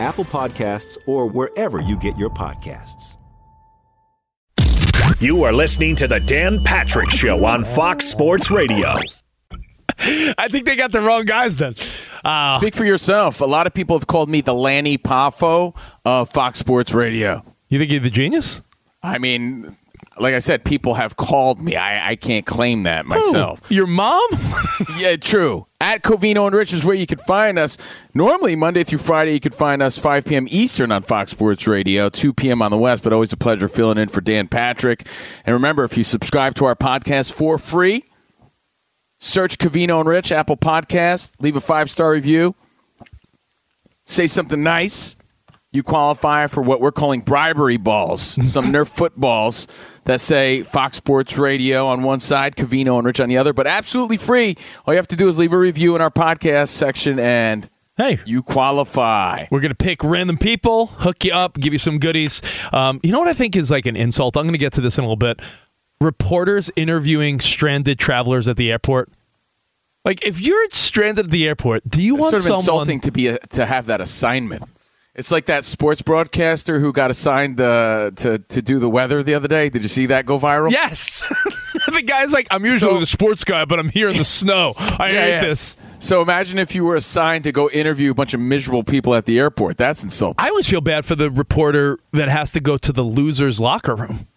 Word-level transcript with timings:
Apple 0.00 0.24
Podcasts, 0.24 0.96
or 1.06 1.26
wherever 1.26 1.80
you 1.80 1.96
get 1.96 2.16
your 2.18 2.30
podcasts. 2.30 3.16
You 5.20 5.42
are 5.44 5.52
listening 5.52 5.96
to 5.96 6.06
the 6.06 6.20
Dan 6.20 6.62
Patrick 6.62 7.10
Show 7.10 7.44
on 7.44 7.64
Fox 7.64 8.04
Sports 8.06 8.50
Radio. 8.50 8.94
I 9.98 10.46
think 10.48 10.64
they 10.64 10.76
got 10.76 10.92
the 10.92 11.00
wrong 11.00 11.24
guys 11.24 11.56
then. 11.56 11.74
Uh, 12.24 12.58
Speak 12.58 12.74
for 12.76 12.84
yourself. 12.84 13.40
A 13.40 13.44
lot 13.44 13.66
of 13.66 13.74
people 13.74 13.98
have 13.98 14.06
called 14.06 14.28
me 14.28 14.40
the 14.42 14.54
Lanny 14.54 14.96
Poffo 14.96 15.76
of 16.04 16.28
Fox 16.30 16.60
Sports 16.60 16.92
Radio. 16.94 17.42
you 17.68 17.78
think 17.80 17.90
you're 17.90 17.98
the 18.00 18.10
genius? 18.10 18.62
I 19.02 19.18
mean, 19.18 19.76
like 20.20 20.34
I 20.34 20.38
said, 20.38 20.64
people 20.64 20.94
have 20.94 21.16
called 21.16 21.60
me. 21.60 21.76
I, 21.76 22.10
I 22.10 22.16
can't 22.16 22.44
claim 22.46 22.82
that 22.84 23.06
myself. 23.06 23.60
Who? 23.66 23.74
Your 23.74 23.86
mom? 23.86 24.26
yeah, 24.98 25.16
true. 25.16 25.66
At 25.80 26.02
Covino 26.02 26.46
and 26.46 26.54
Rich 26.56 26.72
is 26.72 26.84
where 26.84 26.94
you 26.94 27.06
could 27.06 27.20
find 27.20 27.58
us. 27.58 27.78
Normally, 28.14 28.56
Monday 28.56 28.84
through 28.84 28.98
Friday, 28.98 29.32
you 29.32 29.40
could 29.40 29.54
find 29.54 29.82
us 29.82 29.98
5 29.98 30.24
p.m. 30.24 30.46
Eastern 30.50 30.90
on 30.90 31.02
Fox 31.02 31.30
Sports 31.30 31.66
Radio, 31.66 32.08
2 32.08 32.32
p.m. 32.32 32.62
on 32.62 32.70
the 32.70 32.76
West, 32.76 33.02
but 33.02 33.12
always 33.12 33.32
a 33.32 33.36
pleasure 33.36 33.68
filling 33.68 33.98
in 33.98 34.08
for 34.08 34.20
Dan 34.20 34.48
Patrick. 34.48 35.06
And 35.44 35.54
remember, 35.54 35.84
if 35.84 35.96
you 35.96 36.04
subscribe 36.04 36.54
to 36.56 36.64
our 36.64 36.74
podcast 36.74 37.32
for 37.32 37.58
free, 37.58 38.04
search 39.18 39.58
Covino 39.58 40.00
and 40.00 40.08
Rich, 40.08 40.32
Apple 40.32 40.56
Podcast, 40.56 41.32
leave 41.40 41.56
a 41.56 41.60
five 41.60 41.90
star 41.90 42.10
review, 42.10 42.54
say 44.04 44.26
something 44.26 44.62
nice. 44.62 45.14
You 45.70 45.82
qualify 45.82 46.46
for 46.46 46.62
what 46.62 46.80
we're 46.80 46.92
calling 46.92 47.20
bribery 47.20 47.76
balls, 47.76 48.22
some 48.50 48.72
Nerf 48.72 48.88
footballs 48.88 49.68
that 50.04 50.20
say 50.20 50.62
Fox 50.62 50.96
Sports 50.96 51.36
Radio 51.36 51.86
on 51.86 52.02
one 52.02 52.20
side, 52.20 52.56
Covino 52.56 52.96
and 52.96 53.04
Rich 53.04 53.20
on 53.20 53.28
the 53.28 53.36
other, 53.36 53.52
but 53.52 53.66
absolutely 53.66 54.16
free. 54.16 54.56
All 54.86 54.94
you 54.94 54.98
have 54.98 55.08
to 55.08 55.16
do 55.16 55.28
is 55.28 55.38
leave 55.38 55.52
a 55.52 55.58
review 55.58 55.94
in 55.94 56.00
our 56.00 56.10
podcast 56.10 56.68
section 56.68 57.18
and 57.18 57.68
hey, 57.98 58.18
you 58.24 58.42
qualify. 58.42 59.44
We're 59.50 59.60
going 59.60 59.70
to 59.70 59.74
pick 59.74 60.02
random 60.02 60.38
people, 60.38 60.86
hook 60.86 61.24
you 61.24 61.32
up, 61.32 61.58
give 61.58 61.74
you 61.74 61.78
some 61.78 61.98
goodies. 61.98 62.40
Um, 62.72 63.00
you 63.02 63.12
know 63.12 63.18
what 63.18 63.28
I 63.28 63.34
think 63.34 63.54
is 63.54 63.70
like 63.70 63.84
an 63.84 63.96
insult? 63.96 64.38
I'm 64.38 64.44
going 64.44 64.52
to 64.52 64.58
get 64.58 64.72
to 64.74 64.80
this 64.80 64.96
in 64.96 65.04
a 65.04 65.06
little 65.06 65.16
bit. 65.16 65.40
Reporters 66.00 66.70
interviewing 66.76 67.40
stranded 67.40 67.98
travelers 67.98 68.48
at 68.48 68.56
the 68.56 68.70
airport. 68.70 69.10
Like, 70.04 70.24
if 70.24 70.40
you're 70.40 70.70
stranded 70.70 71.26
at 71.26 71.30
the 71.30 71.46
airport, 71.46 71.90
do 71.90 72.00
you 72.00 72.14
It's 72.14 72.20
want 72.22 72.30
sort 72.30 72.38
of 72.38 72.44
someone 72.44 72.58
insulting 72.60 73.00
to 73.00 73.10
be 73.10 73.26
a, 73.26 73.38
to 73.48 73.66
have 73.66 73.86
that 73.86 74.00
assignment. 74.00 74.62
It's 75.18 75.32
like 75.32 75.46
that 75.46 75.64
sports 75.64 76.00
broadcaster 76.00 76.78
who 76.78 76.92
got 76.92 77.10
assigned 77.10 77.60
uh, 77.60 78.12
to 78.16 78.38
to 78.38 78.62
do 78.62 78.78
the 78.78 78.88
weather 78.88 79.22
the 79.24 79.34
other 79.34 79.48
day. 79.48 79.68
Did 79.68 79.82
you 79.82 79.88
see 79.88 80.06
that 80.06 80.24
go 80.26 80.38
viral? 80.38 80.70
Yes. 80.70 81.22
the 81.92 82.02
guy's 82.02 82.32
like, 82.32 82.46
I'm 82.52 82.64
usually 82.64 82.92
So- 82.92 83.00
the 83.00 83.06
sports 83.06 83.42
guy, 83.42 83.64
but 83.64 83.80
I'm 83.80 83.88
here 83.88 84.08
in 84.08 84.16
the 84.16 84.24
snow. 84.40 84.74
I 84.78 85.10
Yeah, 85.10 85.20
hate 85.22 85.28
yeah. 85.30 85.40
this. 85.40 85.76
So 85.98 86.22
imagine 86.22 86.58
if 86.60 86.72
you 86.74 86.84
were 86.84 86.94
assigned 86.94 87.42
to 87.44 87.52
go 87.52 87.68
interview 87.70 88.12
a 88.12 88.14
bunch 88.14 88.32
of 88.32 88.38
miserable 88.38 88.84
people 88.84 89.12
at 89.16 89.24
the 89.24 89.40
airport. 89.40 89.76
That's 89.76 90.04
insulting. 90.04 90.36
I 90.38 90.50
always 90.50 90.68
feel 90.68 90.80
bad 90.80 91.04
for 91.04 91.16
the 91.16 91.30
reporter 91.32 91.98
that 92.12 92.28
has 92.28 92.52
to 92.52 92.60
go 92.60 92.78
to 92.78 92.92
the 92.92 93.02
loser's 93.02 93.58
locker 93.58 93.96
room. 93.96 94.28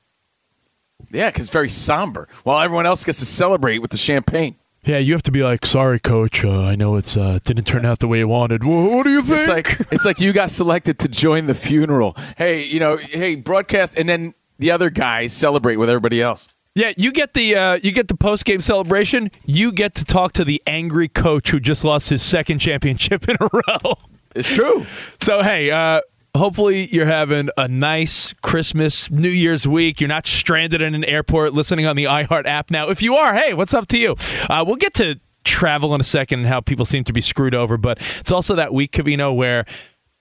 Yeah, 1.11 1.29
because 1.29 1.45
it's 1.45 1.53
very 1.53 1.69
somber. 1.69 2.27
While 2.43 2.59
everyone 2.59 2.87
else 2.87 3.03
gets 3.03 3.19
to 3.19 3.25
celebrate 3.25 3.79
with 3.79 3.91
the 3.91 3.97
champagne. 3.97 4.55
Yeah, 4.83 4.97
you 4.97 5.13
have 5.13 5.21
to 5.23 5.31
be 5.31 5.43
like, 5.43 5.65
sorry, 5.65 5.99
coach. 5.99 6.43
Uh, 6.43 6.63
I 6.63 6.75
know 6.75 6.95
it's 6.95 7.15
uh, 7.15 7.37
didn't 7.43 7.65
turn 7.65 7.85
out 7.85 7.99
the 7.99 8.07
way 8.07 8.19
you 8.19 8.27
wanted. 8.27 8.63
Wha- 8.63 8.87
what 8.95 9.03
do 9.03 9.11
you 9.11 9.21
think? 9.21 9.39
It's 9.39 9.47
like 9.47 9.79
it's 9.91 10.05
like 10.05 10.19
you 10.19 10.33
got 10.33 10.49
selected 10.49 10.97
to 10.99 11.07
join 11.07 11.45
the 11.47 11.53
funeral. 11.53 12.15
Hey, 12.37 12.65
you 12.65 12.79
know, 12.79 12.97
hey, 12.97 13.35
broadcast, 13.35 13.95
and 13.97 14.09
then 14.09 14.33
the 14.57 14.71
other 14.71 14.89
guys 14.89 15.33
celebrate 15.33 15.75
with 15.75 15.89
everybody 15.89 16.21
else. 16.21 16.49
yeah, 16.73 16.93
you 16.97 17.11
get 17.11 17.33
the 17.35 17.55
uh, 17.55 17.79
you 17.83 17.91
get 17.91 18.07
the 18.07 18.15
post 18.15 18.43
game 18.45 18.59
celebration. 18.61 19.29
You 19.45 19.71
get 19.71 19.93
to 19.95 20.05
talk 20.05 20.33
to 20.33 20.43
the 20.43 20.61
angry 20.65 21.07
coach 21.07 21.51
who 21.51 21.59
just 21.59 21.83
lost 21.83 22.09
his 22.09 22.23
second 22.23 22.57
championship 22.59 23.29
in 23.29 23.35
a 23.39 23.49
row. 23.53 23.93
It's 24.35 24.47
true. 24.47 24.85
So 25.21 25.43
hey, 25.43 25.69
uh, 25.69 26.01
hopefully 26.35 26.87
you're 26.91 27.05
having 27.05 27.49
a 27.57 27.67
nice 27.67 28.33
Christmas, 28.41 29.09
New 29.11 29.29
Year's 29.29 29.67
week. 29.67 29.99
You're 29.99 30.07
not 30.07 30.25
stranded 30.27 30.81
in 30.81 30.95
an 30.95 31.03
airport 31.03 31.53
listening 31.53 31.85
on 31.85 31.95
the 31.95 32.05
iHeart 32.05 32.45
app 32.45 32.71
now. 32.71 32.89
If 32.89 33.01
you 33.01 33.15
are, 33.15 33.33
hey, 33.33 33.53
what's 33.53 33.73
up 33.73 33.87
to 33.87 33.97
you? 33.97 34.15
Uh, 34.49 34.63
we'll 34.65 34.75
get 34.77 34.93
to 34.95 35.19
travel 35.43 35.93
in 35.95 36.01
a 36.01 36.05
second 36.05 36.39
and 36.41 36.47
how 36.47 36.61
people 36.61 36.85
seem 36.85 37.03
to 37.05 37.13
be 37.13 37.21
screwed 37.21 37.55
over, 37.55 37.77
but 37.77 37.99
it's 38.19 38.31
also 38.31 38.55
that 38.55 38.73
week, 38.73 38.91
Covino, 38.91 39.35
where 39.35 39.65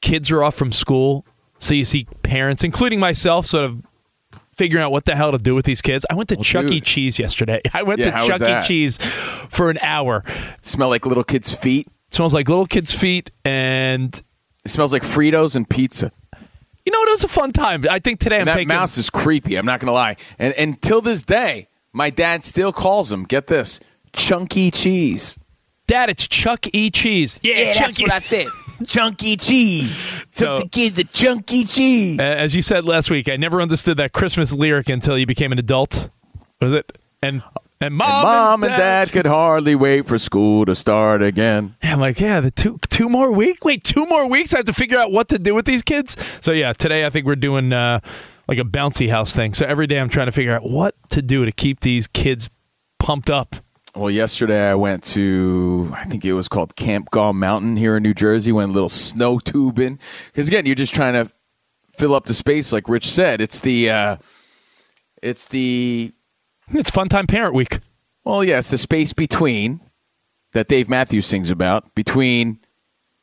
kids 0.00 0.30
are 0.30 0.42
off 0.42 0.54
from 0.54 0.72
school. 0.72 1.26
So 1.58 1.74
you 1.74 1.84
see 1.84 2.06
parents, 2.22 2.64
including 2.64 3.00
myself, 3.00 3.46
sort 3.46 3.64
of 3.66 3.82
figuring 4.56 4.82
out 4.84 4.92
what 4.92 5.04
the 5.04 5.14
hell 5.14 5.30
to 5.32 5.38
do 5.38 5.54
with 5.54 5.64
these 5.64 5.80
kids. 5.82 6.04
I 6.10 6.14
went 6.14 6.28
to 6.30 6.36
Chuck 6.36 6.70
E. 6.70 6.80
Cheese 6.80 7.18
yesterday. 7.18 7.60
I 7.72 7.82
went 7.82 8.00
Yeah, 8.00 8.18
to 8.20 8.26
Chuck 8.26 8.40
E. 8.64 8.66
Cheese 8.66 8.98
for 9.48 9.70
an 9.70 9.78
hour. 9.82 10.22
Smell 10.62 10.88
like 10.88 11.06
little 11.06 11.24
kids' 11.24 11.54
feet. 11.54 11.86
smells 12.10 12.32
like 12.34 12.48
little 12.48 12.66
kids' 12.66 12.94
feet 12.94 13.30
and 13.44 14.22
It 14.64 14.68
smells 14.70 14.92
like 14.92 15.02
Fritos 15.02 15.56
and 15.56 15.68
pizza. 15.68 16.12
you 16.84 16.92
know 16.92 16.98
what? 16.98 17.08
It 17.08 17.12
was 17.12 17.24
a 17.24 17.28
fun 17.28 17.52
time. 17.52 17.84
I 17.90 17.98
think 17.98 18.20
today 18.20 18.36
And 18.40 18.42
I'm 18.48 18.52
that 18.54 18.58
taking 18.58 18.68
mouse 18.68 18.98
is 18.98 19.10
creepy. 19.10 19.56
I'm 19.56 19.66
not 19.66 19.80
gonna 19.80 19.92
lie. 19.92 20.16
And 20.38 20.52
until 20.54 21.00
this 21.00 21.22
day, 21.22 21.68
my 21.92 22.10
dad 22.10 22.44
still 22.44 22.72
calls 22.72 23.10
him. 23.10 23.24
Get 23.24 23.46
this, 23.46 23.80
chunky 24.12 24.70
cheese. 24.70 25.38
Dad, 25.86 26.08
it's 26.08 26.28
Chuck 26.28 26.66
E. 26.72 26.90
Cheese. 26.90 27.40
Yeah, 27.42 27.72
Chuck 27.72 27.98
E. 27.98 28.20
said. 28.20 28.46
Chunky 28.86 29.36
cheese. 29.36 29.94
So- 30.32 30.56
Took 30.56 30.64
the 30.64 30.68
kids 30.68 30.96
to 30.96 31.04
chunky 31.04 31.64
cheese. 31.64 32.18
As 32.18 32.54
you 32.54 32.62
said 32.62 32.84
last 32.86 33.10
week, 33.10 33.28
I 33.28 33.36
never 33.36 33.60
understood 33.60 33.96
that 33.98 34.12
Christmas 34.12 34.52
lyric 34.52 34.88
until 34.88 35.18
you 35.18 35.26
became 35.26 35.52
an 35.52 35.58
adult. 35.58 36.08
Was 36.62 36.72
it? 36.72 36.90
And 37.22 37.42
and 37.80 37.94
mom, 37.94 38.08
And 38.10 38.24
Mom 38.24 38.64
and 38.64 38.72
dad 38.72 39.10
could 39.10 39.26
hardly 39.26 39.74
wait 39.74 40.06
for 40.06 40.18
school 40.18 40.66
to 40.66 40.74
start 40.74 41.22
again. 41.22 41.76
Yeah, 41.82 41.94
I'm 41.94 42.00
like, 42.00 42.20
yeah, 42.20 42.40
the 42.40 42.50
two 42.50 42.78
two 42.88 43.08
more 43.08 43.32
week. 43.32 43.64
Wait, 43.64 43.84
two 43.84 44.04
more 44.06 44.26
weeks. 44.26 44.52
I 44.52 44.58
have 44.58 44.66
to 44.66 44.72
figure 44.72 44.98
out 44.98 45.12
what 45.12 45.28
to 45.28 45.38
do 45.38 45.54
with 45.54 45.64
these 45.64 45.82
kids. 45.82 46.16
So 46.42 46.52
yeah, 46.52 46.74
today 46.74 47.06
I 47.06 47.10
think 47.10 47.26
we're 47.26 47.36
doing 47.36 47.72
uh, 47.72 48.00
like 48.48 48.58
a 48.58 48.64
bouncy 48.64 49.08
house 49.08 49.34
thing. 49.34 49.54
So 49.54 49.64
every 49.64 49.86
day 49.86 49.98
I'm 49.98 50.10
trying 50.10 50.26
to 50.26 50.32
figure 50.32 50.54
out 50.54 50.68
what 50.68 50.94
to 51.10 51.22
do 51.22 51.44
to 51.46 51.52
keep 51.52 51.80
these 51.80 52.06
kids 52.06 52.50
pumped 52.98 53.30
up. 53.30 53.56
Well, 53.94 54.10
yesterday 54.10 54.68
I 54.70 54.74
went 54.74 55.02
to, 55.04 55.92
I 55.96 56.04
think 56.04 56.24
it 56.24 56.32
was 56.34 56.48
called 56.48 56.76
Camp 56.76 57.10
Gaw 57.10 57.32
Mountain 57.32 57.76
here 57.76 57.96
in 57.96 58.02
New 58.02 58.14
Jersey. 58.14 58.52
Went 58.52 58.70
a 58.70 58.74
little 58.74 58.88
snow 58.88 59.38
tubing 59.38 59.98
because 60.26 60.48
again, 60.48 60.66
you're 60.66 60.76
just 60.76 60.94
trying 60.94 61.14
to 61.14 61.32
fill 61.92 62.14
up 62.14 62.26
the 62.26 62.34
space, 62.34 62.72
like 62.72 62.88
Rich 62.88 63.08
said. 63.10 63.40
It's 63.40 63.60
the, 63.60 63.90
uh, 63.90 64.16
it's 65.22 65.46
the, 65.46 66.12
It's 66.72 66.90
fun 66.90 67.08
time 67.08 67.26
parent 67.26 67.54
week. 67.54 67.80
well, 68.24 68.44
yeah, 68.44 68.58
it's 68.58 68.70
the 68.70 68.78
space 68.78 69.12
between 69.12 69.80
that 70.52 70.68
Dave 70.68 70.88
Matthews 70.88 71.26
sings 71.26 71.50
about 71.50 71.94
between 71.94 72.58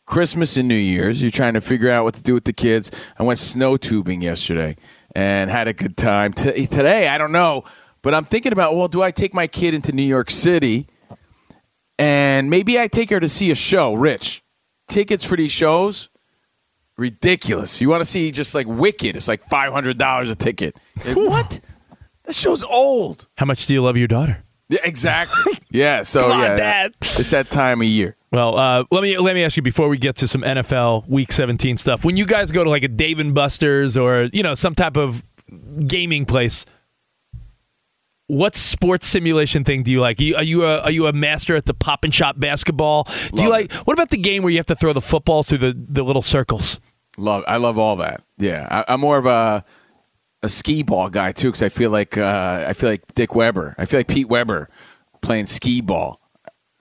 Christmas 0.05 0.57
and 0.57 0.67
New 0.67 0.75
Year's. 0.75 1.21
You're 1.21 1.31
trying 1.31 1.53
to 1.53 1.61
figure 1.61 1.89
out 1.89 2.03
what 2.03 2.15
to 2.15 2.23
do 2.23 2.33
with 2.33 2.45
the 2.45 2.53
kids. 2.53 2.91
I 3.17 3.23
went 3.23 3.39
snow 3.39 3.77
tubing 3.77 4.21
yesterday 4.21 4.75
and 5.15 5.49
had 5.49 5.67
a 5.67 5.73
good 5.73 5.97
time. 5.97 6.33
T- 6.33 6.67
today, 6.67 7.07
I 7.07 7.17
don't 7.17 7.31
know, 7.31 7.63
but 8.01 8.13
I'm 8.13 8.25
thinking 8.25 8.51
about, 8.51 8.75
well, 8.75 8.87
do 8.87 9.01
I 9.01 9.11
take 9.11 9.33
my 9.33 9.47
kid 9.47 9.73
into 9.73 9.91
New 9.91 10.03
York 10.03 10.29
City? 10.29 10.87
and 11.99 12.49
maybe 12.49 12.79
I 12.79 12.87
take 12.87 13.09
her 13.09 13.19
to 13.19 13.27
see 13.29 13.49
a 13.49 13.55
show. 13.55 13.93
Rich, 13.95 14.43
tickets 14.87 15.23
for 15.23 15.35
these 15.35 15.51
shows 15.51 16.09
ridiculous. 16.97 17.79
You 17.81 17.89
want 17.89 18.01
to 18.01 18.05
see 18.05 18.31
just 18.31 18.53
like 18.55 18.67
Wicked? 18.67 19.15
It's 19.15 19.27
like 19.27 19.41
five 19.43 19.71
hundred 19.73 19.97
dollars 19.97 20.29
a 20.29 20.35
ticket. 20.35 20.77
Like, 21.05 21.15
what? 21.17 21.59
That 22.27 22.35
show's 22.35 22.63
old. 22.63 23.27
How 23.37 23.45
much 23.45 23.65
do 23.65 23.73
you 23.73 23.81
love 23.81 23.97
your 23.97 24.07
daughter? 24.07 24.43
Yeah, 24.69 24.79
exactly. 24.83 25.59
yeah. 25.71 26.03
So 26.03 26.21
Come 26.21 26.31
on, 26.31 26.39
yeah, 26.41 26.55
Dad. 26.55 26.93
it's 27.01 27.29
that 27.29 27.49
time 27.49 27.81
of 27.81 27.87
year. 27.87 28.17
Well, 28.31 28.57
uh, 28.57 28.83
let 28.91 29.01
me 29.01 29.17
let 29.17 29.33
me 29.33 29.43
ask 29.43 29.55
you 29.55 29.63
before 29.63 29.87
we 29.87 29.97
get 29.97 30.17
to 30.17 30.27
some 30.27 30.41
NFL 30.41 31.07
Week 31.07 31.31
17 31.31 31.77
stuff. 31.77 32.03
When 32.03 32.17
you 32.17 32.25
guys 32.25 32.51
go 32.51 32.65
to 32.65 32.69
like 32.69 32.83
a 32.83 32.89
Dave 32.89 33.19
and 33.19 33.33
Buster's 33.33 33.97
or 33.97 34.23
you 34.33 34.43
know 34.43 34.53
some 34.53 34.75
type 34.75 34.97
of 34.97 35.23
gaming 35.87 36.25
place, 36.25 36.65
what 38.27 38.57
sports 38.57 39.07
simulation 39.07 39.63
thing 39.63 39.83
do 39.83 39.91
you 39.91 40.01
like? 40.01 40.19
Are 40.19 40.23
you 40.23 40.35
are 40.35 40.43
you 40.43 40.65
a, 40.65 40.79
are 40.81 40.91
you 40.91 41.07
a 41.07 41.13
master 41.13 41.55
at 41.55 41.63
the 41.63 41.73
pop 41.73 42.03
and 42.03 42.13
shot 42.13 42.37
basketball? 42.37 43.07
Do 43.33 43.43
you 43.43 43.49
Love 43.49 43.59
like 43.61 43.71
what 43.71 43.93
about 43.93 44.09
the 44.09 44.17
game 44.17 44.43
where 44.43 44.51
you 44.51 44.57
have 44.57 44.65
to 44.65 44.75
throw 44.75 44.91
the 44.91 44.99
football 44.99 45.43
through 45.43 45.59
the, 45.59 45.85
the 45.87 46.03
little 46.03 46.21
circles? 46.21 46.81
Love. 47.17 47.45
I 47.47 47.55
love 47.55 47.79
all 47.79 47.95
that. 47.95 48.21
Yeah. 48.37 48.67
I, 48.69 48.93
I'm 48.93 48.99
more 48.99 49.17
of 49.17 49.25
a 49.25 49.63
a 50.43 50.49
skee 50.49 50.83
ball 50.83 51.09
guy 51.09 51.31
too, 51.31 51.47
because 51.49 51.63
I 51.63 51.69
feel 51.69 51.89
like 51.91 52.17
uh, 52.17 52.65
I 52.67 52.73
feel 52.73 52.89
like 52.89 53.03
Dick 53.15 53.35
Weber. 53.35 53.75
I 53.77 53.85
feel 53.85 53.99
like 53.99 54.07
Pete 54.07 54.27
Weber 54.29 54.69
playing 55.21 55.45
skee 55.47 55.81
ball. 55.81 56.19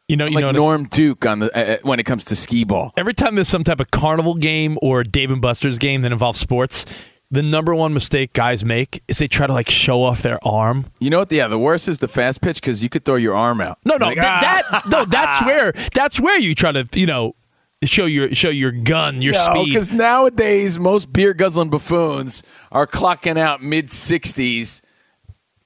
You 0.09 0.17
know, 0.17 0.27
you 0.27 0.37
like 0.37 0.43
notice- 0.43 0.59
Norm 0.59 0.85
Duke 0.89 1.27
on 1.27 1.41
the 1.41 1.57
uh, 1.57 1.79
when 1.83 1.99
it 1.99 2.05
comes 2.05 2.25
to 2.27 2.37
skee 2.37 2.65
ball. 2.65 2.93
every 2.97 3.15
time 3.15 3.35
there's 3.35 3.49
some 3.49 3.65
type 3.65 3.81
of 3.81 3.91
carnival 3.91 4.35
game 4.35 4.79
or 4.83 5.03
Dave 5.03 5.31
and 5.31 5.41
Buster's 5.43 5.79
game 5.79 6.03
that 6.03 6.13
involves 6.13 6.39
sports, 6.39 6.85
the 7.33 7.43
number 7.43 7.75
one 7.75 7.93
mistake 7.93 8.33
guys 8.33 8.65
make 8.65 9.03
is 9.09 9.19
they 9.19 9.27
try 9.27 9.49
to 9.49 9.53
like 9.53 9.69
show 9.69 10.05
off 10.05 10.23
their 10.23 10.39
arm. 10.47 10.87
You 11.01 11.11
know 11.11 11.19
what? 11.19 11.33
Yeah, 11.33 11.49
the 11.49 11.59
worst 11.59 11.89
is 11.89 11.99
the 11.99 12.07
fast 12.07 12.41
pitch 12.41 12.61
because 12.61 12.85
you 12.85 12.89
could 12.89 13.05
throw 13.05 13.17
your 13.17 13.35
arm 13.35 13.61
out. 13.61 13.79
No, 13.85 13.97
no, 13.97 14.07
Like, 14.07 14.15
th- 14.15 14.27
ah. 14.29 14.41
that 14.71 14.87
no, 14.89 15.05
that's 15.07 15.45
where 15.47 15.73
that's 15.93 16.21
where 16.21 16.39
you 16.39 16.55
try 16.55 16.71
to 16.71 16.87
you 16.93 17.07
know 17.07 17.35
show 17.85 18.07
your 18.07 18.35
show 18.35 18.49
your 18.49 18.73
gun, 18.73 19.21
your 19.23 19.35
No, 19.35 19.39
speed. 19.41 19.67
because 19.67 19.91
nowadays 19.93 20.79
most 20.79 21.13
beer 21.13 21.35
guzzling 21.35 21.69
buffoons 21.71 22.43
are 22.73 22.87
clocking 22.87 23.37
out 23.39 23.63
mid 23.63 23.91
sixties 23.91 24.81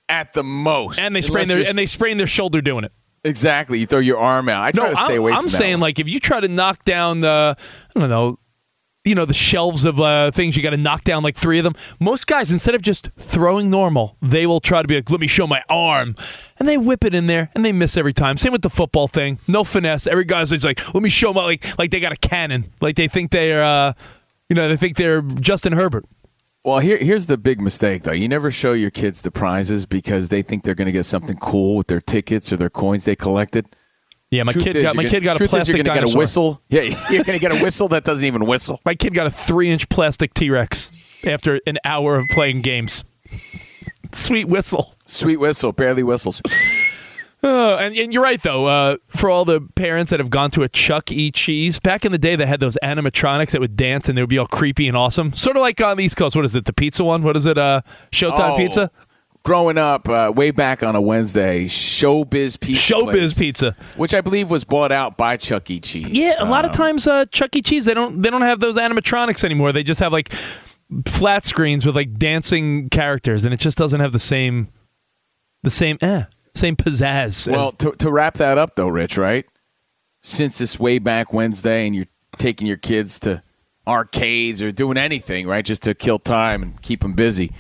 at 0.09 0.33
the 0.33 0.43
most, 0.43 0.99
and 0.99 1.15
they 1.15 1.21
sprain 1.21 1.47
their 1.47 1.61
and 1.61 1.77
they 1.79 1.87
sprain 1.87 2.17
their 2.17 2.27
shoulder 2.27 2.61
doing 2.61 2.83
it. 2.83 2.91
exactly. 3.23 3.79
You 3.79 3.87
throw 3.87 4.01
your 4.01 4.19
arm 4.19 4.49
out. 4.49 4.65
I 4.65 4.73
try 4.73 4.89
No, 4.89 4.95
to 4.95 5.01
stay 5.01 5.13
I'm, 5.15 5.19
away. 5.21 5.33
I'm 5.33 5.45
that 5.45 5.51
saying 5.51 5.75
one. 5.75 5.81
like 5.83 5.99
if 6.01 6.09
you 6.09 6.19
try 6.19 6.41
to 6.41 6.49
knock 6.49 6.85
down 6.85 7.21
the 7.21 7.57
I 7.95 8.01
don't 8.01 8.09
know. 8.11 8.40
You 9.05 9.15
know 9.15 9.25
the 9.25 9.33
shelves 9.33 9.87
of 9.87 9.99
uh, 9.99 10.31
things 10.31 10.57
you 10.57 10.63
got 10.63 10.71
to 10.71 10.77
knock 10.77 11.05
down 11.05 11.23
like 11.23 11.35
three 11.35 11.59
of 11.59 11.65
them. 11.65 11.75
Most 12.01 12.27
guys, 12.27 12.53
instead 12.53 12.75
of 12.75 12.83
just 12.83 13.09
throwing 13.19 13.71
normal, 13.71 14.17
they 14.21 14.47
will 14.47 14.61
try 14.61 14.83
to 14.83 14.89
be 14.89 14.97
like, 14.97 15.09
"Let 15.09 15.21
me 15.21 15.27
show 15.27 15.47
my 15.47 15.63
arm," 15.71 16.15
and 16.59 16.69
they 16.69 16.77
whip 16.77 17.05
it 17.05 17.15
in 17.15 17.27
there, 17.27 17.51
and 17.55 17.65
they 17.65 17.73
miss 17.73 17.97
every 17.97 18.13
time. 18.13 18.37
Same 18.37 18.53
with 18.53 18.61
the 18.61 18.69
football 18.69 19.09
thing, 19.09 19.39
no 19.49 19.65
finesse. 19.65 20.07
Every 20.07 20.25
guy's 20.25 20.53
like, 20.63 20.93
"Let 20.93 21.03
me 21.03 21.09
show 21.09 21.33
my 21.33 21.45
like 21.45 21.79
like 21.79 21.91
they 21.91 22.01
got 22.01 22.13
a 22.13 22.17
cannon, 22.17 22.73
like 22.83 22.97
they 22.97 23.09
think 23.09 23.31
they're, 23.31 23.65
uh, 23.65 23.95
you 24.51 24.55
know, 24.57 24.69
they 24.69 24.77
think 24.77 24.99
they're 24.99 25.23
Justin 25.23 25.73
Herbert." 25.73 26.05
Well, 26.63 26.81
here, 26.81 26.99
here's 26.99 27.25
the 27.25 27.39
big 27.39 27.59
mistake, 27.63 28.03
though. 28.03 28.13
You 28.13 28.29
never 28.29 28.51
show 28.51 28.75
your 28.75 28.91
kids 28.91 29.23
the 29.23 29.31
prizes 29.31 29.87
because 29.87 30.29
they 30.29 30.43
think 30.43 30.63
they're 30.63 30.75
going 30.75 30.87
to 30.87 30.93
get 30.93 31.07
something 31.07 31.39
cool 31.39 31.75
with 31.75 31.87
their 31.87 32.03
tickets 32.03 32.53
or 32.53 32.59
their 32.59 32.69
coins 32.69 33.07
they 33.07 33.17
collected. 33.17 33.65
Yeah, 34.31 34.45
my 34.45 34.53
Truth 34.53 34.65
kid 34.65 34.77
is, 34.77 34.83
got 34.85 34.95
my 34.97 35.03
you're 35.03 35.11
kid 35.11 35.25
got 35.25 35.41
a 35.41 35.45
is 35.45 35.49
plastic 35.51 35.77
you're 35.77 35.85
gonna 35.85 35.97
dinosaur. 36.01 36.13
get 36.13 36.15
a 36.15 36.19
whistle. 36.19 36.63
Yeah, 36.69 36.83
you're 37.11 37.25
going 37.25 37.39
to 37.39 37.41
get 37.41 37.51
a 37.53 37.63
whistle 37.63 37.89
that 37.89 38.05
doesn't 38.05 38.25
even 38.25 38.47
whistle. 38.47 38.81
My 38.85 38.95
kid 38.95 39.13
got 39.13 39.27
a 39.27 39.31
three-inch 39.31 39.89
plastic 39.89 40.35
T-Rex 40.35 41.25
after 41.27 41.61
an 41.67 41.79
hour 41.85 42.17
of 42.17 42.27
playing 42.31 42.63
games. 42.63 43.05
Sweet 44.13 44.47
whistle. 44.47 44.95
Sweet 45.07 45.39
whistle, 45.39 45.73
barely 45.73 46.03
whistles. 46.05 46.41
Uh, 47.43 47.77
and, 47.81 47.95
and 47.97 48.13
you're 48.13 48.23
right 48.23 48.41
though. 48.43 48.67
Uh, 48.67 48.97
for 49.09 49.31
all 49.31 49.45
the 49.45 49.61
parents 49.75 50.11
that 50.11 50.21
have 50.21 50.31
gone 50.31 50.51
to 50.53 50.63
a 50.63 50.69
Chuck 50.69 51.11
E. 51.11 51.33
Cheese, 51.33 51.81
back 51.81 52.05
in 52.05 52.13
the 52.13 52.19
day, 52.19 52.37
they 52.37 52.47
had 52.47 52.61
those 52.61 52.77
animatronics 52.85 53.51
that 53.51 53.61
would 53.61 53.75
dance 53.77 54.09
and 54.09 54.17
they 54.17 54.23
would 54.23 54.29
be 54.31 54.39
all 54.39 54.47
creepy 54.47 54.87
and 54.87 54.97
awesome. 54.97 55.33
Sort 55.35 55.57
of 55.57 55.61
like 55.61 55.81
on 55.81 55.97
the 55.97 56.05
East 56.05 56.17
Coast. 56.17 56.37
What 56.37 56.45
is 56.45 56.55
it? 56.55 56.65
The 56.67 56.73
pizza 56.73 57.03
one? 57.05 57.23
What 57.25 57.37
is 57.37 57.47
it? 57.47 57.59
Uh, 57.59 57.83
Showtime 58.13 58.53
Oh, 58.53 58.57
Pizza. 58.57 58.91
Growing 59.43 59.79
up, 59.79 60.07
uh, 60.09 60.31
way 60.35 60.51
back 60.51 60.83
on 60.83 60.95
a 60.95 61.01
Wednesday, 61.01 61.65
Showbiz 61.65 62.61
Pizza. 62.61 62.93
Showbiz 62.95 63.11
place, 63.13 63.39
Pizza. 63.39 63.75
which 63.97 64.13
I 64.13 64.21
believe 64.21 64.51
was 64.51 64.65
bought 64.65 64.93
out 64.93 65.17
by 65.17 65.39
Chuck 65.39 65.71
E. 65.71 65.81
Cheese. 65.81 66.09
Yeah, 66.11 66.35
a 66.39 66.45
lot 66.45 66.65
of 66.67 66.71
Um, 66.73 66.75
times 66.77 67.07
uh, 67.07 67.25
Chuck 67.27 67.57
E. 67.57 67.63
Cheese 67.63 67.87
they 67.87 67.95
don't 67.95 68.21
they 68.21 68.29
don't 68.29 68.43
have 68.43 68.61
those 68.61 68.77
animatronics 68.77 69.43
anymore. 69.43 69.73
They 69.73 69.83
just 69.83 69.99
have 70.01 70.13
like 70.13 70.31
flat 71.07 71.45
screens 71.45 71.87
with 71.87 71.97
like 71.97 72.19
dancing 72.19 72.91
characters, 72.91 73.47
and 73.47 73.55
it 73.55 73.61
just 73.61 73.79
doesn't 73.79 74.01
have 74.01 74.13
the 74.13 74.19
same 74.19 74.69
the 75.63 75.71
same 75.71 75.97
eh 76.03 76.25
same 76.55 76.77
pizzazz. 76.77 77.27
as- 77.27 77.49
Well, 77.49 77.73
to, 77.73 77.93
to 77.93 78.11
wrap 78.13 78.35
that 78.35 78.59
up, 78.59 78.77
though, 78.77 78.89
Rich, 78.89 79.17
right? 79.17 79.47
Since 80.23 80.61
it's 80.61 80.79
way 80.79 80.99
back 80.99 81.33
Wednesday 81.33 81.87
and 81.87 81.97
you're 81.97 82.09
taking 82.37 82.67
your 82.67 82.77
kids 82.77 83.19
to 83.21 83.43
arcades 83.87 84.61
or 84.61 84.71
doing 84.71 84.99
anything, 84.99 85.47
right, 85.47 85.65
just 85.65 85.83
to 85.85 85.95
kill 85.95 86.19
time 86.19 86.63
and 86.63 86.83
keep 86.83 87.01
them 87.01 87.15
busy, 87.15 87.53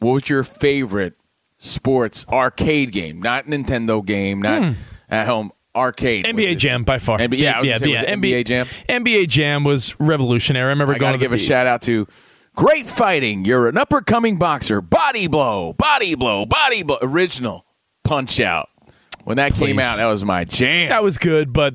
what 0.00 0.12
was 0.12 0.28
your 0.28 0.42
favorite 0.42 1.14
sports 1.58 2.26
arcade 2.28 2.92
game? 2.92 3.20
Not 3.20 3.46
Nintendo 3.46 4.04
game, 4.04 4.40
not 4.40 4.62
hmm. 4.62 4.72
at 5.08 5.26
home, 5.26 5.52
arcade. 5.74 6.24
NBA 6.26 6.58
Jam 6.58 6.84
by 6.84 6.98
far. 6.98 7.18
NBA 7.18 7.38
yeah, 7.38 7.52
I 7.52 7.60
was 7.60 7.68
gonna 7.68 7.78
say, 7.78 7.88
was 7.88 8.02
it 8.02 8.08
NBA 8.08 8.46
Jam? 8.46 8.66
NBA 8.88 9.28
Jam 9.28 9.64
was 9.64 9.98
revolutionary. 10.00 10.66
I 10.66 10.70
remember 10.70 10.94
I 10.94 10.98
going 10.98 11.12
to 11.12 11.18
give 11.18 11.32
a 11.32 11.38
shout 11.38 11.66
out 11.66 11.82
to 11.82 12.06
Great 12.54 12.86
Fighting. 12.86 13.44
You're 13.44 13.68
an 13.68 13.76
up 13.76 13.92
and 13.92 14.04
coming 14.04 14.38
boxer. 14.38 14.80
Body 14.80 15.26
blow, 15.26 15.72
body 15.74 16.14
blow, 16.14 16.46
body 16.46 16.82
blow. 16.82 16.98
Original 17.00 17.64
Punch 18.04 18.40
Out. 18.40 18.68
When 19.24 19.36
that 19.36 19.54
came 19.54 19.78
out, 19.78 19.98
that 19.98 20.06
was 20.06 20.24
my 20.24 20.44
jam. 20.44 20.88
That 20.88 21.02
was 21.02 21.18
good, 21.18 21.52
but 21.52 21.74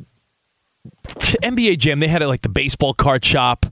NBA 1.07 1.77
Jam 1.77 1.99
they 1.99 2.07
had 2.07 2.21
it 2.21 2.27
like 2.27 2.41
the 2.41 2.49
baseball 2.49 2.93
card 2.93 3.23
shop, 3.23 3.67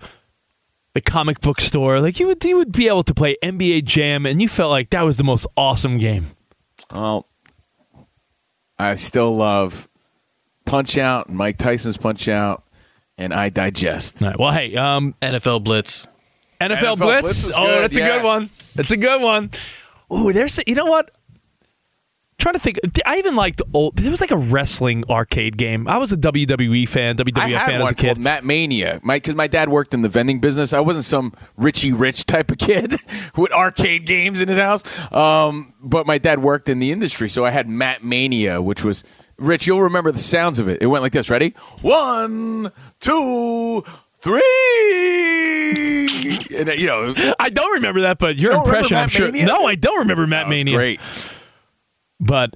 the 0.94 1.02
comic 1.02 1.40
book 1.42 1.62
store. 1.62 2.02
Like 2.02 2.20
you 2.20 2.28
would 2.28 2.44
you 2.44 2.58
would 2.58 2.72
be 2.72 2.88
able 2.88 3.04
to 3.04 3.14
play 3.14 3.38
NBA 3.44 3.86
Jam, 3.86 4.26
and 4.26 4.42
you 4.42 4.48
felt 4.48 4.72
like 4.72 4.90
that 4.92 5.02
was 5.02 5.18
the 5.18 5.24
most 5.24 5.48
awesome 5.56 5.98
game. 5.98 6.28
Well, 6.94 7.28
I 8.78 8.96
still 8.96 9.36
love 9.36 9.88
Punch 10.66 10.98
Out, 10.98 11.30
Mike 11.30 11.58
Tyson's 11.58 11.98
Punch 11.98 12.28
Out, 12.28 12.64
and 13.18 13.34
I 13.34 13.50
Digest. 13.50 14.22
All 14.22 14.30
right, 14.30 14.40
well, 14.40 14.52
hey, 14.52 14.76
um, 14.76 15.16
NFL 15.22 15.64
Blitz. 15.64 16.08
NFL, 16.60 16.78
NFL 16.78 16.98
Blitz. 16.98 17.44
Blitz 17.44 17.58
oh, 17.58 17.66
good, 17.66 17.84
that's 17.84 17.98
a 17.98 18.02
good 18.02 18.24
one. 18.24 18.50
That's 18.76 18.92
a 18.92 18.98
good 18.98 19.22
one. 19.22 19.52
Ooh, 20.14 20.34
there's 20.34 20.60
you 20.68 20.76
know 20.76 20.86
what? 20.86 21.12
Trying 22.42 22.56
to 22.56 22.60
think. 22.60 22.80
I 23.06 23.20
even 23.20 23.36
liked 23.36 23.62
old. 23.72 23.98
There 23.98 24.10
was 24.10 24.20
like 24.20 24.32
a 24.32 24.38
wrestling 24.38 25.04
arcade 25.08 25.58
game. 25.58 25.88
I 25.88 26.00
was 26.00 26.12
a 26.12 26.18
WWE 26.18 26.90
fan, 26.90 27.16
WWF 27.16 27.66
fan 27.68 27.82
as 27.84 27.92
a 27.92 27.94
kid. 27.94 28.18
Mat 28.18 28.44
Mania, 28.44 29.00
because 29.06 29.36
my, 29.36 29.45
dad 29.45 29.69
worked 29.69 29.94
in 29.94 30.02
the 30.02 30.10
vending 30.10 30.40
business. 30.40 30.74
I 30.74 30.80
wasn't 30.80 31.06
some 31.06 31.33
Richie 31.56 31.94
Rich 31.94 32.26
type 32.26 32.50
of 32.50 32.57
kid 32.57 33.00
with 33.38 33.52
arcade 33.52 34.07
games 34.07 34.42
in 34.42 34.48
his 34.48 34.57
house. 34.57 34.83
Um, 35.14 35.76
but 35.83 36.07
my 36.07 36.18
dad 36.18 36.42
worked 36.42 36.68
in 36.68 36.80
the 36.80 36.92
industry, 36.92 37.30
so 37.30 37.45
I 37.45 37.52
had 37.52 37.69
Mat 37.69 38.04
Mania, 38.04 38.60
which 38.60 38.83
was 38.83 39.04
Rich. 39.38 39.68
You'll 39.68 39.83
remember 39.83 40.12
the 40.12 40.18
sounds 40.18 40.57
of 40.57 40.68
it. 40.68 40.81
It 40.81 40.88
went 40.88 41.04
like 41.04 41.12
this. 41.12 41.30
Ready? 41.30 41.54
One, 41.81 42.71
two, 43.00 43.83
three. 44.18 44.42
And, 46.57 46.69
uh, 46.69 46.74
you 46.74 46.88
know, 46.88 47.14
I 47.40 47.52
don't 47.52 47.74
remember 47.74 48.02
that, 48.02 48.18
but 48.18 48.36
your 48.38 48.54
impression, 48.54 48.98
I'm 48.98 49.04
Matt 49.04 49.12
sure. 49.12 49.31
Mania? 49.31 49.45
No, 49.45 49.66
I 49.66 49.76
don't 49.76 50.00
remember 50.00 50.26
Matt 50.26 50.45
that 50.45 50.50
was 50.50 50.57
Mania. 50.57 50.76
great. 50.76 51.00
But 52.21 52.54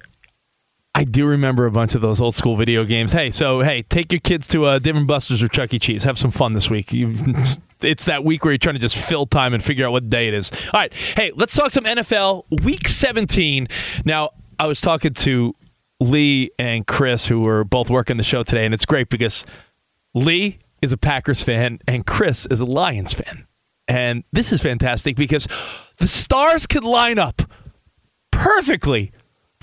I 0.94 1.04
do 1.04 1.26
remember 1.26 1.66
a 1.66 1.70
bunch 1.70 1.94
of 1.94 2.00
those 2.00 2.22
old 2.22 2.34
school 2.34 2.56
video 2.56 2.84
games. 2.84 3.12
Hey, 3.12 3.30
so 3.30 3.60
hey, 3.60 3.82
take 3.82 4.10
your 4.10 4.20
kids 4.20 4.46
to 4.48 4.64
uh, 4.64 4.78
Dave 4.78 4.96
and 4.96 5.06
Buster's 5.06 5.42
or 5.42 5.48
Chuck 5.48 5.74
E. 5.74 5.78
Cheese. 5.78 6.04
Have 6.04 6.18
some 6.18 6.30
fun 6.30 6.54
this 6.54 6.70
week. 6.70 6.90
You, 6.92 7.14
it's 7.82 8.06
that 8.06 8.24
week 8.24 8.44
where 8.44 8.52
you're 8.52 8.58
trying 8.58 8.76
to 8.76 8.80
just 8.80 8.96
fill 8.96 9.26
time 9.26 9.52
and 9.52 9.62
figure 9.62 9.84
out 9.86 9.92
what 9.92 10.08
day 10.08 10.28
it 10.28 10.32
is. 10.32 10.50
All 10.72 10.80
right, 10.80 10.92
hey, 10.94 11.32
let's 11.34 11.54
talk 11.54 11.72
some 11.72 11.84
NFL 11.84 12.62
Week 12.62 12.88
17. 12.88 13.68
Now, 14.06 14.30
I 14.58 14.66
was 14.66 14.80
talking 14.80 15.12
to 15.12 15.54
Lee 16.00 16.50
and 16.58 16.86
Chris, 16.86 17.26
who 17.26 17.40
were 17.40 17.64
both 17.64 17.90
working 17.90 18.16
the 18.16 18.22
show 18.22 18.42
today, 18.42 18.64
and 18.64 18.72
it's 18.72 18.86
great 18.86 19.10
because 19.10 19.44
Lee 20.14 20.60
is 20.80 20.92
a 20.92 20.96
Packers 20.96 21.42
fan 21.42 21.78
and 21.86 22.06
Chris 22.06 22.46
is 22.50 22.60
a 22.60 22.66
Lions 22.66 23.12
fan. 23.12 23.46
And 23.88 24.24
this 24.32 24.52
is 24.52 24.62
fantastic 24.62 25.16
because 25.16 25.46
the 25.98 26.06
stars 26.06 26.66
could 26.66 26.84
line 26.84 27.18
up 27.18 27.42
perfectly 28.30 29.12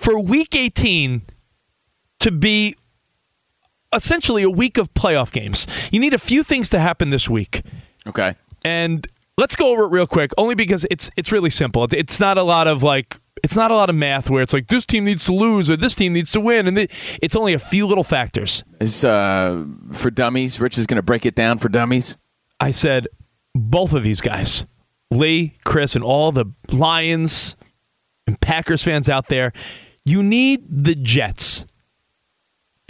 for 0.04 0.20
week 0.20 0.56
18 0.56 1.24
to 2.20 2.32
be 2.32 2.76
essentially 3.94 4.44
a 4.44 4.50
week 4.50 4.78
of 4.78 4.94
playoff 4.94 5.32
games. 5.32 5.66
You 5.92 6.00
need 6.00 6.14
a 6.14 6.20
few 6.20 6.44
things 6.44 6.70
to 6.70 6.80
happen 6.80 7.10
this 7.10 7.30
week. 7.30 7.64
Okay. 8.08 8.36
And 8.66 9.08
let's 9.38 9.56
go 9.56 9.70
over 9.72 9.84
it 9.84 9.92
real 9.92 10.08
quick 10.08 10.32
only 10.38 10.56
because 10.56 10.86
it's 10.92 11.10
it's 11.16 11.32
really 11.32 11.50
simple. 11.50 11.84
It's- 11.84 12.20
not 12.20 12.38
a 12.38 12.44
lot 12.44 12.68
of 12.68 12.84
like 12.84 13.20
it's 13.44 13.56
not 13.56 13.72
a 13.72 13.76
lot 13.76 13.90
of 13.90 13.96
math 13.96 14.30
where 14.30 14.42
it's 14.42 14.54
like 14.54 14.68
this 14.68 14.86
team 14.86 15.06
needs 15.06 15.26
to 15.26 15.34
lose 15.34 15.70
or 15.70 15.76
this 15.76 15.96
team 15.96 16.14
needs 16.14 16.32
to 16.32 16.40
win 16.40 16.68
and 16.68 16.88
it's 17.22 17.36
only 17.36 17.54
a 17.54 17.60
few 17.60 17.86
little 17.88 18.04
factors. 18.04 18.64
Is 18.80 19.04
uh, 19.04 19.66
for 19.92 20.12
dummies. 20.12 20.60
Rich 20.60 20.78
is 20.78 20.86
going 20.86 20.98
to 20.98 21.02
break 21.04 21.26
it 21.26 21.36
down 21.36 21.58
for 21.60 21.70
dummies. 21.70 22.18
I 22.60 22.72
said 22.72 23.08
both 23.56 23.94
of 23.94 24.04
these 24.04 24.22
guys, 24.22 24.66
Lee, 25.12 25.54
Chris, 25.66 25.96
and 25.96 26.04
all 26.04 26.32
the 26.32 26.46
Lions 26.72 27.56
and 28.26 28.40
Packers 28.40 28.84
fans 28.84 29.10
out 29.10 29.28
there, 29.28 29.52
you 30.06 30.22
need 30.24 30.64
the 30.70 30.96
Jets 30.96 31.66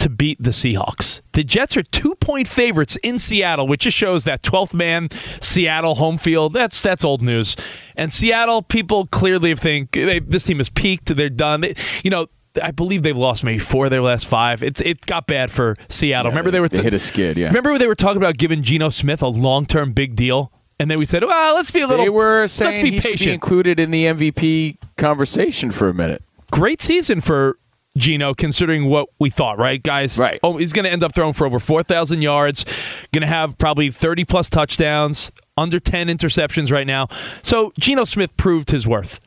to 0.00 0.10
beat 0.10 0.42
the 0.42 0.50
Seahawks. 0.50 1.22
The 1.32 1.44
Jets 1.44 1.76
are 1.76 1.82
two 1.82 2.14
point 2.16 2.46
favorites 2.48 2.96
in 3.02 3.18
Seattle, 3.18 3.66
which 3.66 3.82
just 3.82 3.96
shows 3.96 4.24
that 4.24 4.42
12th 4.42 4.74
man 4.74 5.08
Seattle 5.40 5.94
home 5.94 6.18
field. 6.18 6.52
That's 6.52 6.80
that's 6.82 7.04
old 7.04 7.22
news. 7.22 7.56
And 7.96 8.12
Seattle 8.12 8.60
people 8.62 9.06
clearly 9.06 9.54
think 9.54 9.92
they, 9.92 10.18
this 10.18 10.44
team 10.44 10.58
has 10.58 10.68
peaked. 10.68 11.14
They're 11.16 11.30
done. 11.30 11.62
They, 11.62 11.74
you 12.02 12.10
know. 12.10 12.26
I 12.62 12.70
believe 12.70 13.02
they've 13.02 13.16
lost 13.16 13.42
maybe 13.42 13.58
four 13.58 13.86
of 13.86 13.90
their 13.90 14.00
last 14.00 14.26
five. 14.28 14.62
It's 14.62 14.80
it 14.82 15.04
got 15.06 15.26
bad 15.26 15.50
for 15.50 15.74
Seattle. 15.88 16.30
Yeah, 16.30 16.38
remember 16.38 16.50
they- 16.52 16.58
they 16.58 16.60
were 16.60 16.68
they 16.68 16.82
hit 16.84 16.94
a 16.94 17.00
skid, 17.00 17.36
yeah. 17.36 17.48
Remember 17.48 17.76
they 17.78 17.88
were 17.88 17.96
talking 17.96 18.18
about 18.18 18.36
giving 18.36 18.62
Geno 18.62 18.90
Smith 18.90 19.22
a 19.22 19.26
long 19.26 19.66
term 19.66 19.92
big 19.92 20.14
deal, 20.14 20.52
and 20.78 20.88
then 20.88 21.00
we 21.00 21.04
said, 21.04 21.24
"Well, 21.24 21.56
let's 21.56 21.72
be 21.72 21.80
a 21.80 21.86
little. 21.88 22.04
They 22.04 22.10
were 22.10 22.42
let's 22.42 22.52
saying 22.52 22.84
be 22.84 22.90
he 22.92 22.96
should 22.98 23.02
be 23.02 23.10
patient." 23.10 23.34
included 23.34 23.80
in 23.80 23.90
the 23.90 24.04
MVP 24.04 24.76
conversation 24.96 25.72
for 25.72 25.88
a 25.88 25.94
minute. 25.94 26.22
Great 26.50 26.80
season 26.80 27.20
for 27.20 27.58
Geno, 27.96 28.34
considering 28.34 28.86
what 28.86 29.08
we 29.18 29.30
thought, 29.30 29.58
right, 29.58 29.82
guys? 29.82 30.18
Right. 30.18 30.40
Oh, 30.42 30.56
he's 30.56 30.72
going 30.72 30.84
to 30.84 30.90
end 30.90 31.02
up 31.02 31.14
throwing 31.14 31.32
for 31.32 31.46
over 31.46 31.60
4,000 31.60 32.22
yards, 32.22 32.64
going 33.12 33.22
to 33.22 33.26
have 33.26 33.56
probably 33.58 33.90
30 33.90 34.24
plus 34.24 34.48
touchdowns, 34.48 35.30
under 35.56 35.78
10 35.78 36.08
interceptions 36.08 36.72
right 36.72 36.86
now. 36.86 37.08
So 37.42 37.72
Geno 37.78 38.04
Smith 38.04 38.36
proved 38.36 38.70
his 38.70 38.86
worth. 38.86 39.20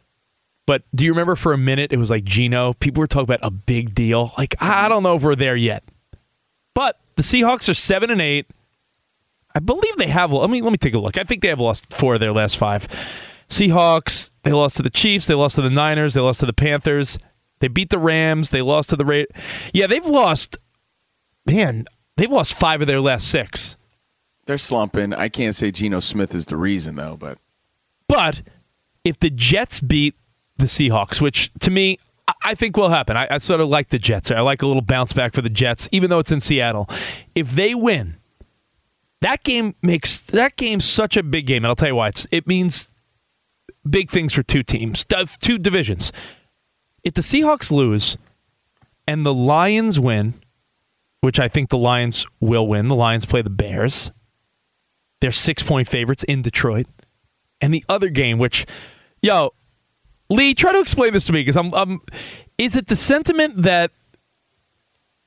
But 0.65 0.83
do 0.93 1.05
you 1.05 1.11
remember 1.11 1.37
for 1.37 1.53
a 1.53 1.57
minute 1.57 1.93
it 1.93 1.97
was 1.97 2.09
like 2.09 2.25
Geno? 2.25 2.73
People 2.73 2.99
were 2.99 3.07
talking 3.07 3.23
about 3.23 3.39
a 3.41 3.51
big 3.51 3.95
deal. 3.95 4.33
Like, 4.37 4.55
I 4.59 4.89
don't 4.89 5.01
know 5.01 5.15
if 5.15 5.23
we're 5.23 5.35
there 5.35 5.55
yet. 5.55 5.83
But 6.73 6.99
the 7.15 7.23
Seahawks 7.23 7.69
are 7.69 7.73
7 7.73 8.11
and 8.11 8.21
8. 8.21 8.47
I 9.55 9.59
believe 9.59 9.95
they 9.95 10.07
have. 10.07 10.31
Let 10.31 10.51
me 10.51 10.61
let 10.61 10.71
me 10.71 10.77
take 10.77 10.93
a 10.93 10.99
look. 10.99 11.17
I 11.17 11.23
think 11.23 11.41
they 11.41 11.47
have 11.47 11.59
lost 11.59 11.91
four 11.91 12.13
of 12.13 12.19
their 12.19 12.31
last 12.31 12.57
five. 12.57 12.87
Seahawks. 13.49 14.29
They 14.47 14.53
lost 14.53 14.77
to 14.77 14.83
the 14.83 14.89
Chiefs. 14.89 15.27
They 15.27 15.33
lost 15.33 15.55
to 15.55 15.61
the 15.61 15.69
Niners. 15.69 16.13
They 16.13 16.21
lost 16.21 16.39
to 16.39 16.45
the 16.45 16.53
Panthers. 16.53 17.19
They 17.59 17.67
beat 17.67 17.89
the 17.89 17.97
Rams. 17.97 18.51
They 18.51 18.61
lost 18.61 18.89
to 18.89 18.95
the 18.95 19.03
Ra 19.03 19.23
Yeah, 19.73 19.87
they've 19.87 20.05
lost. 20.05 20.57
Man, 21.45 21.85
they've 22.15 22.31
lost 22.31 22.53
five 22.53 22.79
of 22.79 22.87
their 22.87 23.01
last 23.01 23.27
six. 23.27 23.75
They're 24.45 24.57
slumping. 24.57 25.13
I 25.13 25.27
can't 25.27 25.53
say 25.53 25.71
Geno 25.71 25.99
Smith 25.99 26.33
is 26.33 26.45
the 26.45 26.55
reason 26.55 26.95
though, 26.95 27.17
but 27.19 27.37
But 28.07 28.41
if 29.03 29.19
the 29.19 29.29
Jets 29.29 29.81
beat 29.81 30.15
the 30.57 30.65
Seahawks, 30.67 31.19
which 31.19 31.51
to 31.59 31.69
me, 31.69 31.99
I- 32.27 32.33
I 32.45 32.55
think 32.55 32.77
will 32.77 32.89
happen. 32.89 33.17
I, 33.17 33.27
I 33.29 33.37
sort 33.39 33.59
of 33.59 33.67
like 33.67 33.89
the 33.89 33.99
Jets. 33.99 34.31
I 34.31 34.39
like 34.39 34.61
a 34.61 34.67
little 34.67 34.81
bounce 34.81 35.11
back 35.11 35.33
for 35.33 35.41
the 35.41 35.49
Jets, 35.49 35.89
even 35.91 36.09
though 36.09 36.19
it's 36.19 36.31
in 36.31 36.39
Seattle. 36.39 36.89
If 37.35 37.51
they 37.51 37.75
win, 37.75 38.15
that 39.21 39.43
game 39.43 39.75
makes 39.81 40.19
that 40.21 40.55
game 40.55 40.79
such 40.79 41.17
a 41.17 41.23
big 41.23 41.45
game, 41.47 41.65
and 41.65 41.67
I'll 41.67 41.75
tell 41.75 41.89
you 41.89 41.95
why. 41.95 42.07
It's, 42.09 42.25
it 42.31 42.47
means 42.47 42.91
big 43.87 44.09
things 44.09 44.33
for 44.33 44.43
two 44.43 44.63
teams, 44.63 45.05
two 45.39 45.57
divisions. 45.57 46.11
If 47.03 47.13
the 47.13 47.21
Seahawks 47.21 47.71
lose 47.71 48.17
and 49.07 49.25
the 49.25 49.33
Lions 49.33 49.99
win, 49.99 50.35
which 51.21 51.39
I 51.39 51.47
think 51.47 51.69
the 51.69 51.77
Lions 51.77 52.25
will 52.39 52.67
win, 52.67 52.87
the 52.87 52.95
Lions 52.95 53.25
play 53.25 53.41
the 53.41 53.49
Bears. 53.49 54.11
They're 55.21 55.31
six 55.31 55.63
point 55.63 55.87
favorites 55.87 56.23
in 56.23 56.41
Detroit. 56.41 56.87
And 57.59 57.73
the 57.73 57.83
other 57.89 58.09
game, 58.09 58.37
which, 58.37 58.65
yo, 59.21 59.53
Lee, 60.29 60.53
try 60.53 60.71
to 60.73 60.79
explain 60.79 61.13
this 61.13 61.25
to 61.25 61.33
me 61.33 61.41
because 61.41 61.57
I'm, 61.57 61.73
I'm. 61.73 62.01
Is 62.57 62.75
it 62.75 62.87
the 62.87 62.95
sentiment 62.95 63.63
that 63.63 63.91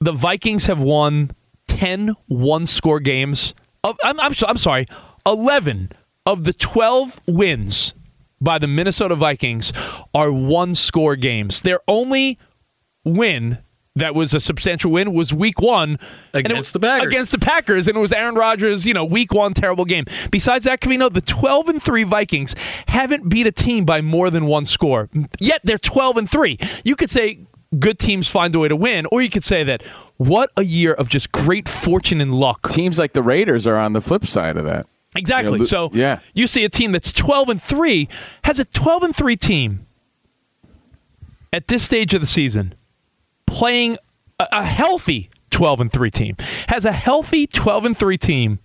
the 0.01 0.13
Vikings 0.13 0.67
have 0.67 0.81
won 0.81 1.33
10 1.69 2.15
one 2.27 2.67
score 2.67 3.01
games? 3.01 3.55
I'm, 3.83 3.95
I'm, 4.05 4.35
I'm 4.47 4.59
sorry, 4.59 4.87
11 5.27 5.93
of 6.27 6.45
the 6.45 6.53
12 6.53 7.21
wins 7.27 7.95
by 8.41 8.59
the 8.59 8.67
Minnesota 8.67 9.15
Vikings 9.15 9.73
are 10.15 10.33
one 10.33 10.75
score 10.75 11.17
games. 11.17 11.63
Their 11.63 11.81
only 11.89 12.39
win 13.05 13.59
that 13.97 14.15
was 14.15 14.33
a 14.35 14.41
substantial 14.41 14.91
win 14.93 15.13
was 15.13 15.35
week 15.35 15.61
one 15.61 15.91
and 15.91 15.99
it 16.33 16.39
Against 16.47 16.57
was- 16.57 16.73
the 16.73 16.81
Packers. 16.81 17.07
Against 17.09 17.33
the 17.33 17.39
Packers, 17.39 17.89
and 17.89 17.97
it 17.97 18.01
was 18.01 18.13
Aaron 18.13 18.35
Rodgers, 18.37 18.87
you 18.87 18.95
know, 18.95 19.05
week 19.05 19.35
one 19.35 19.53
terrible 19.53 19.85
game. 19.85 20.05
Besides 20.31 20.65
that, 20.65 20.81
Covino, 20.81 21.13
the 21.13 21.21
12 21.21 21.69
and 21.69 21.83
3 21.83 22.05
Vikings 22.05 22.55
haven't 22.87 23.29
beat 23.29 23.47
a 23.47 23.53
team 23.53 23.85
by 23.85 24.01
more 24.01 24.31
than 24.31 24.47
one 24.47 24.65
score. 24.65 25.11
Yet 25.41 25.61
they're 25.65 25.77
12 25.77 26.17
and 26.17 26.31
3. 26.31 26.57
You 26.85 26.95
could 26.97 27.11
say 27.11 27.41
good 27.79 27.99
teams 27.99 28.29
find 28.29 28.55
a 28.55 28.59
way 28.61 28.69
to 28.69 28.77
win, 28.77 29.07
or 29.11 29.23
you 29.23 29.29
could 29.29 29.45
say 29.45 29.65
that 29.65 29.83
what 30.17 30.51
a 30.57 30.65
year 30.65 30.93
of 30.93 31.09
just 31.09 31.33
great 31.33 31.69
fortune 31.69 32.21
and 32.21 32.35
luck. 32.35 32.71
teams 32.71 32.99
like 32.99 33.13
the 33.13 33.23
Raiders 33.23 33.67
are 33.67 33.77
on 33.77 33.93
the 33.93 34.01
flip 34.01 34.25
side 34.27 34.57
of 34.57 34.65
that. 34.67 34.87
Exactly. 35.17 35.59
Yeah, 35.59 35.65
so 35.65 35.91
yeah. 35.93 36.21
you 36.35 36.47
see 36.47 36.65
a 36.65 36.69
team 36.69 36.93
that's 36.93 37.13
12 37.13 37.49
and 37.49 37.63
3 37.63 38.09
has 38.45 38.61
a 38.61 38.65
12 38.65 39.03
and 39.03 39.17
3 39.17 39.37
team 39.37 39.87
at 41.53 41.69
this 41.69 41.83
stage 41.83 42.15
of 42.15 42.21
the 42.21 42.27
season 42.27 42.75
playing 43.47 43.99
a, 44.39 44.47
a 44.53 44.65
healthy 44.65 45.31
12 45.51 45.81
and 45.81 45.93
3 45.93 46.11
team. 46.11 46.37
Has 46.69 46.85
a 46.85 46.93
healthy 46.93 47.47
12 47.47 47.85
and 47.87 47.97
3 47.97 48.19
team 48.19 48.61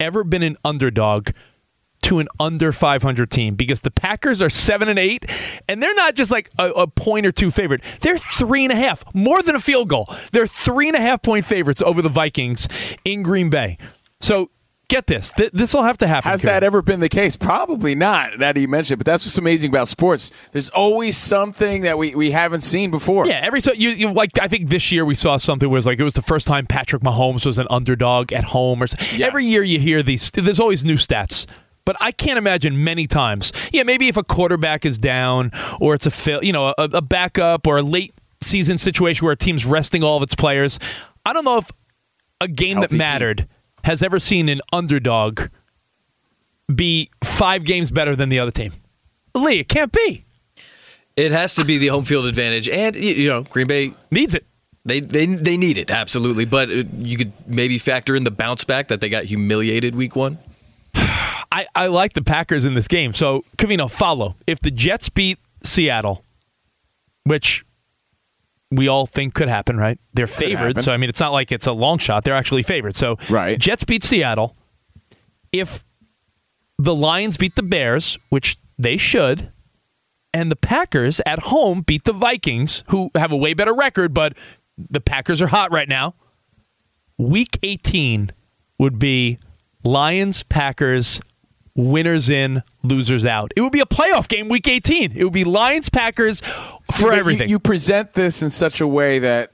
ever 0.00 0.24
been 0.24 0.42
an 0.42 0.56
underdog 0.64 1.30
to 2.02 2.18
an 2.18 2.28
under 2.38 2.72
500 2.72 3.30
team 3.30 3.54
because 3.54 3.80
the 3.80 3.90
Packers 3.90 4.40
are 4.40 4.50
seven 4.50 4.88
and 4.88 4.98
eight, 4.98 5.24
and 5.68 5.82
they're 5.82 5.94
not 5.94 6.14
just 6.14 6.30
like 6.30 6.50
a, 6.58 6.68
a 6.70 6.86
point 6.86 7.26
or 7.26 7.32
two 7.32 7.50
favorite. 7.50 7.82
They're 8.00 8.18
three 8.18 8.64
and 8.64 8.72
a 8.72 8.76
half, 8.76 9.02
more 9.14 9.42
than 9.42 9.56
a 9.56 9.60
field 9.60 9.88
goal. 9.88 10.14
They're 10.30 10.46
three 10.46 10.88
and 10.88 10.96
a 10.96 11.00
half 11.00 11.22
point 11.22 11.44
favorites 11.44 11.82
over 11.82 12.02
the 12.02 12.08
Vikings 12.08 12.68
in 13.04 13.22
Green 13.22 13.50
Bay. 13.50 13.78
So 14.20 14.50
get 14.88 15.06
this, 15.06 15.32
Th- 15.32 15.50
this 15.52 15.74
will 15.74 15.82
have 15.82 15.98
to 15.98 16.06
happen. 16.06 16.30
Has 16.30 16.42
that 16.42 16.62
ever 16.62 16.82
been 16.82 17.00
the 17.00 17.08
case? 17.08 17.36
Probably 17.36 17.94
not. 17.94 18.38
That 18.38 18.56
you 18.56 18.68
mentioned, 18.68 18.98
but 18.98 19.06
that's 19.06 19.24
what's 19.24 19.38
amazing 19.38 19.70
about 19.70 19.88
sports. 19.88 20.30
There's 20.52 20.68
always 20.68 21.16
something 21.16 21.82
that 21.82 21.98
we, 21.98 22.14
we 22.14 22.30
haven't 22.30 22.60
seen 22.62 22.90
before. 22.90 23.26
Yeah, 23.26 23.40
every 23.42 23.60
so 23.60 23.72
you, 23.72 23.90
you 23.90 24.12
like 24.12 24.38
I 24.40 24.48
think 24.48 24.68
this 24.68 24.92
year 24.92 25.04
we 25.04 25.14
saw 25.14 25.36
something 25.36 25.68
where 25.68 25.76
it 25.76 25.80
was 25.80 25.86
like 25.86 25.98
it 25.98 26.04
was 26.04 26.14
the 26.14 26.22
first 26.22 26.46
time 26.46 26.66
Patrick 26.66 27.02
Mahomes 27.02 27.44
was 27.46 27.58
an 27.58 27.66
underdog 27.70 28.32
at 28.32 28.44
home 28.44 28.80
or 28.82 28.84
s- 28.84 28.94
every 29.20 29.44
year 29.44 29.62
you 29.62 29.78
hear 29.80 30.02
these 30.02 30.30
there's 30.30 30.60
always 30.60 30.84
new 30.84 30.96
stats. 30.96 31.46
But 31.84 31.96
I 32.00 32.10
can't 32.10 32.36
imagine 32.36 32.82
many 32.82 33.06
times. 33.06 33.52
Yeah, 33.72 33.84
maybe 33.84 34.08
if 34.08 34.16
a 34.16 34.24
quarterback 34.24 34.84
is 34.84 34.98
down 34.98 35.52
or 35.80 35.94
it's 35.94 36.04
a 36.04 36.10
fail, 36.10 36.42
you 36.42 36.52
know, 36.52 36.74
a, 36.76 36.88
a 36.94 37.00
backup 37.00 37.66
or 37.66 37.78
a 37.78 37.82
late 37.82 38.12
season 38.42 38.76
situation 38.76 39.24
where 39.24 39.32
a 39.32 39.36
team's 39.36 39.64
resting 39.64 40.02
all 40.02 40.16
of 40.16 40.22
its 40.24 40.34
players. 40.34 40.80
I 41.24 41.32
don't 41.32 41.44
know 41.44 41.58
if 41.58 41.70
a 42.40 42.48
game 42.48 42.80
that 42.80 42.90
mattered 42.92 43.38
team. 43.38 43.46
Has 43.86 44.02
ever 44.02 44.18
seen 44.18 44.48
an 44.48 44.60
underdog 44.72 45.42
be 46.74 47.08
five 47.22 47.62
games 47.62 47.92
better 47.92 48.16
than 48.16 48.30
the 48.30 48.40
other 48.40 48.50
team. 48.50 48.72
Lee, 49.32 49.60
it 49.60 49.68
can't 49.68 49.92
be. 49.92 50.24
It 51.14 51.30
has 51.30 51.54
to 51.54 51.64
be 51.64 51.78
the 51.78 51.86
home 51.86 52.04
field 52.04 52.26
advantage, 52.26 52.68
and 52.68 52.96
you 52.96 53.28
know 53.28 53.42
Green 53.42 53.68
Bay 53.68 53.94
Needs 54.10 54.34
it. 54.34 54.44
they 54.84 54.98
they 54.98 55.26
they 55.26 55.56
need 55.56 55.78
it 55.78 55.88
absolutely. 55.92 56.44
But 56.44 56.68
uh, 56.68 56.82
you 56.98 57.16
could 57.16 57.32
maybe 57.46 57.78
factor 57.78 58.16
in 58.16 58.24
the 58.24 58.32
bounce 58.32 58.64
back 58.64 58.88
that 58.88 59.00
they 59.00 59.08
got 59.08 59.22
humiliated 59.22 59.94
week 59.94 60.16
one. 60.16 60.38
I, 60.96 61.68
I 61.76 61.86
like 61.86 62.14
the 62.14 62.22
Packers 62.22 62.64
in 62.64 62.74
this 62.74 62.88
game. 62.88 63.12
So, 63.12 63.44
Covino, 63.56 63.88
follow. 63.88 64.34
If 64.48 64.58
the 64.58 64.72
Jets 64.72 65.08
beat 65.08 65.38
Seattle, 65.62 66.24
which 67.22 67.64
we 68.70 68.88
all 68.88 69.06
think 69.06 69.34
could 69.34 69.48
happen, 69.48 69.76
right? 69.76 69.98
They're 70.14 70.26
favored. 70.26 70.82
So, 70.82 70.92
I 70.92 70.96
mean, 70.96 71.08
it's 71.08 71.20
not 71.20 71.32
like 71.32 71.52
it's 71.52 71.66
a 71.66 71.72
long 71.72 71.98
shot. 71.98 72.24
They're 72.24 72.34
actually 72.34 72.62
favored. 72.62 72.96
So, 72.96 73.16
Right. 73.30 73.58
Jets 73.58 73.84
beat 73.84 74.02
Seattle. 74.04 74.56
If 75.52 75.84
the 76.78 76.94
Lions 76.94 77.36
beat 77.36 77.54
the 77.54 77.62
Bears, 77.62 78.18
which 78.28 78.56
they 78.78 78.96
should, 78.96 79.50
and 80.34 80.50
the 80.50 80.56
Packers 80.56 81.20
at 81.24 81.38
home 81.38 81.82
beat 81.82 82.04
the 82.04 82.12
Vikings, 82.12 82.82
who 82.88 83.10
have 83.14 83.32
a 83.32 83.36
way 83.36 83.54
better 83.54 83.72
record, 83.72 84.12
but 84.12 84.34
the 84.76 85.00
Packers 85.00 85.40
are 85.40 85.46
hot 85.46 85.72
right 85.72 85.88
now. 85.88 86.14
Week 87.16 87.58
18 87.62 88.32
would 88.78 88.98
be 88.98 89.38
Lions, 89.84 90.42
Packers, 90.42 91.20
winners 91.74 92.28
in, 92.28 92.62
losers 92.86 93.24
out. 93.26 93.52
It 93.56 93.60
would 93.60 93.72
be 93.72 93.80
a 93.80 93.86
playoff 93.86 94.28
game 94.28 94.48
week 94.48 94.68
18. 94.68 95.12
It 95.16 95.24
would 95.24 95.32
be 95.32 95.44
Lions, 95.44 95.88
Packers 95.88 96.38
See, 96.38 96.44
for 97.02 97.08
but 97.08 97.12
you- 97.14 97.20
everything. 97.20 97.48
You, 97.48 97.58
present 97.58 98.12
this 98.14 98.42
in 98.42 98.50
such 98.50 98.80
a 98.80 98.86
way 98.86 99.18
that 99.20 99.52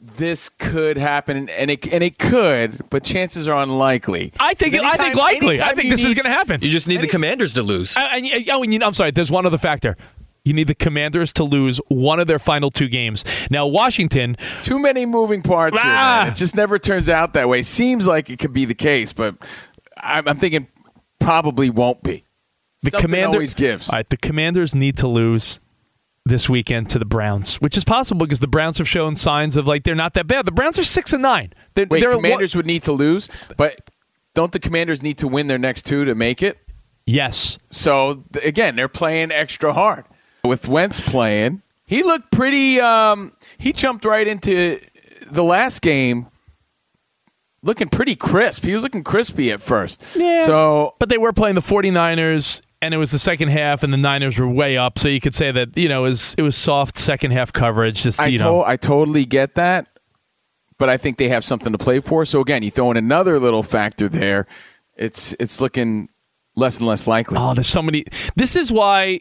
this 0.00 0.48
could 0.48 0.96
happen, 0.96 1.36
and- 1.36 1.50
and 1.50 1.70
it 1.70 1.86
and 1.92 2.02
it 2.02 2.18
could, 2.18 2.88
but 2.90 3.02
chances 3.04 3.48
are 3.48 3.62
unlikely. 3.62 4.32
I 4.38 4.54
think 4.54 4.74
I 4.74 4.96
think 4.96 5.16
likely. 5.16 5.60
I 5.60 5.72
think 5.74 5.84
you 5.84 5.90
this 5.90 6.04
is 6.04 6.14
going 6.14 6.24
to 6.24 6.30
happen. 6.30 6.60
You 6.62 6.70
just 6.70 6.86
need 6.88 7.00
the 7.00 7.06
Commanders 7.08 7.52
to 7.54 7.62
lose. 7.62 7.96
Uh, 7.96 8.00
and, 8.12 8.26
oh, 8.50 8.62
and 8.62 8.72
you, 8.72 8.80
I'm 8.82 8.94
sorry. 8.94 9.10
There's 9.10 9.30
one 9.30 9.44
other 9.46 9.58
factor. 9.58 9.96
You 10.44 10.52
need 10.52 10.68
the 10.68 10.76
Commanders 10.76 11.32
to 11.34 11.44
lose 11.44 11.78
one 11.88 12.20
of 12.20 12.28
their 12.28 12.38
final 12.38 12.70
two 12.70 12.86
games. 12.88 13.24
Now, 13.50 13.66
Washington, 13.66 14.36
Too 14.60 14.78
many 14.78 15.04
moving 15.04 15.42
parts. 15.42 15.76
Ah! 15.80 16.20
man. 16.22 16.32
It 16.32 16.36
just 16.36 16.54
never 16.54 16.78
turns 16.78 17.10
out 17.10 17.34
that 17.34 17.48
way. 17.48 17.62
Seems 17.62 18.06
like 18.06 18.30
it 18.30 18.38
could 18.38 18.52
be 18.52 18.64
the 18.64 18.74
case, 18.74 19.12
but 19.12 19.34
I'm, 20.00 20.28
I'm 20.28 20.38
thinking 20.38 20.68
probably 21.18 21.68
won't 21.68 22.00
be. 22.04 22.22
The 22.82 22.90
Something 22.90 23.08
Commander 23.08 23.36
always 23.36 23.54
gives. 23.54 23.88
All 23.90 23.96
right, 23.96 24.08
the 24.08 24.16
Commanders 24.16 24.74
need 24.74 24.96
to 24.98 25.08
lose 25.08 25.60
this 26.24 26.48
weekend 26.48 26.90
to 26.90 26.98
the 26.98 27.04
Browns, 27.04 27.56
which 27.56 27.76
is 27.76 27.84
possible 27.84 28.26
because 28.26 28.40
the 28.40 28.48
Browns 28.48 28.78
have 28.78 28.88
shown 28.88 29.14
signs 29.14 29.56
of 29.56 29.66
like 29.66 29.84
they're 29.84 29.94
not 29.94 30.14
that 30.14 30.26
bad. 30.26 30.44
The 30.44 30.52
Browns 30.52 30.78
are 30.78 30.84
six 30.84 31.12
and 31.12 31.22
nine. 31.22 31.52
They're, 31.74 31.86
Wait, 31.88 32.00
they're 32.00 32.10
Commanders 32.10 32.56
would 32.56 32.66
need 32.66 32.82
to 32.84 32.92
lose, 32.92 33.28
but 33.56 33.90
don't 34.34 34.52
the 34.52 34.58
Commanders 34.58 35.02
need 35.02 35.18
to 35.18 35.28
win 35.28 35.46
their 35.46 35.58
next 35.58 35.86
two 35.86 36.04
to 36.04 36.14
make 36.14 36.42
it? 36.42 36.58
yes. 37.06 37.58
So 37.70 38.24
again, 38.42 38.76
they're 38.76 38.88
playing 38.88 39.30
extra 39.30 39.72
hard. 39.72 40.04
With 40.44 40.68
Wentz 40.68 41.00
playing, 41.00 41.62
he 41.86 42.02
looked 42.02 42.30
pretty. 42.32 42.80
Um, 42.80 43.32
he 43.58 43.72
jumped 43.72 44.04
right 44.04 44.26
into 44.26 44.80
the 45.30 45.44
last 45.44 45.82
game 45.82 46.26
looking 47.62 47.88
pretty 47.88 48.16
crisp. 48.16 48.64
He 48.64 48.74
was 48.74 48.82
looking 48.82 49.04
crispy 49.04 49.50
at 49.50 49.60
first. 49.60 50.02
Yeah. 50.14 50.46
So, 50.46 50.94
but 50.98 51.08
they 51.08 51.18
were 51.18 51.32
playing 51.32 51.56
the 51.56 51.60
49ers 51.60 52.62
and 52.82 52.92
it 52.94 52.96
was 52.98 53.10
the 53.10 53.18
second 53.18 53.48
half 53.48 53.82
and 53.82 53.92
the 53.92 53.96
Niners 53.98 54.38
were 54.38 54.48
way 54.48 54.76
up, 54.76 54.98
so 54.98 55.08
you 55.08 55.20
could 55.20 55.34
say 55.34 55.50
that, 55.52 55.76
you 55.76 55.88
know, 55.88 56.04
it 56.04 56.08
was 56.10 56.34
it 56.38 56.42
was 56.42 56.56
soft 56.56 56.96
second 56.98 57.30
half 57.32 57.52
coverage 57.52 58.02
just 58.02 58.20
I 58.20 58.26
you 58.28 58.38
to- 58.38 58.62
I 58.66 58.76
totally 58.76 59.24
get 59.24 59.54
that, 59.56 59.86
but 60.78 60.88
I 60.88 60.96
think 60.96 61.16
they 61.18 61.28
have 61.28 61.44
something 61.44 61.72
to 61.72 61.78
play 61.78 62.00
for. 62.00 62.24
So 62.24 62.40
again, 62.40 62.62
you 62.62 62.70
throw 62.70 62.90
in 62.90 62.96
another 62.96 63.38
little 63.40 63.62
factor 63.62 64.08
there. 64.08 64.46
It's 64.96 65.34
it's 65.40 65.60
looking 65.60 66.08
less 66.54 66.78
and 66.78 66.86
less 66.86 67.06
likely. 67.06 67.36
Oh, 67.38 67.54
there's 67.54 67.66
so 67.68 67.82
many. 67.82 68.04
This 68.34 68.56
is 68.56 68.72
why 68.72 69.20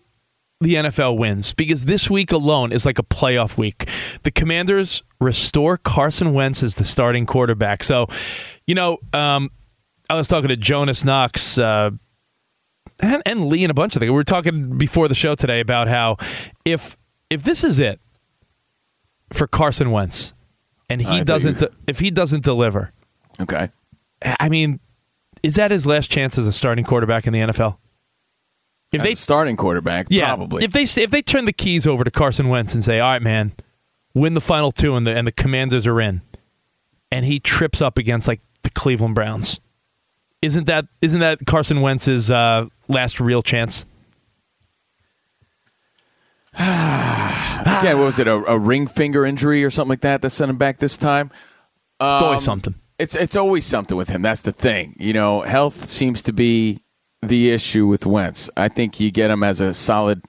the 0.62 0.76
NFL 0.76 1.18
wins 1.18 1.54
because 1.54 1.84
this 1.84 2.10
week 2.10 2.32
alone 2.32 2.72
is 2.72 2.86
like 2.86 2.98
a 2.98 3.04
playoff 3.04 3.58
week. 3.58 3.90
The 4.24 4.32
Commanders 4.32 5.04
restore 5.20 5.78
Carson 5.78 6.34
Wentz 6.34 6.64
as 6.64 6.76
the 6.76 6.86
starting 6.86 7.26
quarterback. 7.26 7.84
So, 7.84 8.08
you 8.66 8.74
know, 8.74 9.00
um, 9.14 9.50
I 10.10 10.16
was 10.16 10.30
talking 10.30 10.48
to 10.48 10.56
Jonas 10.56 11.04
Knox 11.04 11.58
uh, 11.58 11.92
and, 13.00 13.22
and 13.25 13.46
Lee 13.48 13.64
and 13.64 13.72
a 13.72 13.74
bunch 13.74 13.96
of 13.96 14.00
things. 14.00 14.10
We 14.10 14.16
were 14.16 14.24
talking 14.24 14.78
before 14.78 15.08
the 15.08 15.16
show 15.16 15.36
today 15.36 15.60
about 15.60 15.88
how 15.88 16.18
if 16.64 16.96
if 17.30 17.44
this 17.44 17.64
is 17.64 17.80
it 17.80 18.00
for 19.34 19.48
Carson 19.48 19.92
Wentz 19.92 20.34
and 20.90 21.02
he 21.02 21.08
thought 21.08 21.25
doesn't 21.25 21.62
you- 21.62 21.70
if 21.88 22.00
he 22.00 22.12
doesn't 22.12 22.44
deliver, 22.44 22.92
Okay. 23.40 23.70
I 24.40 24.48
mean, 24.50 24.80
is 25.44 25.56
that 25.56 25.72
his 25.72 25.86
last 25.86 26.10
chance 26.10 26.38
as 26.38 26.48
a 26.48 26.52
starting 26.54 26.86
quarterback 26.86 27.28
in 27.28 27.34
the 27.34 27.40
NFL? 27.40 27.78
If 28.92 29.02
As 29.02 29.06
they 29.06 29.12
a 29.12 29.16
starting 29.18 29.58
quarterback, 29.58 30.08
yeah, 30.10 30.28
probably. 30.28 30.64
if 30.64 30.72
they 30.72 30.84
if 30.84 31.12
they 31.12 31.22
turn 31.22 31.46
the 31.46 31.54
keys 31.54 31.86
over 31.86 32.04
to 32.04 32.12
Carson 32.12 32.48
Wentz 32.48 32.74
and 32.74 32.84
say, 32.84 33.00
"All 33.00 33.12
right, 33.12 33.22
man, 33.22 33.52
win 34.14 34.36
the 34.36 34.42
final 34.42 34.72
two," 34.72 34.96
and 34.96 35.06
the 35.06 35.12
and 35.16 35.28
the 35.28 35.32
Commanders 35.34 35.86
are 35.86 36.00
in, 36.00 36.22
and 37.12 37.25
he 37.25 37.40
trips 37.40 37.82
up 37.82 37.98
against 37.98 38.28
like 38.28 38.40
the 38.64 38.70
Cleveland 38.70 39.16
Browns, 39.16 39.60
isn't 40.42 40.66
that 40.68 40.86
isn't 41.02 41.20
that 41.20 41.40
Carson 41.46 41.82
Wentz's 41.82 42.32
uh, 42.32 42.68
last 42.88 43.20
real 43.20 43.42
chance? 43.42 43.86
Again, 46.58 47.98
what 47.98 48.06
was 48.06 48.20
it? 48.20 48.27
A, 48.27 48.34
a 48.36 48.58
ring 48.58 48.88
finger 48.88 49.25
injury 49.25 49.63
or 49.63 49.70
something 49.70 49.89
like 49.89 50.01
that 50.01 50.22
that 50.22 50.30
sent 50.30 50.50
him 50.50 50.58
back 50.58 50.77
this 50.80 50.98
time. 50.98 51.32
It's 52.00 52.22
always 52.22 52.38
Um, 52.38 52.44
something. 52.44 52.75
It's 52.98 53.15
it's 53.15 53.36
always 53.36 53.65
something 53.65 53.98
with 53.98 54.08
him. 54.08 54.22
That's 54.22 54.42
the 54.42 54.54
thing. 54.54 54.96
You 54.98 55.12
know, 55.13 55.42
health 55.42 55.84
seems 55.86 56.22
to 56.24 56.34
be 56.34 56.82
the 57.22 57.51
issue 57.51 57.88
with 57.88 58.06
Wentz. 58.06 58.50
I 58.56 58.70
think 58.70 59.00
you 59.01 59.12
get 59.12 59.30
him 59.30 59.44
as 59.44 59.60
a 59.60 59.74
solid. 59.74 60.22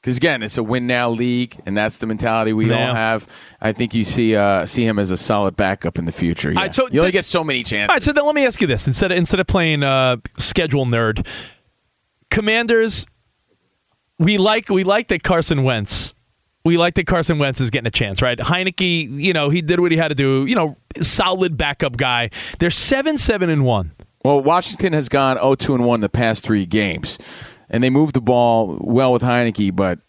Because 0.00 0.16
again, 0.16 0.42
it's 0.42 0.56
a 0.58 0.62
win 0.62 0.86
now 0.86 1.10
league, 1.10 1.56
and 1.66 1.76
that's 1.76 1.98
the 1.98 2.06
mentality 2.06 2.52
we 2.52 2.68
Yeah. 2.70 2.88
all 2.88 2.94
have. 2.94 3.26
I 3.60 3.72
think 3.72 3.94
you 3.94 4.04
see 4.04 4.34
uh, 4.34 4.66
see 4.66 4.84
him 4.84 4.98
as 4.98 5.10
a 5.12 5.16
solid 5.16 5.56
backup 5.56 5.98
in 5.98 6.06
the 6.06 6.12
future. 6.12 6.50
Yeah. 6.52 6.60
right, 6.60 6.74
so 6.74 6.84
you 6.90 7.00
only 7.00 7.12
th- 7.12 7.12
get 7.12 7.24
so 7.24 7.44
many 7.44 7.62
chances. 7.62 7.88
All 7.88 7.94
right, 7.94 8.02
so 8.02 8.12
then 8.12 8.24
let 8.26 8.34
me 8.34 8.44
ask 8.46 8.60
you 8.60 8.66
this: 8.66 8.86
instead 8.88 9.12
of 9.12 9.18
instead 9.18 9.38
of 9.40 9.46
playing 9.46 9.82
uh, 9.84 10.16
schedule 10.38 10.86
nerd, 10.86 11.24
Commanders, 12.36 13.06
we 14.18 14.36
like 14.36 14.68
we 14.68 14.84
like 14.84 15.08
that 15.08 15.22
Carson 15.22 15.62
Wentz. 15.64 16.12
We 16.66 16.76
like 16.76 16.92
that 16.96 17.06
Carson 17.06 17.38
Wentz 17.38 17.62
is 17.62 17.70
getting 17.70 17.86
a 17.86 17.90
chance, 17.90 18.20
right? 18.20 18.36
Heinicke, 18.38 19.10
you 19.18 19.32
know, 19.32 19.48
he 19.48 19.62
did 19.62 19.80
what 19.80 19.90
he 19.90 19.96
had 19.96 20.08
to 20.08 20.14
do. 20.14 20.44
You 20.44 20.54
know, 20.54 20.76
solid 21.00 21.56
backup 21.56 21.96
guy. 21.96 22.28
They're 22.58 22.70
seven, 22.70 23.16
seven, 23.16 23.48
and 23.48 23.64
one. 23.64 23.92
Well, 24.22 24.42
Washington 24.42 24.92
has 24.92 25.08
gone 25.08 25.38
0-2 25.38 25.76
and 25.76 25.84
1 25.86 26.00
the 26.00 26.10
past 26.10 26.44
three 26.44 26.66
games, 26.66 27.18
and 27.70 27.82
they 27.82 27.88
moved 27.88 28.14
the 28.14 28.20
ball 28.20 28.76
well 28.82 29.12
with 29.12 29.22
Heinicke, 29.22 29.74
but 29.74 30.00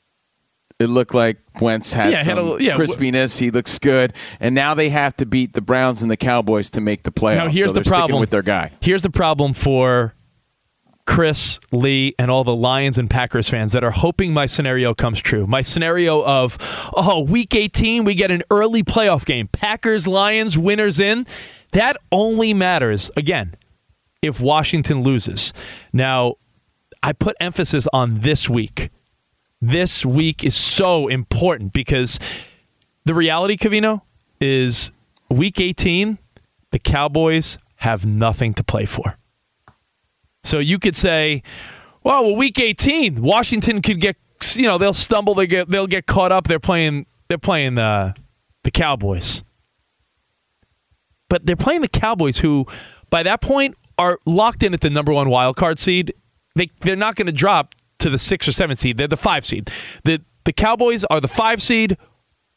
it 0.80 0.88
looked 0.88 1.14
like 1.14 1.38
Wentz 1.62 1.94
had 1.94 2.12
Yeah, 2.12 2.24
some 2.24 2.38
had 2.38 2.46
a- 2.60 2.64
yeah, 2.64 2.74
crispiness. 2.76 3.40
He 3.40 3.52
looks 3.52 3.80
good, 3.80 4.12
and 4.42 4.54
now 4.54 4.74
they 4.74 4.90
have 4.90 5.16
to 5.18 5.26
beat 5.26 5.54
the 5.54 5.62
Browns 5.62 6.02
and 6.02 6.12
the 6.12 6.18
Cowboys 6.18 6.72
to 6.72 6.82
make 6.82 7.04
the 7.04 7.12
playoffs. 7.12 7.38
Now 7.38 7.48
here's 7.50 7.68
so 7.68 7.74
the 7.74 7.84
problem 7.84 8.20
with 8.20 8.32
their 8.32 8.42
guy. 8.42 8.72
Here's 8.82 9.04
the 9.04 9.10
problem 9.12 9.54
for 9.54 10.14
Chris, 11.08 11.60
Lee, 11.72 12.14
and 12.20 12.30
all 12.30 12.44
the 12.44 12.56
Lions 12.56 12.98
and 13.00 13.10
Packers 13.10 13.50
fans 13.50 13.72
that 13.72 13.84
are 13.84 13.92
hoping 13.92 14.34
my 14.34 14.46
scenario 14.46 14.94
comes 14.94 15.20
true. 15.20 15.48
My 15.48 15.62
scenario 15.62 16.24
of, 16.24 16.58
oh, 16.96 17.22
week 17.22 17.56
18, 17.56 18.04
we 18.04 18.14
get 18.14 18.30
an 18.30 18.44
early 18.52 18.84
playoff 18.84 19.26
game. 19.26 19.48
Packers, 19.48 20.08
Lions, 20.08 20.58
winners 20.58 21.00
in. 21.00 21.26
That 21.72 21.98
only 22.12 22.54
matters, 22.54 23.10
again, 23.18 23.56
if 24.22 24.40
Washington 24.40 25.02
loses. 25.02 25.54
Now, 25.92 26.36
I 27.02 27.14
put 27.14 27.36
emphasis 27.40 27.88
on 27.94 28.20
this 28.20 28.50
week. 28.50 28.92
This 29.62 30.06
week 30.06 30.44
is 30.44 30.56
so 30.56 31.08
important 31.08 31.74
because 31.74 32.20
the 33.06 33.14
reality, 33.16 33.58
Covino, 33.58 34.02
is 34.40 34.92
week 35.30 35.60
18, 35.60 36.18
the 36.72 36.80
Cowboys 36.80 37.58
have 37.78 38.06
nothing 38.06 38.54
to 38.56 38.64
play 38.64 38.86
for. 38.86 39.18
So 40.48 40.60
you 40.60 40.80
could 40.80 40.96
say, 40.96 41.44
well, 42.04 42.24
well, 42.24 42.36
week 42.36 42.60
18, 42.60 43.22
Washington 43.22 43.82
could 43.82 44.00
get, 44.00 44.16
you 44.56 44.64
know, 44.64 44.78
they'll 44.78 44.94
stumble, 44.94 45.36
they 45.36 45.48
get, 45.48 45.70
they'll 45.70 45.88
get 45.88 46.06
caught 46.06 46.32
up. 46.32 46.48
They're 46.48 46.60
playing, 46.60 47.06
they're 47.28 47.38
playing 47.38 47.76
the, 47.76 48.16
the 48.64 48.72
Cowboys, 48.72 49.44
but 51.30 51.46
they're 51.46 51.56
playing 51.56 51.82
the 51.82 51.90
Cowboys, 51.90 52.40
who 52.40 52.66
by 53.10 53.24
that 53.24 53.42
point 53.42 53.76
are 53.98 54.20
locked 54.26 54.64
in 54.64 54.74
at 54.74 54.82
the 54.82 54.90
number 54.90 55.12
one 55.12 55.30
wild 55.30 55.58
card 55.58 55.80
seed. 55.80 56.14
They 56.56 56.72
they're 56.82 56.96
not 56.96 57.16
going 57.16 57.28
to 57.28 57.32
drop 57.32 57.76
to 58.00 58.10
the 58.10 58.18
six 58.18 58.48
or 58.48 58.52
seven 58.52 58.76
seed. 58.76 58.98
They're 58.98 59.08
the 59.08 59.18
five 59.18 59.46
seed. 59.46 59.70
the 60.04 60.22
The 60.46 60.54
Cowboys 60.54 61.04
are 61.06 61.20
the 61.20 61.28
five 61.28 61.62
seed 61.62 61.98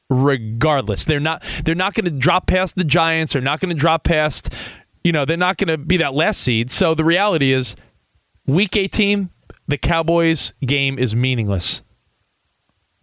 regardless. 0.08 1.04
They're 1.04 1.20
not 1.20 1.42
they're 1.64 1.74
not 1.74 1.94
going 1.94 2.04
to 2.04 2.10
drop 2.10 2.46
past 2.46 2.76
the 2.76 2.84
Giants. 2.84 3.32
They're 3.32 3.42
not 3.42 3.60
going 3.60 3.74
to 3.74 3.80
drop 3.80 4.04
past 4.04 4.52
you 5.04 5.12
know, 5.12 5.24
they're 5.24 5.36
not 5.36 5.56
going 5.56 5.68
to 5.68 5.78
be 5.78 5.96
that 5.98 6.14
last 6.14 6.40
seed. 6.40 6.70
So 6.70 6.94
the 6.94 7.04
reality 7.04 7.52
is 7.52 7.76
week 8.46 8.76
18 8.76 9.30
the 9.70 9.78
Cowboys 9.78 10.52
game 10.64 10.98
is 10.98 11.14
meaningless. 11.14 11.82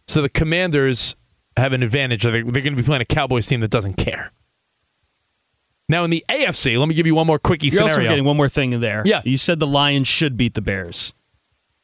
So 0.06 0.22
the 0.22 0.30
Commanders 0.30 1.16
have 1.56 1.74
an 1.74 1.82
advantage. 1.82 2.24
They're, 2.24 2.44
they're 2.44 2.62
going 2.62 2.76
to 2.76 2.82
be 2.82 2.84
playing 2.84 3.02
a 3.02 3.06
Cowboys 3.06 3.48
team 3.48 3.62
that 3.62 3.72
doesn't 3.72 3.96
care. 3.96 4.32
Now 5.90 6.04
in 6.04 6.10
the 6.10 6.26
AFC, 6.30 6.78
let 6.78 6.90
me 6.90 6.94
give 6.96 7.08
you 7.08 7.16
one 7.16 7.26
more 7.26 7.40
quickie 7.40 7.68
You're 7.68 7.82
also 7.82 7.94
scenario. 7.94 8.10
getting 8.12 8.26
one 8.26 8.36
more 8.36 8.50
thing 8.50 8.74
in 8.74 8.82
there. 8.82 9.04
Yeah. 9.06 9.22
You 9.24 9.38
said 9.38 9.60
the 9.60 9.68
Lions 9.68 10.08
should 10.08 10.36
beat 10.36 10.54
the 10.54 10.62
Bears. 10.62 11.14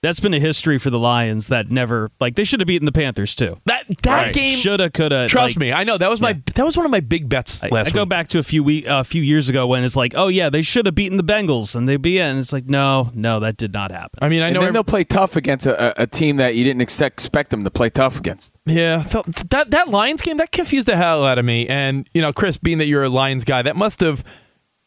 That's 0.03 0.19
been 0.19 0.33
a 0.35 0.39
history 0.39 0.77
for 0.77 0.91
the 0.91 0.99
Lions 0.99 1.47
that 1.47 1.71
never 1.71 2.11
like 2.19 2.35
they 2.35 2.43
should 2.43 2.59
have 2.59 2.67
beaten 2.67 2.85
the 2.85 2.91
Panthers 2.91 3.33
too. 3.33 3.57
that 3.65 3.85
that 4.03 4.25
Right. 4.25 4.33
game 4.33 4.55
Shoulda, 4.55 4.89
coulda, 4.91 5.27
Trust 5.27 5.55
like- 5.55 5.57
me, 5.57 5.71
I 5.73 5.83
know 5.83 5.97
that 5.97 6.09
was 6.11 6.21
my 6.21 6.33
that 6.53 6.63
was 6.65 6.77
one 6.77 6.85
of 6.85 6.91
my 6.91 6.99
big 6.99 7.27
bets 7.29 7.63
I, 7.63 7.69
last 7.69 7.87
I 7.87 7.91
go 7.91 8.01
week. 8.03 8.09
back 8.09 8.27
to 8.27 8.39
a 8.39 8.43
few 8.43 8.63
we 8.63 8.83
a 8.87 9.03
few 9.03 9.21
years 9.23 9.49
ago 9.49 9.65
when 9.65 9.83
it's 9.83 9.95
like, 9.95 10.13
oh 10.15 10.27
yeah, 10.27 10.49
they 10.51 10.61
should 10.61 10.85
have 10.85 10.93
beaten 10.93 11.17
the 11.17 11.23
Bengals 11.23 11.75
and 11.75 11.89
they 11.89 11.97
be 11.97 12.19
in. 12.19 12.37
It's 12.37 12.53
like, 12.53 12.65
no, 12.67 13.09
no, 13.15 13.39
that 13.39 13.57
did 13.57 13.73
not 13.73 13.91
happen. 13.91 14.19
I 14.21 14.29
mean, 14.29 14.41
I 14.41 14.47
and 14.47 14.55
know 14.55 14.61
then 14.61 14.73
they'll 14.73 14.83
play 14.83 15.03
tough 15.05 15.35
against 15.35 15.65
a, 15.65 16.01
a, 16.01 16.03
a 16.03 16.07
team 16.07 16.35
that 16.35 16.53
you 16.55 16.63
didn't 16.63 16.81
ex- 16.81 16.99
expect 17.01 17.49
them 17.51 17.63
to 17.63 17.71
play 17.71 17.89
tough 17.89 18.19
against. 18.19 18.51
Yeah, 18.65 19.05
that 19.51 19.71
that 19.71 19.87
Lions 19.89 20.21
game 20.21 20.37
that 20.37 20.51
confused 20.51 20.87
the 20.87 20.97
hell 20.97 21.23
out 21.25 21.37
of 21.37 21.45
me. 21.45 21.67
And 21.67 22.07
you 22.13 22.21
know, 22.21 22.33
Chris, 22.33 22.57
being 22.57 22.77
that 22.79 22.87
you're 22.87 23.03
a 23.03 23.09
Lions 23.09 23.45
guy, 23.45 23.61
that 23.61 23.75
must 23.77 24.01
have 24.01 24.23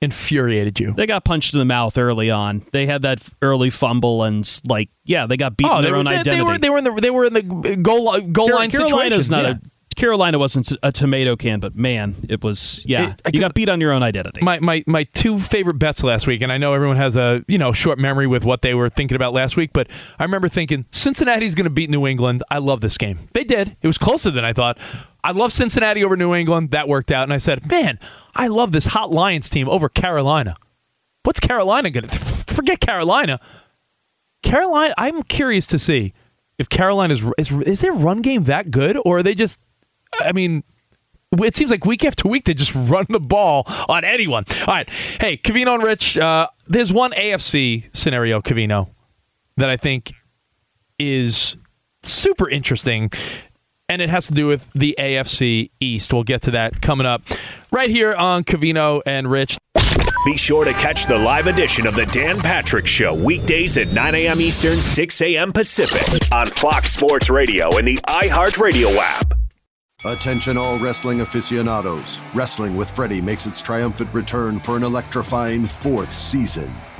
infuriated 0.02 0.78
you. 0.78 0.92
They 0.92 1.06
got 1.06 1.24
punched 1.24 1.54
in 1.54 1.58
the 1.58 1.64
mouth 1.64 1.96
early 1.96 2.30
on. 2.30 2.62
They 2.72 2.86
had 2.86 3.02
that 3.02 3.26
early 3.42 3.70
fumble 3.70 4.24
and 4.24 4.48
like, 4.68 4.90
yeah, 5.04 5.26
they 5.26 5.36
got 5.36 5.56
beaten 5.56 5.72
oh, 5.72 5.82
their 5.82 5.92
were, 5.92 5.98
own 5.98 6.04
they, 6.04 6.16
identity. 6.16 6.36
they 6.36 6.42
were 6.42 6.58
they 6.58 6.70
were 6.70 6.78
in 6.78 6.84
the 6.84 7.00
they 7.00 7.10
were 7.10 7.24
in 7.24 7.32
the 7.32 7.72
uh, 7.72 7.74
goal 7.76 8.20
goal 8.20 8.48
Car- 8.48 8.58
line 8.58 8.70
Carolina's 8.70 9.26
situation. 9.26 9.30
not 9.30 9.44
yeah. 9.44 9.50
a 9.62 9.70
Carolina 9.96 10.38
wasn't 10.38 10.70
a 10.82 10.92
tomato 10.92 11.36
can, 11.36 11.58
but 11.58 11.74
man, 11.74 12.16
it 12.28 12.44
was 12.44 12.84
yeah. 12.84 13.14
It- 13.24 13.34
you 13.34 13.40
got 13.40 13.54
beat 13.54 13.70
on 13.70 13.80
your 13.80 13.92
own 13.92 14.02
identity. 14.02 14.42
my, 14.42 14.60
my 14.60 14.84
my 14.86 15.04
two 15.04 15.38
favorite 15.38 15.78
bets 15.78 16.04
last 16.04 16.26
week, 16.26 16.42
and 16.42 16.52
I 16.52 16.58
know 16.58 16.74
everyone 16.74 16.98
has 16.98 17.16
a 17.16 17.42
you 17.48 17.56
know 17.56 17.72
short 17.72 17.98
memory 17.98 18.26
with 18.26 18.44
what 18.44 18.60
they 18.60 18.74
were 18.74 18.90
thinking 18.90 19.16
about 19.16 19.32
last 19.32 19.56
week, 19.56 19.70
but 19.72 19.88
I 20.18 20.24
remember 20.24 20.50
thinking 20.50 20.84
Cincinnati's 20.90 21.54
going 21.54 21.64
to 21.64 21.70
beat 21.70 21.88
New 21.88 22.06
England. 22.06 22.42
I 22.50 22.58
love 22.58 22.82
this 22.82 22.98
game. 22.98 23.20
They 23.32 23.42
did. 23.42 23.74
It 23.80 23.86
was 23.86 23.96
closer 23.96 24.30
than 24.30 24.44
I 24.44 24.52
thought. 24.52 24.78
I 25.24 25.32
love 25.32 25.52
Cincinnati 25.52 26.04
over 26.04 26.16
New 26.16 26.34
England. 26.34 26.72
That 26.72 26.88
worked 26.88 27.10
out, 27.10 27.24
and 27.24 27.32
I 27.32 27.38
said, 27.38 27.68
man, 27.68 27.98
I 28.36 28.48
love 28.48 28.72
this 28.72 28.86
hot 28.86 29.10
Lions 29.10 29.48
team 29.48 29.68
over 29.68 29.88
Carolina. 29.88 30.56
What's 31.24 31.40
Carolina 31.40 31.90
going 31.90 32.06
to 32.06 32.18
forget 32.54 32.80
Carolina? 32.80 33.40
Carolina. 34.42 34.94
I'm 34.96 35.22
curious 35.24 35.66
to 35.66 35.78
see 35.78 36.12
if 36.58 36.68
Carolina's 36.68 37.24
is 37.38 37.50
is 37.50 37.80
their 37.80 37.92
run 37.92 38.22
game 38.22 38.44
that 38.44 38.70
good, 38.70 38.98
or 39.04 39.18
are 39.18 39.22
they 39.22 39.34
just? 39.34 39.58
I 40.20 40.32
mean, 40.32 40.62
it 41.32 41.56
seems 41.56 41.70
like 41.70 41.84
week 41.84 42.04
after 42.04 42.28
week 42.28 42.44
they 42.44 42.54
just 42.54 42.74
run 42.76 43.06
the 43.08 43.20
ball 43.20 43.64
on 43.88 44.04
anyone. 44.04 44.44
All 44.60 44.74
right, 44.74 44.88
hey, 45.20 45.36
Covino 45.36 45.74
and 45.74 45.82
Rich, 45.82 46.18
uh, 46.18 46.48
there's 46.66 46.92
one 46.92 47.12
AFC 47.12 47.94
scenario, 47.94 48.40
Covino, 48.40 48.90
that 49.56 49.70
I 49.70 49.76
think 49.76 50.12
is 50.98 51.56
super 52.02 52.48
interesting, 52.48 53.10
and 53.88 54.02
it 54.02 54.08
has 54.08 54.26
to 54.26 54.32
do 54.32 54.46
with 54.46 54.70
the 54.74 54.94
AFC 54.98 55.70
East. 55.80 56.12
We'll 56.12 56.24
get 56.24 56.42
to 56.42 56.50
that 56.52 56.82
coming 56.82 57.06
up 57.06 57.22
right 57.70 57.90
here 57.90 58.14
on 58.14 58.44
Covino 58.44 59.00
and 59.06 59.30
Rich. 59.30 59.58
Be 60.24 60.36
sure 60.36 60.64
to 60.64 60.72
catch 60.72 61.06
the 61.06 61.16
live 61.16 61.46
edition 61.46 61.86
of 61.86 61.94
the 61.94 62.06
Dan 62.06 62.38
Patrick 62.38 62.86
Show 62.86 63.14
weekdays 63.14 63.78
at 63.78 63.88
9 63.88 64.14
a.m. 64.16 64.40
Eastern, 64.40 64.82
6 64.82 65.22
a.m. 65.22 65.52
Pacific 65.52 66.32
on 66.32 66.48
Fox 66.48 66.90
Sports 66.92 67.30
Radio 67.30 67.76
and 67.78 67.86
the 67.86 67.96
iHeartRadio 67.98 68.96
app. 68.96 69.34
Attention, 70.04 70.58
all 70.58 70.78
wrestling 70.78 71.20
aficionados. 71.20 72.18
Wrestling 72.34 72.76
with 72.76 72.90
Freddie 72.90 73.20
makes 73.20 73.46
its 73.46 73.62
triumphant 73.62 74.12
return 74.12 74.58
for 74.58 74.76
an 74.76 74.82
electrifying 74.82 75.66
fourth 75.66 76.12
season. 76.12 76.72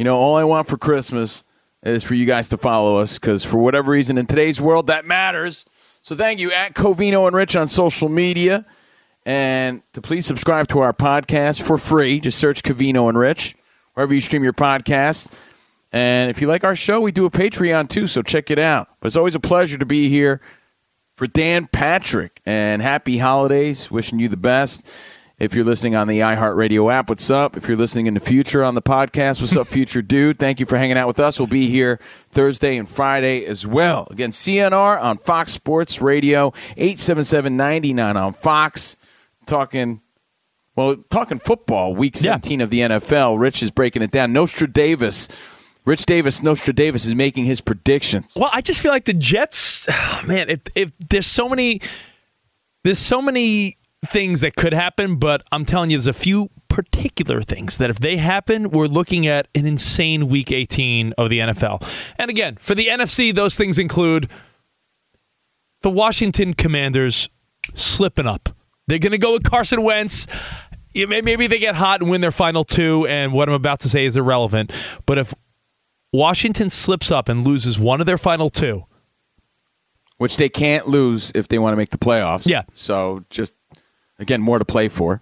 You 0.00 0.04
know, 0.04 0.16
all 0.16 0.36
I 0.36 0.44
want 0.44 0.66
for 0.66 0.78
Christmas 0.78 1.44
is 1.82 2.02
for 2.02 2.14
you 2.14 2.24
guys 2.24 2.48
to 2.48 2.56
follow 2.56 2.96
us 2.96 3.18
because 3.18 3.44
for 3.44 3.58
whatever 3.58 3.92
reason 3.92 4.16
in 4.16 4.24
today's 4.24 4.58
world 4.58 4.86
that 4.86 5.04
matters. 5.04 5.66
So 6.00 6.14
thank 6.14 6.40
you 6.40 6.50
at 6.52 6.72
Covino 6.72 7.26
and 7.26 7.36
Rich 7.36 7.54
on 7.54 7.68
social 7.68 8.08
media. 8.08 8.64
And 9.26 9.82
to 9.92 10.00
please 10.00 10.24
subscribe 10.24 10.68
to 10.68 10.78
our 10.78 10.94
podcast 10.94 11.60
for 11.60 11.76
free. 11.76 12.18
Just 12.18 12.38
search 12.38 12.62
Covino 12.62 13.10
and 13.10 13.18
Rich 13.18 13.54
wherever 13.92 14.14
you 14.14 14.22
stream 14.22 14.42
your 14.42 14.54
podcast. 14.54 15.30
And 15.92 16.30
if 16.30 16.40
you 16.40 16.46
like 16.46 16.64
our 16.64 16.74
show, 16.74 17.02
we 17.02 17.12
do 17.12 17.26
a 17.26 17.30
Patreon 17.30 17.90
too, 17.90 18.06
so 18.06 18.22
check 18.22 18.50
it 18.50 18.58
out. 18.58 18.88
But 19.00 19.08
it's 19.08 19.16
always 19.16 19.34
a 19.34 19.38
pleasure 19.38 19.76
to 19.76 19.84
be 19.84 20.08
here 20.08 20.40
for 21.16 21.26
Dan 21.26 21.66
Patrick. 21.66 22.40
And 22.46 22.80
happy 22.80 23.18
holidays. 23.18 23.90
Wishing 23.90 24.18
you 24.18 24.30
the 24.30 24.38
best. 24.38 24.82
If 25.40 25.54
you're 25.54 25.64
listening 25.64 25.96
on 25.96 26.06
the 26.06 26.18
iHeartRadio 26.18 26.92
app, 26.92 27.08
what's 27.08 27.30
up? 27.30 27.56
If 27.56 27.66
you're 27.66 27.76
listening 27.78 28.06
in 28.06 28.12
the 28.12 28.20
future 28.20 28.62
on 28.62 28.74
the 28.74 28.82
podcast, 28.82 29.40
what's 29.40 29.56
up, 29.56 29.68
future 29.68 30.02
dude? 30.02 30.38
Thank 30.38 30.60
you 30.60 30.66
for 30.66 30.76
hanging 30.76 30.98
out 30.98 31.06
with 31.06 31.18
us. 31.18 31.40
We'll 31.40 31.46
be 31.46 31.66
here 31.66 31.98
Thursday 32.30 32.76
and 32.76 32.86
Friday 32.86 33.46
as 33.46 33.66
well. 33.66 34.06
Again, 34.10 34.32
CNR 34.32 35.00
on 35.00 35.16
Fox 35.16 35.52
Sports 35.52 36.02
Radio, 36.02 36.50
877-99 36.76 38.22
on 38.22 38.34
Fox. 38.34 38.96
Talking, 39.46 40.02
well, 40.76 40.96
talking 41.08 41.38
football, 41.38 41.94
week 41.94 42.18
17 42.18 42.60
yeah. 42.60 42.64
of 42.64 42.68
the 42.68 42.80
NFL. 42.80 43.40
Rich 43.40 43.62
is 43.62 43.70
breaking 43.70 44.02
it 44.02 44.10
down. 44.10 44.34
Nostra 44.34 44.70
Davis. 44.70 45.26
Rich 45.86 46.04
Davis, 46.04 46.42
Nostra 46.42 46.74
Davis 46.74 47.06
is 47.06 47.14
making 47.14 47.46
his 47.46 47.62
predictions. 47.62 48.34
Well, 48.36 48.50
I 48.52 48.60
just 48.60 48.82
feel 48.82 48.92
like 48.92 49.06
the 49.06 49.14
Jets, 49.14 49.88
man, 50.26 50.50
if, 50.50 50.60
if 50.74 50.92
there's 51.08 51.26
so 51.26 51.48
many, 51.48 51.80
there's 52.84 52.98
so 52.98 53.22
many 53.22 53.78
things 54.06 54.40
that 54.40 54.56
could 54.56 54.72
happen, 54.72 55.16
but 55.16 55.42
I'm 55.52 55.64
telling 55.64 55.90
you, 55.90 55.96
there's 55.98 56.06
a 56.06 56.12
few 56.12 56.50
particular 56.68 57.42
things 57.42 57.76
that 57.76 57.90
if 57.90 57.98
they 57.98 58.16
happen, 58.16 58.70
we're 58.70 58.86
looking 58.86 59.26
at 59.26 59.48
an 59.54 59.66
insane 59.66 60.28
week 60.28 60.52
18 60.52 61.12
of 61.18 61.28
the 61.28 61.40
NFL. 61.40 61.86
And 62.16 62.30
again, 62.30 62.56
for 62.60 62.74
the 62.74 62.86
NFC, 62.86 63.34
those 63.34 63.56
things 63.56 63.78
include 63.78 64.30
the 65.82 65.90
Washington 65.90 66.54
Commanders 66.54 67.28
slipping 67.74 68.26
up. 68.26 68.48
They're 68.86 68.98
going 68.98 69.12
to 69.12 69.18
go 69.18 69.32
with 69.32 69.44
Carson 69.44 69.82
Wentz. 69.82 70.26
Maybe 70.94 71.46
they 71.46 71.58
get 71.58 71.74
hot 71.74 72.00
and 72.00 72.10
win 72.10 72.20
their 72.20 72.32
final 72.32 72.64
two, 72.64 73.06
and 73.06 73.32
what 73.32 73.48
I'm 73.48 73.54
about 73.54 73.80
to 73.80 73.88
say 73.88 74.06
is 74.06 74.16
irrelevant. 74.16 74.72
But 75.06 75.18
if 75.18 75.34
Washington 76.12 76.70
slips 76.70 77.10
up 77.10 77.28
and 77.28 77.46
loses 77.46 77.78
one 77.78 78.00
of 78.00 78.06
their 78.06 78.18
final 78.18 78.50
two, 78.50 78.84
which 80.18 80.36
they 80.36 80.48
can't 80.48 80.88
lose 80.88 81.30
if 81.34 81.48
they 81.48 81.58
want 81.58 81.72
to 81.72 81.76
make 81.76 81.90
the 81.90 81.98
playoffs. 81.98 82.46
Yeah. 82.46 82.62
So 82.74 83.24
just 83.30 83.54
Again, 84.20 84.42
more 84.42 84.58
to 84.58 84.64
play 84.64 84.88
for. 84.88 85.18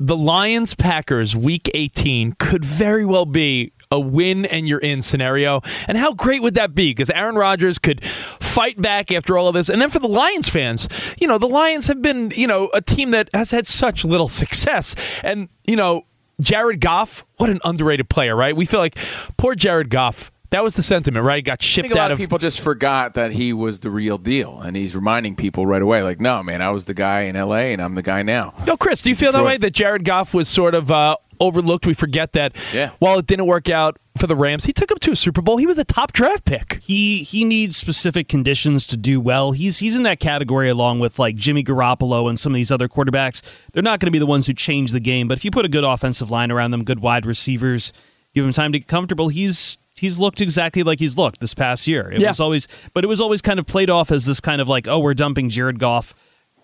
The 0.00 0.16
Lions 0.16 0.74
Packers 0.74 1.36
week 1.36 1.70
18 1.74 2.32
could 2.40 2.64
very 2.64 3.06
well 3.06 3.24
be 3.24 3.72
a 3.92 4.00
win 4.00 4.44
and 4.46 4.66
you're 4.66 4.80
in 4.80 5.00
scenario. 5.00 5.62
And 5.86 5.96
how 5.96 6.12
great 6.12 6.42
would 6.42 6.54
that 6.54 6.74
be? 6.74 6.90
Because 6.90 7.08
Aaron 7.10 7.36
Rodgers 7.36 7.78
could 7.78 8.04
fight 8.40 8.82
back 8.82 9.12
after 9.12 9.38
all 9.38 9.46
of 9.46 9.54
this. 9.54 9.68
And 9.68 9.80
then 9.80 9.90
for 9.90 10.00
the 10.00 10.08
Lions 10.08 10.48
fans, 10.48 10.88
you 11.20 11.28
know, 11.28 11.38
the 11.38 11.46
Lions 11.46 11.86
have 11.86 12.02
been, 12.02 12.32
you 12.34 12.48
know, 12.48 12.68
a 12.74 12.80
team 12.80 13.12
that 13.12 13.30
has 13.32 13.52
had 13.52 13.68
such 13.68 14.04
little 14.04 14.28
success. 14.28 14.96
And, 15.22 15.50
you 15.68 15.76
know, 15.76 16.06
Jared 16.40 16.80
Goff, 16.80 17.24
what 17.36 17.48
an 17.48 17.60
underrated 17.64 18.08
player, 18.08 18.34
right? 18.34 18.56
We 18.56 18.66
feel 18.66 18.80
like 18.80 18.98
poor 19.36 19.54
Jared 19.54 19.88
Goff 19.88 20.31
that 20.52 20.62
was 20.62 20.76
the 20.76 20.82
sentiment, 20.82 21.24
right? 21.24 21.42
Got 21.42 21.62
shipped 21.62 21.90
a 21.92 21.98
out 21.98 22.12
of. 22.12 22.18
People 22.18 22.38
just 22.38 22.60
forgot 22.60 23.14
that 23.14 23.32
he 23.32 23.52
was 23.54 23.80
the 23.80 23.90
real 23.90 24.18
deal, 24.18 24.60
and 24.60 24.76
he's 24.76 24.94
reminding 24.94 25.34
people 25.34 25.66
right 25.66 25.82
away, 25.82 26.02
like, 26.02 26.20
"No, 26.20 26.42
man, 26.42 26.60
I 26.60 26.70
was 26.70 26.84
the 26.84 26.94
guy 26.94 27.22
in 27.22 27.36
L.A. 27.36 27.72
and 27.72 27.80
I'm 27.80 27.94
the 27.94 28.02
guy 28.02 28.22
now." 28.22 28.54
Yo, 28.66 28.76
Chris, 28.76 29.00
do 29.00 29.08
you 29.08 29.16
feel 29.16 29.32
Detroit. 29.32 29.44
that 29.44 29.46
way? 29.46 29.56
That 29.56 29.72
Jared 29.72 30.04
Goff 30.04 30.34
was 30.34 30.48
sort 30.48 30.74
of 30.74 30.90
uh, 30.90 31.16
overlooked. 31.40 31.86
We 31.86 31.94
forget 31.94 32.32
that. 32.34 32.54
Yeah. 32.72 32.90
While 32.98 33.18
it 33.18 33.26
didn't 33.26 33.46
work 33.46 33.70
out 33.70 33.98
for 34.18 34.26
the 34.26 34.36
Rams, 34.36 34.66
he 34.66 34.74
took 34.74 34.90
him 34.90 34.98
to 34.98 35.12
a 35.12 35.16
Super 35.16 35.40
Bowl. 35.40 35.56
He 35.56 35.66
was 35.66 35.78
a 35.78 35.84
top 35.84 36.12
draft 36.12 36.44
pick. 36.44 36.82
He 36.82 37.22
he 37.22 37.46
needs 37.46 37.78
specific 37.78 38.28
conditions 38.28 38.86
to 38.88 38.98
do 38.98 39.22
well. 39.22 39.52
He's 39.52 39.78
he's 39.78 39.96
in 39.96 40.02
that 40.02 40.20
category 40.20 40.68
along 40.68 41.00
with 41.00 41.18
like 41.18 41.34
Jimmy 41.34 41.64
Garoppolo 41.64 42.28
and 42.28 42.38
some 42.38 42.52
of 42.52 42.56
these 42.56 42.70
other 42.70 42.88
quarterbacks. 42.88 43.40
They're 43.72 43.82
not 43.82 44.00
going 44.00 44.08
to 44.08 44.12
be 44.12 44.18
the 44.18 44.26
ones 44.26 44.46
who 44.46 44.52
change 44.52 44.92
the 44.92 45.00
game, 45.00 45.28
but 45.28 45.38
if 45.38 45.46
you 45.46 45.50
put 45.50 45.64
a 45.64 45.70
good 45.70 45.84
offensive 45.84 46.30
line 46.30 46.50
around 46.50 46.72
them, 46.72 46.84
good 46.84 47.00
wide 47.00 47.24
receivers, 47.24 47.94
give 48.34 48.44
him 48.44 48.52
time 48.52 48.72
to 48.72 48.78
get 48.78 48.86
comfortable, 48.86 49.28
he's 49.28 49.78
he's 50.00 50.18
looked 50.18 50.40
exactly 50.40 50.82
like 50.82 50.98
he's 50.98 51.16
looked 51.16 51.40
this 51.40 51.54
past 51.54 51.86
year. 51.86 52.10
It 52.10 52.20
Yeah. 52.20 52.28
was 52.28 52.40
always, 52.40 52.68
but 52.94 53.04
it 53.04 53.06
was 53.08 53.20
always 53.20 53.42
kind 53.42 53.58
of 53.58 53.66
played 53.66 53.90
off 53.90 54.10
as 54.10 54.26
this 54.26 54.40
kind 54.40 54.60
of 54.60 54.68
like, 54.68 54.86
oh, 54.88 54.98
we're 54.98 55.14
dumping 55.14 55.48
Jared 55.48 55.78
Goff 55.78 56.14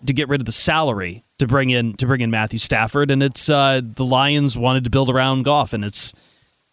to 0.05 0.13
get 0.13 0.27
rid 0.29 0.41
of 0.41 0.45
the 0.45 0.51
salary 0.51 1.23
to 1.39 1.47
bring 1.47 1.69
in 1.69 1.93
to 1.93 2.05
bring 2.05 2.21
in 2.21 2.31
Matthew 2.31 2.59
Stafford, 2.59 3.11
and 3.11 3.21
it's 3.23 3.49
uh, 3.49 3.81
the 3.83 4.05
Lions 4.05 4.57
wanted 4.57 4.83
to 4.85 4.89
build 4.89 5.09
around 5.09 5.43
Goff, 5.43 5.73
and 5.73 5.83
it's 5.85 6.13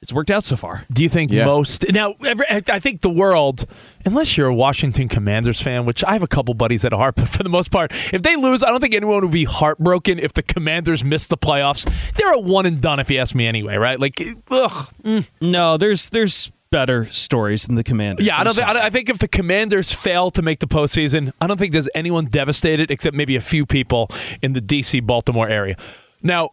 it's 0.07 0.13
worked 0.13 0.31
out 0.31 0.45
so 0.45 0.55
far. 0.55 0.85
Do 0.93 1.03
you 1.03 1.09
think 1.09 1.33
Yeah. 1.33 1.47
most 1.47 1.85
now? 1.91 2.15
every- 2.25 2.47
I 2.49 2.79
think 2.79 3.01
the 3.01 3.11
world, 3.11 3.67
unless 4.05 4.37
you're 4.37 4.47
a 4.47 4.55
Washington 4.55 5.09
Commanders 5.09 5.61
fan, 5.61 5.85
which 5.85 6.05
I 6.05 6.13
have 6.13 6.23
a 6.23 6.29
couple 6.29 6.55
buddies 6.55 6.83
that 6.83 6.93
are, 6.93 7.11
but 7.17 7.29
for 7.29 7.43
the 7.43 7.49
most 7.49 7.73
part, 7.73 7.91
if 8.13 8.23
they 8.23 8.37
lose, 8.37 8.63
I 8.63 8.71
don't 8.71 8.81
think 8.81 8.95
anyone 8.95 9.21
would 9.23 9.33
be 9.33 9.43
heartbroken 9.45 10.21
if 10.21 10.33
the 10.33 10.45
Commanders 10.45 11.03
miss 11.03 11.27
the 11.27 11.37
playoffs. 11.37 11.91
They're 12.15 12.33
a 12.35 12.39
one 12.39 12.67
and 12.67 12.81
done, 12.81 13.01
if 13.01 13.11
you 13.11 13.19
ask 13.19 13.35
me, 13.35 13.49
anyway. 13.49 13.77
Right? 13.79 13.99
Like, 13.99 14.23
ugh. 14.49 14.89
Mm, 15.03 15.29
no, 15.41 15.77
there's 15.77 16.09
there's 16.11 16.53
better 16.71 17.07
stories 17.07 17.67
than 17.67 17.75
the 17.75 17.83
Commanders. 17.83 18.25
Yeah, 18.25 18.39
I 18.39 18.45
don't. 18.45 18.55
Think, 18.55 18.69
I, 18.69 18.73
don't- 18.75 18.83
I 18.83 18.91
think 18.91 19.09
if 19.09 19.19
the 19.19 19.27
Commanders 19.29 19.93
fail 19.93 20.31
to 20.31 20.41
make 20.43 20.61
the 20.61 20.69
postseason, 20.69 21.33
I 21.41 21.49
don't 21.49 21.59
think 21.59 21.73
there's 21.73 21.89
anyone 21.97 22.27
devastated 22.27 22.93
except 22.93 23.17
maybe 23.17 23.35
a 23.35 23.41
few 23.41 23.67
people 23.67 24.09
in 24.41 24.53
the 24.53 24.61
DC 24.61 25.05
Baltimore 25.05 25.49
area. 25.49 25.75
Now, 26.23 26.51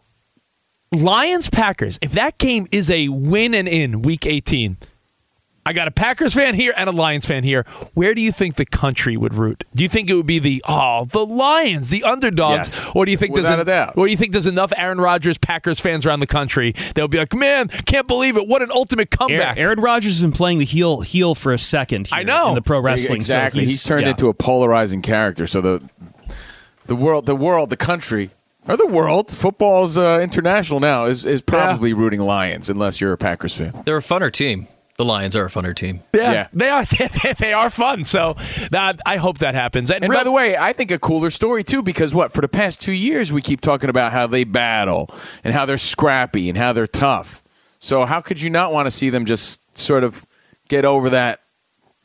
Lions 0.92 1.50
Packers. 1.50 1.98
If 2.02 2.12
that 2.12 2.38
game 2.38 2.66
is 2.70 2.90
a 2.90 3.08
win 3.08 3.54
and 3.54 3.66
in 3.68 4.02
Week 4.02 4.26
18, 4.26 4.76
I 5.66 5.72
got 5.72 5.88
a 5.88 5.90
Packers 5.90 6.34
fan 6.34 6.54
here 6.54 6.74
and 6.76 6.90
a 6.90 6.92
Lions 6.92 7.24
fan 7.24 7.42
here. 7.42 7.64
Where 7.94 8.14
do 8.14 8.20
you 8.20 8.30
think 8.30 8.56
the 8.56 8.66
country 8.66 9.16
would 9.16 9.32
root? 9.32 9.64
Do 9.74 9.82
you 9.82 9.88
think 9.88 10.10
it 10.10 10.14
would 10.14 10.26
be 10.26 10.38
the 10.38 10.62
oh 10.68 11.06
the 11.06 11.24
Lions, 11.24 11.88
the 11.88 12.04
underdogs, 12.04 12.68
Yes. 12.68 12.90
or 12.94 13.06
do 13.06 13.10
you 13.10 13.16
think 13.16 13.34
there's 13.34 13.44
Without 13.46 13.60
en- 13.60 13.62
a 13.62 13.64
doubt. 13.64 13.94
or 13.96 14.04
do 14.04 14.10
you 14.10 14.16
think 14.18 14.32
there's 14.32 14.44
enough 14.46 14.74
Aaron 14.76 15.00
Rodgers 15.00 15.38
Packers 15.38 15.80
fans 15.80 16.04
around 16.04 16.20
the 16.20 16.26
country 16.26 16.74
they'll 16.94 17.08
be 17.08 17.16
like, 17.16 17.32
man, 17.34 17.68
can't 17.68 18.06
believe 18.06 18.36
it! 18.36 18.46
What 18.46 18.60
an 18.60 18.70
ultimate 18.70 19.10
comeback! 19.10 19.56
Aaron 19.56 19.80
Rodgers 19.80 20.12
has 20.16 20.22
been 20.22 20.32
playing 20.32 20.58
the 20.58 20.66
heel 20.66 21.00
heel 21.00 21.34
for 21.34 21.50
a 21.50 21.58
second. 21.58 22.08
Here 22.08 22.18
I 22.18 22.22
know. 22.24 22.50
in 22.50 22.54
the 22.56 22.62
pro 22.62 22.78
wrestling. 22.80 23.22
so 23.22 23.32
exactly. 23.34 23.60
he's, 23.60 23.82
turned 23.82 24.02
yeah. 24.02 24.10
into 24.10 24.28
a 24.28 24.34
polarizing 24.34 25.00
character. 25.00 25.46
So 25.46 25.62
the 25.62 25.88
the 26.86 26.94
world, 26.94 27.24
the 27.24 27.34
world, 27.36 27.70
the 27.70 27.78
country, 27.78 28.30
or 28.68 28.76
the 28.76 28.86
world, 28.86 29.30
football's 29.30 29.96
uh, 29.98 30.20
international 30.22 30.80
now 30.80 31.04
is 31.04 31.24
is 31.24 31.42
probably 31.42 31.92
rooting 31.92 32.20
Lions 32.20 32.70
unless 32.70 33.00
you're 33.00 33.12
a 33.12 33.18
Packers 33.18 33.54
fan. 33.54 33.72
They're 33.84 33.96
a 33.98 34.02
funner 34.02 34.32
team. 34.32 34.68
The 34.96 35.04
Lions 35.04 35.34
are 35.34 35.46
a 35.46 35.50
funner 35.50 35.74
team. 35.74 36.02
Yeah, 36.14 36.32
Yeah. 36.32 36.48
they 36.52 36.68
are. 36.68 36.84
They 37.38 37.52
are 37.52 37.68
fun. 37.68 38.04
So 38.04 38.36
that 38.70 39.00
I 39.04 39.16
hope 39.16 39.38
that 39.38 39.54
happens. 39.56 39.90
And 39.90 40.02
real- 40.08 40.20
by 40.20 40.22
the 40.24 40.30
way, 40.30 40.56
I 40.56 40.72
think 40.72 40.90
a 40.92 40.98
cooler 41.00 41.30
story 41.30 41.64
too, 41.64 41.82
because 41.82 42.14
what 42.14 42.32
for 42.32 42.40
the 42.40 42.48
past 42.48 42.80
two 42.80 42.92
years 42.92 43.32
we 43.32 43.42
keep 43.42 43.60
talking 43.60 43.90
about 43.90 44.12
how 44.12 44.28
they 44.28 44.44
battle 44.44 45.10
and 45.42 45.52
how 45.52 45.66
they're 45.66 45.78
scrappy 45.78 46.48
and 46.48 46.56
how 46.56 46.72
they're 46.72 46.86
tough. 46.86 47.42
So 47.80 48.04
how 48.04 48.20
could 48.20 48.40
you 48.40 48.50
not 48.50 48.72
want 48.72 48.86
to 48.86 48.90
see 48.92 49.10
them 49.10 49.24
just 49.26 49.60
sort 49.76 50.04
of 50.04 50.24
get 50.68 50.84
over 50.84 51.10
that 51.10 51.40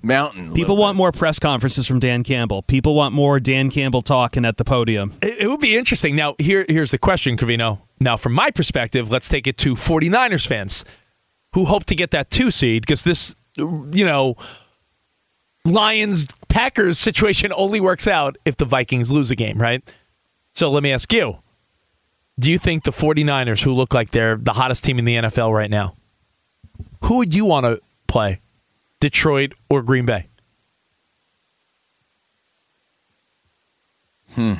mountain? 0.01 0.53
People 0.53 0.77
want 0.77 0.97
more 0.97 1.11
press 1.11 1.39
conferences 1.39 1.87
from 1.87 1.99
Dan 1.99 2.23
Campbell. 2.23 2.61
People 2.63 2.95
want 2.95 3.13
more 3.13 3.39
Dan 3.39 3.69
Campbell 3.69 4.01
talking 4.01 4.45
at 4.45 4.57
the 4.57 4.63
podium. 4.63 5.13
it, 5.21 5.39
it 5.39 5.47
would 5.47 5.59
be 5.59 5.75
interesting. 5.75 6.15
Now, 6.15 6.35
here, 6.39 6.65
here's 6.67 6.91
the 6.91 6.97
question, 6.97 7.37
Covino. 7.37 7.79
Now, 7.99 8.17
from 8.17 8.33
my 8.33 8.51
perspective, 8.51 9.11
let's 9.11 9.27
take 9.29 9.47
it 9.47 9.57
to 9.59 9.75
49ers 9.75 10.47
fans 10.47 10.85
who 11.53 11.65
hope 11.65 11.85
to 11.85 11.95
get 11.95 12.11
that 12.11 12.29
two 12.29 12.51
seed 12.51 12.83
because 12.83 13.03
this, 13.03 13.35
you 13.57 14.05
know, 14.05 14.35
Lions 15.65 16.27
Packers 16.47 16.97
situation 16.97 17.51
only 17.55 17.79
works 17.79 18.07
out 18.07 18.37
if 18.45 18.57
the 18.57 18.65
Vikings 18.65 19.11
lose 19.11 19.31
a 19.31 19.35
game, 19.35 19.59
right? 19.59 19.83
So 20.53 20.71
let 20.71 20.83
me 20.83 20.91
ask 20.91 21.11
you 21.13 21.37
do 22.39 22.49
you 22.49 22.57
think 22.57 22.83
the 22.83 22.91
49ers, 22.91 23.61
who 23.61 23.73
look 23.73 23.93
like 23.93 24.11
they're 24.11 24.37
the 24.37 24.53
hottest 24.53 24.85
team 24.85 24.97
in 24.97 25.05
the 25.05 25.15
NFL 25.15 25.53
right 25.53 25.69
now, 25.69 25.95
who 27.03 27.17
would 27.17 27.35
you 27.35 27.43
want 27.43 27.65
to 27.65 27.81
play? 28.07 28.39
Detroit 28.99 29.53
or 29.69 29.81
Green 29.81 30.05
Bay? 30.05 30.27
Hmm. 34.33 34.53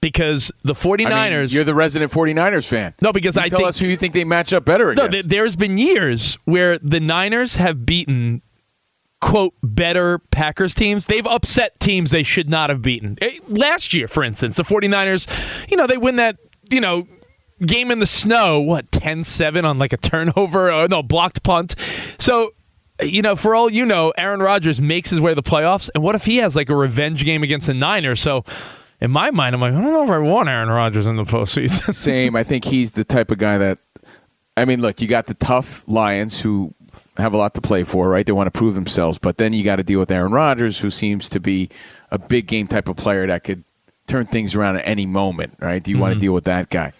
Because 0.00 0.50
the 0.62 0.74
I 0.74 0.96
mean, 0.96 1.08
49ers. 1.08 1.54
you're 1.54 1.64
the 1.64 1.74
resident 1.74 2.10
49ers 2.10 2.66
fan. 2.66 2.94
No, 3.02 3.12
because 3.12 3.36
You 3.36 3.42
I 3.42 3.48
tell 3.48 3.58
think- 3.58 3.68
us 3.68 3.78
who 3.78 3.86
you 3.86 3.96
think 3.96 4.14
they 4.14 4.24
match 4.24 4.52
up 4.52 4.64
better 4.64 4.90
against. 4.90 5.12
th- 5.12 5.24
there's 5.26 5.56
been 5.56 5.76
years 5.78 6.38
where 6.46 6.78
the 6.78 7.00
Niners 7.00 7.56
have 7.56 7.84
beaten 7.84 8.40
quote 9.20 9.52
better 9.62 10.18
Packers 10.30 10.72
teams. 10.72 11.04
They've 11.04 11.26
upset 11.26 11.78
teams 11.80 12.10
they 12.10 12.22
should 12.22 12.48
not 12.48 12.70
have 12.70 12.80
beaten. 12.80 13.18
Eh, 13.20 13.38
Last 13.48 13.92
year, 13.92 14.08
for 14.08 14.24
instance, 14.24 14.56
the 14.56 14.64
49ers, 14.64 15.26
you 15.70 15.76
know, 15.76 15.86
they 15.86 15.98
win 15.98 16.16
that, 16.16 16.38
you 16.70 16.80
know, 16.80 17.06
game 17.66 17.90
in 17.90 17.98
the 17.98 18.06
snow, 18.06 18.58
what, 18.60 18.90
10-7 18.90 19.64
on 19.64 19.78
like 19.78 19.92
a 19.92 19.98
turnover 19.98 20.72
or 20.72 20.88
no, 20.88 21.02
blocked 21.02 21.42
punt. 21.42 21.74
So, 22.18 22.52
you 23.02 23.22
know, 23.22 23.36
for 23.36 23.54
all 23.54 23.70
you 23.70 23.84
know, 23.84 24.12
Aaron 24.16 24.40
Rodgers 24.40 24.80
makes 24.80 25.10
his 25.10 25.20
way 25.20 25.30
to 25.32 25.34
the 25.34 25.42
playoffs, 25.42 25.90
and 25.94 26.02
what 26.02 26.14
if 26.14 26.24
he 26.24 26.38
has 26.38 26.54
like 26.56 26.68
a 26.68 26.76
revenge 26.76 27.24
game 27.24 27.42
against 27.42 27.66
the 27.66 27.74
Niners? 27.74 28.20
So, 28.20 28.44
in 29.00 29.10
my 29.10 29.30
mind, 29.30 29.54
I'm 29.54 29.60
like, 29.60 29.72
I 29.72 29.80
don't 29.80 29.84
know 29.92 30.04
if 30.04 30.10
I 30.10 30.18
want 30.18 30.48
Aaron 30.48 30.68
Rodgers 30.68 31.06
in 31.06 31.16
the 31.16 31.24
postseason. 31.24 31.94
Same. 31.94 32.36
I 32.36 32.42
think 32.44 32.64
he's 32.64 32.92
the 32.92 33.04
type 33.04 33.30
of 33.30 33.38
guy 33.38 33.58
that. 33.58 33.78
I 34.56 34.64
mean, 34.64 34.80
look, 34.82 35.00
you 35.00 35.06
got 35.06 35.26
the 35.26 35.34
tough 35.34 35.84
Lions 35.86 36.40
who 36.40 36.74
have 37.16 37.32
a 37.32 37.36
lot 37.36 37.54
to 37.54 37.60
play 37.60 37.84
for, 37.84 38.08
right? 38.08 38.26
They 38.26 38.32
want 38.32 38.52
to 38.52 38.56
prove 38.58 38.74
themselves, 38.74 39.18
but 39.18 39.38
then 39.38 39.52
you 39.52 39.62
got 39.64 39.76
to 39.76 39.82
deal 39.82 39.98
with 40.00 40.10
Aaron 40.10 40.32
Rodgers, 40.32 40.78
who 40.78 40.90
seems 40.90 41.28
to 41.30 41.40
be 41.40 41.70
a 42.10 42.18
big 42.18 42.46
game 42.46 42.66
type 42.66 42.88
of 42.88 42.96
player 42.96 43.26
that 43.26 43.44
could 43.44 43.64
turn 44.06 44.26
things 44.26 44.54
around 44.54 44.76
at 44.76 44.86
any 44.86 45.06
moment, 45.06 45.54
right? 45.60 45.82
Do 45.82 45.90
you 45.92 45.98
want 45.98 46.14
to 46.14 46.20
deal 46.20 46.32
with 46.32 46.44
that 46.44 46.68
guy? 46.68 46.92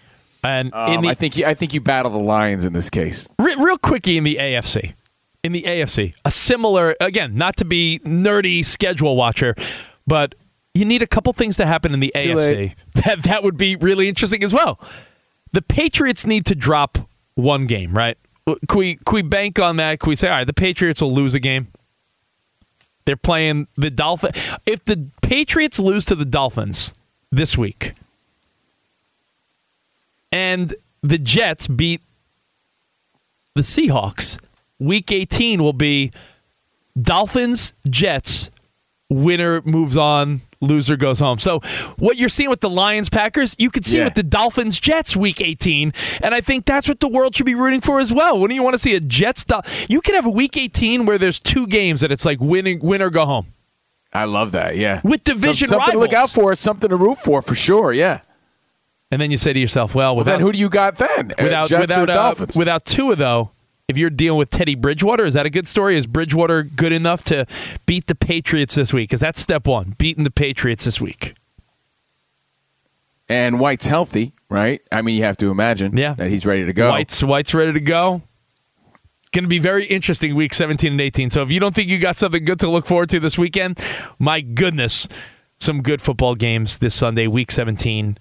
And 0.43 0.73
Um, 0.73 0.93
in 0.93 1.01
the, 1.01 1.09
I 1.09 1.13
think 1.13 1.37
you, 1.37 1.45
I 1.45 1.53
think 1.53 1.73
you 1.73 1.81
battle 1.81 2.11
the 2.11 2.17
Lions 2.17 2.65
in 2.65 2.73
this 2.73 2.89
case. 2.89 3.27
Re- 3.37 3.55
real 3.55 3.77
quickie 3.77 4.17
in 4.17 4.23
the 4.23 4.37
AFC. 4.37 4.93
In 5.43 5.53
the 5.53 5.63
AFC, 5.63 6.13
a 6.23 6.29
similar 6.31 6.95
again, 7.01 7.35
not 7.35 7.57
to 7.57 7.65
be 7.65 7.99
nerdy 8.05 8.63
schedule 8.63 9.15
watcher, 9.15 9.55
but 10.05 10.35
you 10.75 10.85
need 10.85 11.01
a 11.01 11.07
couple 11.07 11.33
things 11.33 11.57
to 11.57 11.65
happen 11.65 11.93
in 11.93 11.99
the 11.99 12.11
Too 12.15 12.19
AFC. 12.35 12.35
late. 12.55 12.75
That 13.05 13.23
that 13.23 13.43
would 13.43 13.57
be 13.57 13.75
really 13.75 14.07
interesting 14.07 14.43
as 14.43 14.53
well. 14.53 14.79
The 15.51 15.61
Patriots 15.63 16.25
need 16.27 16.45
to 16.45 16.55
drop 16.55 16.99
one 17.33 17.65
game, 17.65 17.97
right? 17.97 18.17
Can 18.45 18.77
we, 18.79 18.95
can 18.95 19.15
we 19.15 19.21
bank 19.21 19.59
on 19.59 19.77
that? 19.77 19.99
Can 19.99 20.09
we 20.09 20.15
say, 20.15 20.27
all 20.27 20.35
right, 20.35 20.47
the 20.47 20.53
Patriots 20.53 21.01
will 21.01 21.13
lose 21.13 21.33
a 21.33 21.39
game? 21.39 21.67
They're 23.05 23.15
playing 23.17 23.67
the 23.75 23.89
Dolphins. 23.89 24.35
If 24.65 24.85
the 24.85 25.07
Patriots 25.21 25.79
lose 25.79 26.05
to 26.05 26.15
the 26.15 26.25
Dolphins 26.25 26.93
this 27.31 27.57
week, 27.57 27.93
and 30.31 30.73
the 31.01 31.17
Jets 31.17 31.67
beat 31.67 32.01
the 33.55 33.61
Seahawks, 33.61 34.39
week 34.81 35.11
18 35.11 35.61
will 35.63 35.73
be 35.73 36.11
Dolphins, 36.99 37.73
Jets, 37.89 38.49
winner 39.09 39.61
moves 39.63 39.95
on, 39.97 40.41
loser 40.59 40.95
goes 40.97 41.19
home. 41.19 41.39
So, 41.39 41.59
what 41.97 42.17
you're 42.17 42.29
seeing 42.29 42.49
with 42.49 42.61
the 42.61 42.69
Lions 42.69 43.09
Packers, 43.09 43.55
you 43.57 43.69
could 43.69 43.85
see 43.85 43.97
Yeah. 43.99 44.05
with 44.05 44.15
the 44.15 44.23
Dolphins 44.23 44.79
Jets 44.79 45.15
week 45.15 45.39
18. 45.41 45.93
And 46.21 46.33
I 46.35 46.41
think 46.41 46.65
that's 46.65 46.87
what 46.87 46.99
the 46.99 47.07
world 47.07 47.35
should 47.35 47.45
be 47.45 47.55
rooting 47.55 47.81
for 47.81 47.99
as 47.99 48.11
well. 48.11 48.39
Wouldn't 48.39 48.55
you 48.55 48.63
want 48.63 48.73
to 48.73 48.79
see 48.79 48.93
a 48.95 48.99
Jets? 48.99 49.43
Dol- 49.45 49.63
You 49.89 50.01
could 50.01 50.15
have 50.15 50.25
a 50.25 50.29
week 50.29 50.57
18 50.57 51.05
where 51.05 51.17
there's 51.17 51.39
two 51.39 51.67
games 51.67 52.01
that 52.01 52.11
it's 52.11 52.25
like 52.25 52.39
winning, 52.41 52.79
win 52.81 53.01
or 53.01 53.09
go 53.09 53.25
home. 53.25 53.47
I 54.13 54.25
love 54.25 54.51
that. 54.51 54.75
Yeah, 54.75 54.99
With 55.05 55.23
division 55.23 55.69
Some- 55.69 55.79
something 55.79 55.93
to 55.93 55.99
look 55.99 56.13
out 56.13 56.29
for. 56.29 56.53
Something 56.55 56.89
to 56.89 56.97
root 56.97 57.17
for, 57.19 57.41
for 57.41 57.55
sure. 57.55 57.93
Yeah. 57.93 58.19
And 59.09 59.21
then 59.21 59.31
you 59.31 59.37
say 59.37 59.53
to 59.53 59.59
yourself, 59.59 59.95
well, 59.95 60.15
Well, 60.15 60.25
then 60.25 60.39
who 60.41 60.51
do 60.51 60.59
you 60.59 60.69
got 60.69 60.97
then? 60.97 61.33
Without, 61.39 61.69
Jets 61.69 61.81
without, 61.81 62.09
uh, 62.09 62.13
Dolphins? 62.13 62.55
without 62.57 62.85
Tua, 62.85 63.15
though, 63.15 63.51
if 63.91 63.97
you're 63.97 64.09
dealing 64.09 64.39
with 64.39 64.49
Teddy 64.49 64.73
Bridgewater, 64.73 65.25
is 65.25 65.35
that 65.35 65.45
a 65.45 65.49
good 65.49 65.67
story? 65.67 65.95
Is 65.97 66.07
Bridgewater 66.07 66.63
good 66.63 66.91
enough 66.91 67.23
to 67.25 67.45
beat 67.85 68.07
the 68.07 68.15
Patriots 68.15 68.73
this 68.73 68.91
week? 68.93 69.09
Because 69.09 69.19
that's 69.19 69.39
step 69.39 69.67
one, 69.67 69.93
beating 69.99 70.23
the 70.23 70.31
Patriots 70.31 70.85
this 70.85 70.99
week. 70.99 71.35
and 73.29 73.59
White's 73.61 73.85
healthy, 73.85 74.33
right? 74.49 74.81
I 74.91 75.01
mean, 75.01 75.15
you 75.15 75.23
have 75.23 75.37
to 75.37 75.51
imagine 75.51 75.95
Yeah. 75.95 76.15
that 76.15 76.29
he's 76.29 76.45
ready 76.45 76.65
to 76.65 76.73
go. 76.73 76.89
White's 76.89 77.23
White's 77.23 77.53
ready 77.53 77.71
to 77.71 77.79
go. 77.79 78.23
Going 79.31 79.45
to 79.45 79.49
be 79.49 79.59
very 79.59 79.85
interesting 79.85 80.35
week 80.35 80.53
17 80.53 80.91
and 80.91 80.99
18. 80.99 81.29
So 81.29 81.41
if 81.41 81.49
you 81.49 81.59
don't 81.61 81.73
think 81.73 81.89
you 81.89 81.97
got 81.97 82.17
something 82.17 82.43
good 82.43 82.59
to 82.59 82.69
look 82.69 82.85
forward 82.85 83.09
to 83.11 83.19
this 83.21 83.37
weekend, 83.37 83.79
my 84.19 84.41
goodness, 84.41 85.07
some 85.61 85.81
good 85.81 86.01
football 86.01 86.35
games 86.35 86.79
this 86.79 86.93
Sunday, 86.93 87.27
week 87.27 87.51
17 87.51 88.17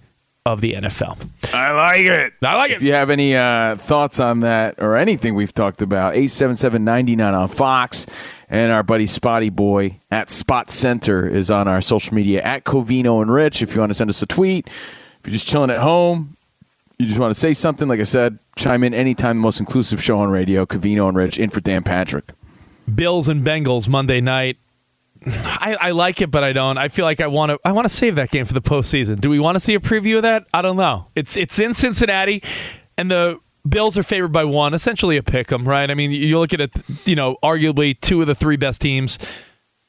of 0.46 0.60
the 0.60 0.72
NFL. 0.72 1.18
I 1.52 1.72
like 1.72 2.06
it. 2.06 2.32
I 2.42 2.56
like 2.56 2.70
it. 2.70 2.74
If 2.74 2.82
you 2.82 2.92
have 2.92 3.10
any 3.10 3.36
uh, 3.36 3.76
thoughts 3.76 4.20
on 4.20 4.40
that 4.40 4.76
or 4.78 4.96
anything 4.96 5.34
we've 5.34 5.52
talked 5.52 5.82
about, 5.82 6.14
877-99 6.14 7.38
on 7.38 7.48
Fox. 7.48 8.06
And 8.48 8.72
our 8.72 8.82
buddy 8.82 9.06
Spotty 9.06 9.50
Boy 9.50 10.00
at 10.10 10.30
Spot 10.30 10.70
Center 10.70 11.28
is 11.28 11.50
on 11.50 11.68
our 11.68 11.80
social 11.80 12.14
media 12.14 12.42
at 12.42 12.64
Covino 12.64 13.22
and 13.22 13.30
Rich. 13.30 13.62
If 13.62 13.74
you 13.74 13.80
want 13.80 13.90
to 13.90 13.94
send 13.94 14.10
us 14.10 14.22
a 14.22 14.26
tweet, 14.26 14.66
if 14.66 15.20
you're 15.24 15.32
just 15.32 15.46
chilling 15.46 15.70
at 15.70 15.78
home, 15.78 16.36
you 16.98 17.06
just 17.06 17.18
want 17.18 17.32
to 17.32 17.38
say 17.38 17.52
something, 17.52 17.86
like 17.88 18.00
I 18.00 18.04
said, 18.04 18.38
chime 18.56 18.82
in 18.82 18.92
anytime. 18.92 19.36
The 19.36 19.42
most 19.42 19.60
inclusive 19.60 20.02
show 20.02 20.18
on 20.18 20.30
radio, 20.30 20.66
Covino 20.66 21.08
and 21.08 21.16
Rich, 21.16 21.38
in 21.38 21.48
for 21.50 21.60
Dan 21.60 21.82
Patrick. 21.82 22.30
Bills 22.92 23.28
and 23.28 23.44
Bengals 23.46 23.88
Monday 23.88 24.20
night. 24.20 24.56
I, 25.26 25.76
I 25.80 25.90
like 25.90 26.20
it, 26.22 26.30
but 26.30 26.44
I 26.44 26.52
don't. 26.52 26.78
I 26.78 26.88
feel 26.88 27.04
like 27.04 27.20
I 27.20 27.26
want 27.26 27.50
to. 27.50 27.58
I 27.64 27.72
want 27.72 27.86
to 27.86 27.94
save 27.94 28.16
that 28.16 28.30
game 28.30 28.44
for 28.44 28.54
the 28.54 28.62
postseason. 28.62 29.20
Do 29.20 29.28
we 29.28 29.38
want 29.38 29.56
to 29.56 29.60
see 29.60 29.74
a 29.74 29.80
preview 29.80 30.16
of 30.16 30.22
that? 30.22 30.46
I 30.54 30.62
don't 30.62 30.76
know. 30.76 31.06
It's 31.14 31.36
it's 31.36 31.58
in 31.58 31.74
Cincinnati, 31.74 32.42
and 32.96 33.10
the 33.10 33.38
Bills 33.68 33.98
are 33.98 34.02
favored 34.02 34.32
by 34.32 34.44
one, 34.44 34.72
essentially 34.72 35.16
a 35.16 35.22
pick 35.22 35.52
'em, 35.52 35.68
right? 35.68 35.90
I 35.90 35.94
mean, 35.94 36.10
you 36.12 36.38
look 36.38 36.54
at 36.54 36.60
it, 36.62 36.70
you 37.04 37.14
know, 37.14 37.36
arguably 37.42 37.98
two 38.00 38.20
of 38.22 38.26
the 38.26 38.34
three 38.34 38.56
best 38.56 38.80
teams, 38.80 39.18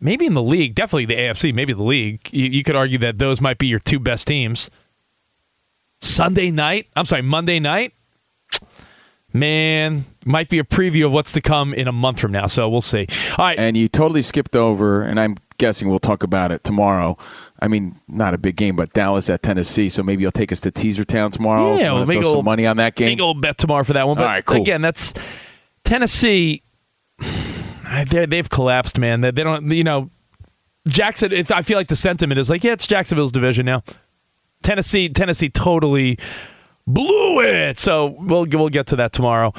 maybe 0.02 0.26
in 0.26 0.34
the 0.34 0.44
league, 0.44 0.76
definitely 0.76 1.06
the 1.06 1.16
AFC, 1.16 1.54
maybe 1.54 1.72
the 1.72 1.84
league. 1.84 2.28
You, 2.32 2.48
you 2.48 2.64
could 2.64 2.76
argue 2.76 2.98
that 3.00 3.18
those 3.18 3.40
might 3.40 3.58
be 3.58 3.68
your 3.68 3.80
two 3.80 4.00
best 4.00 4.28
teams. 4.28 4.70
Sunday 6.02 6.52
night, 6.52 6.88
I'm 6.96 7.06
sorry, 7.06 7.22
Monday 7.22 7.60
night, 7.60 7.94
man, 9.34 10.06
might 10.26 10.50
be 10.50 10.60
a 10.60 10.64
preview 10.64 11.06
of 11.06 11.12
what's 11.12 11.32
to 11.34 11.42
come 11.42 11.74
in 11.74 11.88
a 11.88 11.92
month 11.92 12.20
from 12.20 12.32
now. 12.32 12.48
So 12.48 12.70
we'll 12.70 12.82
see. 12.82 13.08
All 13.38 13.46
right, 13.46 13.58
And 13.58 13.76
you 13.78 13.88
totally 13.88 14.22
skipped 14.22 14.56
over, 14.56 15.02
and 15.02 15.20
I'm 15.20 15.38
guessing 15.58 15.90
we'll 15.90 16.00
talk 16.00 16.24
about 16.24 16.52
it 16.52 16.64
tomorrow. 16.64 17.18
I 17.60 17.68
mean, 17.68 18.00
not 18.08 18.34
a 18.34 18.38
big 18.38 18.56
game, 18.56 18.76
but 18.76 18.94
Dallas 18.94 19.30
at 19.30 19.44
Tennessee. 19.44 19.90
So 19.90 20.04
maybe 20.04 20.22
you'll 20.24 20.32
take 20.32 20.52
us 20.52 20.60
to 20.62 20.72
Teaser 20.72 21.06
Town 21.06 21.32
tomorrow. 21.32 21.78
Yeah, 21.78 21.94
we'll 21.94 22.06
make 22.06 22.24
some 22.24 22.44
money 22.44 22.66
on 22.66 22.78
that 22.78 22.96
game. 22.96 23.08
Make 23.10 23.20
a 23.20 23.24
little 23.24 23.40
bet 23.40 23.58
tomorrow 23.58 23.84
for 23.84 23.94
that 23.94 24.08
one. 24.08 24.18
But 24.18 24.24
All 24.24 24.30
right, 24.30 24.46
cool. 24.46 24.62
again, 24.62 24.82
that's 24.82 25.14
Tennessee. 25.84 26.64
They 28.10 28.26
they've 28.26 28.50
collapsed, 28.50 28.98
man. 28.98 29.20
They, 29.20 29.32
they 29.32 29.44
don't, 29.44 29.70
you 29.70 29.84
know, 29.84 30.10
Jackson. 30.88 31.34
I 31.34 31.62
feel 31.62 31.78
like 31.78 31.90
the 31.90 31.98
sentiment 31.98 32.40
is 32.40 32.50
like, 32.50 32.64
yeah, 32.64 32.72
it's 32.72 32.88
Jacksonville's 32.88 33.34
division 33.34 33.66
now. 33.66 33.84
Tennessee, 34.64 35.10
Tennessee, 35.10 35.50
totally 35.50 36.18
blew 36.88 37.42
it. 37.42 37.80
So 37.80 38.16
we'll 38.20 38.46
we'll 38.46 38.70
get 38.70 38.88
to 38.88 38.96
that 38.98 39.14
tomorrow. 39.14 39.54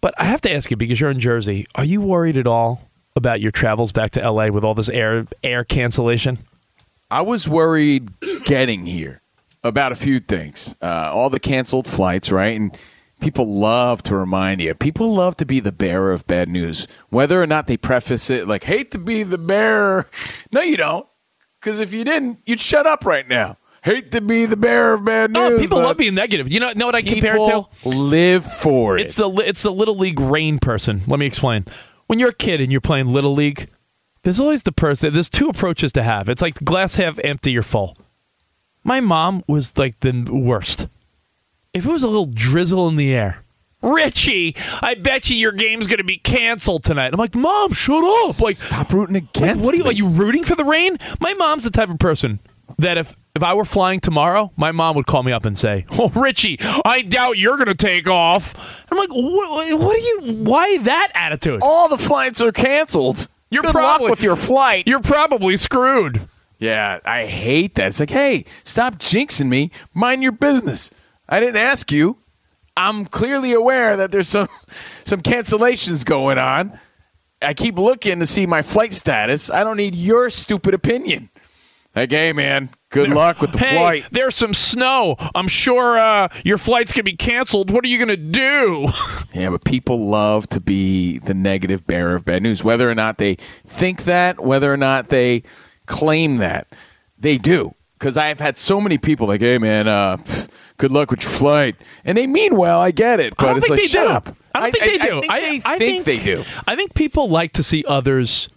But 0.00 0.14
I 0.18 0.24
have 0.24 0.40
to 0.42 0.52
ask 0.52 0.70
you 0.70 0.76
because 0.76 1.00
you're 1.00 1.10
in 1.10 1.20
Jersey. 1.20 1.66
Are 1.74 1.84
you 1.84 2.00
worried 2.00 2.36
at 2.36 2.46
all 2.46 2.88
about 3.16 3.40
your 3.40 3.50
travels 3.50 3.90
back 3.92 4.12
to 4.12 4.30
LA 4.30 4.48
with 4.48 4.64
all 4.64 4.74
this 4.74 4.88
air 4.88 5.26
air 5.42 5.64
cancellation? 5.64 6.38
I 7.10 7.22
was 7.22 7.48
worried 7.48 8.10
getting 8.44 8.86
here 8.86 9.22
about 9.64 9.92
a 9.92 9.96
few 9.96 10.20
things. 10.20 10.74
Uh, 10.82 11.10
all 11.12 11.30
the 11.30 11.40
canceled 11.40 11.86
flights, 11.86 12.30
right? 12.30 12.58
And 12.58 12.76
people 13.20 13.52
love 13.52 14.02
to 14.04 14.16
remind 14.16 14.60
you. 14.60 14.74
People 14.74 15.14
love 15.14 15.36
to 15.38 15.46
be 15.46 15.58
the 15.58 15.72
bearer 15.72 16.12
of 16.12 16.26
bad 16.26 16.48
news, 16.48 16.86
whether 17.08 17.42
or 17.42 17.46
not 17.46 17.66
they 17.66 17.76
preface 17.76 18.30
it 18.30 18.46
like 18.46 18.64
"hate 18.64 18.90
to 18.92 18.98
be 18.98 19.22
the 19.22 19.38
bearer." 19.38 20.08
No, 20.50 20.62
you 20.62 20.78
don't, 20.78 21.06
because 21.60 21.78
if 21.78 21.92
you 21.92 22.04
didn't, 22.04 22.38
you'd 22.46 22.60
shut 22.60 22.86
up 22.86 23.04
right 23.04 23.28
now. 23.28 23.58
Hate 23.88 24.12
to 24.12 24.20
be 24.20 24.44
the 24.44 24.56
bearer 24.56 24.92
of 24.92 25.04
bad 25.06 25.30
news. 25.30 25.52
Oh, 25.52 25.58
people 25.58 25.78
love 25.78 25.96
being 25.96 26.14
negative. 26.14 26.52
You 26.52 26.60
know, 26.60 26.72
know 26.76 26.84
what 26.84 26.94
I 26.94 27.00
compare 27.00 27.36
it 27.36 27.44
to? 27.46 27.64
Live 27.88 28.44
for 28.44 28.98
it. 28.98 29.06
It's 29.06 29.14
the 29.14 29.30
it's 29.30 29.62
the 29.62 29.72
little 29.72 29.96
league 29.96 30.20
rain 30.20 30.58
person. 30.58 31.00
Let 31.06 31.18
me 31.18 31.24
explain. 31.24 31.64
When 32.06 32.18
you're 32.18 32.28
a 32.28 32.34
kid 32.34 32.60
and 32.60 32.70
you're 32.70 32.82
playing 32.82 33.06
little 33.06 33.32
league, 33.32 33.70
there's 34.24 34.40
always 34.40 34.64
the 34.64 34.72
person. 34.72 35.14
There's 35.14 35.30
two 35.30 35.48
approaches 35.48 35.90
to 35.92 36.02
have. 36.02 36.28
It's 36.28 36.42
like 36.42 36.62
glass 36.62 36.96
half 36.96 37.18
empty 37.24 37.56
or 37.56 37.62
full. 37.62 37.96
My 38.84 39.00
mom 39.00 39.42
was 39.48 39.78
like 39.78 40.00
the 40.00 40.28
worst. 40.30 40.86
If 41.72 41.86
it 41.86 41.90
was 41.90 42.02
a 42.02 42.08
little 42.08 42.26
drizzle 42.26 42.88
in 42.88 42.96
the 42.96 43.14
air, 43.14 43.42
Richie, 43.80 44.54
I 44.82 44.96
bet 44.96 45.30
you 45.30 45.36
your 45.36 45.52
game's 45.52 45.86
going 45.86 45.96
to 45.96 46.04
be 46.04 46.18
canceled 46.18 46.84
tonight. 46.84 47.14
I'm 47.14 47.18
like, 47.18 47.34
Mom, 47.34 47.72
shut 47.72 48.04
up! 48.04 48.38
Like, 48.38 48.56
Stop 48.56 48.92
rooting 48.92 49.14
like, 49.14 49.34
against. 49.34 49.64
what 49.64 49.72
are 49.72 49.78
you? 49.78 49.84
me. 49.84 49.90
Are 49.90 49.94
you 49.94 50.08
rooting 50.08 50.44
for 50.44 50.56
the 50.56 50.64
rain? 50.64 50.98
My 51.20 51.32
mom's 51.32 51.64
the 51.64 51.70
type 51.70 51.88
of 51.88 51.98
person 51.98 52.40
that 52.78 52.98
if 52.98 53.16
if 53.38 53.44
I 53.44 53.54
were 53.54 53.64
flying 53.64 54.00
tomorrow, 54.00 54.52
my 54.56 54.72
mom 54.72 54.96
would 54.96 55.06
call 55.06 55.22
me 55.22 55.30
up 55.30 55.44
and 55.44 55.56
say, 55.56 55.86
"Oh, 55.92 56.08
Richie, 56.08 56.58
I 56.84 57.02
doubt 57.02 57.38
you're 57.38 57.56
going 57.56 57.68
to 57.68 57.74
take 57.74 58.08
off." 58.08 58.54
I'm 58.90 58.98
like, 58.98 59.10
what, 59.10 59.78
"What 59.78 59.96
are 59.96 60.26
you? 60.26 60.42
Why 60.42 60.78
that 60.78 61.12
attitude? 61.14 61.60
All 61.62 61.88
the 61.88 61.98
flights 61.98 62.40
are 62.40 62.50
canceled. 62.50 63.28
You're 63.48 63.62
Good 63.62 63.70
probably 63.70 64.10
with 64.10 64.24
your 64.24 64.34
flight. 64.34 64.88
You're 64.88 65.00
probably 65.00 65.56
screwed." 65.56 66.28
Yeah, 66.58 66.98
I 67.04 67.26
hate 67.26 67.76
that. 67.76 67.86
It's 67.86 68.00
like, 68.00 68.10
hey, 68.10 68.44
stop 68.64 68.98
jinxing 68.98 69.46
me. 69.46 69.70
Mind 69.94 70.24
your 70.24 70.32
business. 70.32 70.90
I 71.28 71.38
didn't 71.38 71.58
ask 71.58 71.92
you. 71.92 72.18
I'm 72.76 73.06
clearly 73.06 73.52
aware 73.52 73.96
that 73.96 74.10
there's 74.10 74.26
some 74.26 74.48
some 75.04 75.20
cancellations 75.20 76.04
going 76.04 76.38
on. 76.38 76.78
I 77.40 77.54
keep 77.54 77.78
looking 77.78 78.18
to 78.18 78.26
see 78.26 78.46
my 78.46 78.62
flight 78.62 78.92
status. 78.92 79.48
I 79.48 79.62
don't 79.62 79.76
need 79.76 79.94
your 79.94 80.28
stupid 80.28 80.74
opinion. 80.74 81.30
Like, 81.94 82.10
hey, 82.10 82.32
man, 82.32 82.70
good 82.90 83.10
luck 83.10 83.40
with 83.40 83.52
the 83.52 83.58
hey, 83.58 83.76
flight. 83.76 84.06
there's 84.10 84.34
some 84.34 84.54
snow. 84.54 85.16
I'm 85.34 85.48
sure 85.48 85.98
uh, 85.98 86.28
your 86.44 86.58
flight's 86.58 86.92
going 86.92 87.04
to 87.04 87.10
be 87.10 87.16
canceled. 87.16 87.70
What 87.70 87.84
are 87.84 87.88
you 87.88 87.98
going 87.98 88.08
to 88.08 88.16
do? 88.16 88.88
Yeah, 89.34 89.50
but 89.50 89.62
people 89.62 90.08
love 90.08 90.48
to 90.48 90.58
be 90.58 91.18
the 91.18 91.34
negative 91.34 91.86
bearer 91.86 92.14
of 92.14 92.24
bad 92.24 92.42
news, 92.42 92.64
whether 92.64 92.90
or 92.90 92.94
not 92.94 93.18
they 93.18 93.34
think 93.66 94.04
that, 94.04 94.40
whether 94.40 94.72
or 94.72 94.76
not 94.76 95.08
they 95.08 95.42
claim 95.86 96.38
that. 96.38 96.66
They 97.18 97.36
do. 97.36 97.74
Because 97.98 98.16
I've 98.16 98.40
had 98.40 98.56
so 98.56 98.80
many 98.80 98.96
people 98.96 99.26
like, 99.26 99.40
hey, 99.40 99.58
man, 99.58 99.86
uh, 99.86 100.16
good 100.78 100.90
luck 100.90 101.10
with 101.10 101.22
your 101.22 101.30
flight. 101.30 101.76
And 102.04 102.16
they 102.16 102.26
mean 102.26 102.56
well, 102.56 102.80
I 102.80 102.90
get 102.90 103.20
it. 103.20 103.34
But 103.36 103.48
I 103.48 103.56
it's 103.56 103.66
think 103.66 103.70
like, 103.70 103.80
they 103.80 103.86
shut 103.86 104.06
do. 104.06 104.12
up. 104.12 104.36
I 104.54 104.60
don't 104.60 104.72
think 104.72 104.84
they 104.84 105.06
do. 105.06 105.22
I, 105.28 105.40
think, 105.40 105.64
they, 105.64 105.78
think 105.78 106.04
they 106.04 106.18
do. 106.18 106.44
I 106.66 106.74
think 106.74 106.94
people 106.94 107.28
like 107.28 107.52
to 107.52 107.62
see 107.62 107.84
others 107.86 108.48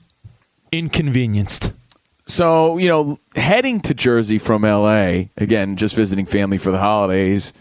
inconvenienced. 0.71 1.73
So, 2.31 2.77
you 2.77 2.87
know, 2.87 3.19
heading 3.35 3.81
to 3.81 3.93
Jersey 3.93 4.39
from 4.39 4.61
LA, 4.61 5.25
again, 5.35 5.75
just 5.75 5.97
visiting 5.97 6.25
family 6.25 6.57
for 6.57 6.71
the 6.71 6.77
holidays, 6.77 7.51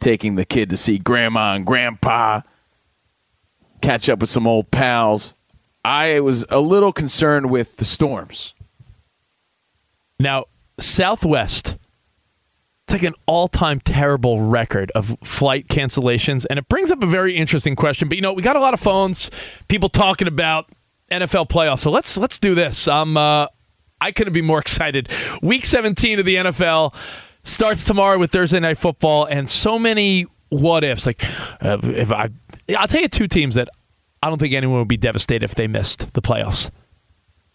taking 0.00 0.36
the 0.36 0.46
kid 0.46 0.70
to 0.70 0.78
see 0.78 0.96
grandma 0.96 1.52
and 1.52 1.66
grandpa, 1.66 2.40
catch 3.82 4.08
up 4.08 4.20
with 4.20 4.30
some 4.30 4.46
old 4.46 4.70
pals. 4.70 5.34
I 5.84 6.20
was 6.20 6.46
a 6.48 6.60
little 6.60 6.94
concerned 6.94 7.50
with 7.50 7.76
the 7.76 7.84
storms. 7.84 8.54
Now, 10.18 10.46
Southwest, 10.80 11.76
it's 12.84 12.94
like 12.94 13.02
an 13.02 13.14
all 13.26 13.48
time 13.48 13.80
terrible 13.80 14.40
record 14.40 14.92
of 14.94 15.14
flight 15.22 15.68
cancellations. 15.68 16.46
And 16.48 16.58
it 16.58 16.68
brings 16.68 16.90
up 16.90 17.02
a 17.02 17.06
very 17.06 17.36
interesting 17.36 17.76
question. 17.76 18.08
But, 18.08 18.16
you 18.16 18.22
know, 18.22 18.32
we 18.32 18.40
got 18.40 18.56
a 18.56 18.60
lot 18.60 18.72
of 18.72 18.80
phones, 18.80 19.30
people 19.68 19.90
talking 19.90 20.26
about 20.26 20.70
NFL 21.10 21.50
playoffs. 21.50 21.80
So 21.80 21.90
let's 21.90 22.16
let's 22.16 22.38
do 22.38 22.54
this. 22.54 22.88
I'm, 22.88 23.18
uh, 23.18 23.48
I 24.00 24.12
couldn't 24.12 24.32
be 24.32 24.42
more 24.42 24.58
excited. 24.60 25.08
Week 25.42 25.64
17 25.64 26.18
of 26.18 26.24
the 26.24 26.36
NFL 26.36 26.94
starts 27.42 27.84
tomorrow 27.84 28.18
with 28.18 28.32
Thursday 28.32 28.60
Night 28.60 28.78
Football, 28.78 29.26
and 29.26 29.48
so 29.48 29.78
many 29.78 30.26
what 30.48 30.84
ifs. 30.84 31.06
Like, 31.06 31.22
uh, 31.62 31.78
if 31.82 32.10
I, 32.10 32.30
I'll 32.76 32.88
tell 32.88 33.02
you 33.02 33.08
two 33.08 33.28
teams 33.28 33.54
that 33.54 33.68
I 34.22 34.28
don't 34.28 34.38
think 34.38 34.54
anyone 34.54 34.78
would 34.78 34.88
be 34.88 34.96
devastated 34.96 35.44
if 35.44 35.54
they 35.54 35.66
missed 35.66 36.12
the 36.14 36.22
playoffs. 36.22 36.70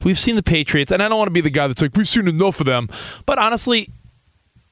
We've 0.04 0.20
seen 0.20 0.36
the 0.36 0.44
Patriots, 0.44 0.92
and 0.92 1.04
I 1.04 1.10
don't 1.10 1.18
want 1.18 1.28
to 1.28 1.34
be 1.34 1.42
the 1.42 1.50
guy 1.50 1.68
that's 1.68 1.82
like, 1.82 1.96
we've 1.96 2.08
seen 2.08 2.28
enough 2.28 2.60
of 2.60 2.66
them. 2.66 2.90
But 3.26 3.38
honestly, 3.38 3.90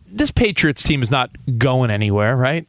this 0.06 0.32
Patriots 0.32 0.84
team 0.84 1.02
is 1.02 1.12
not 1.12 1.32
going 1.58 1.92
anywhere, 1.92 2.36
right? 2.38 2.68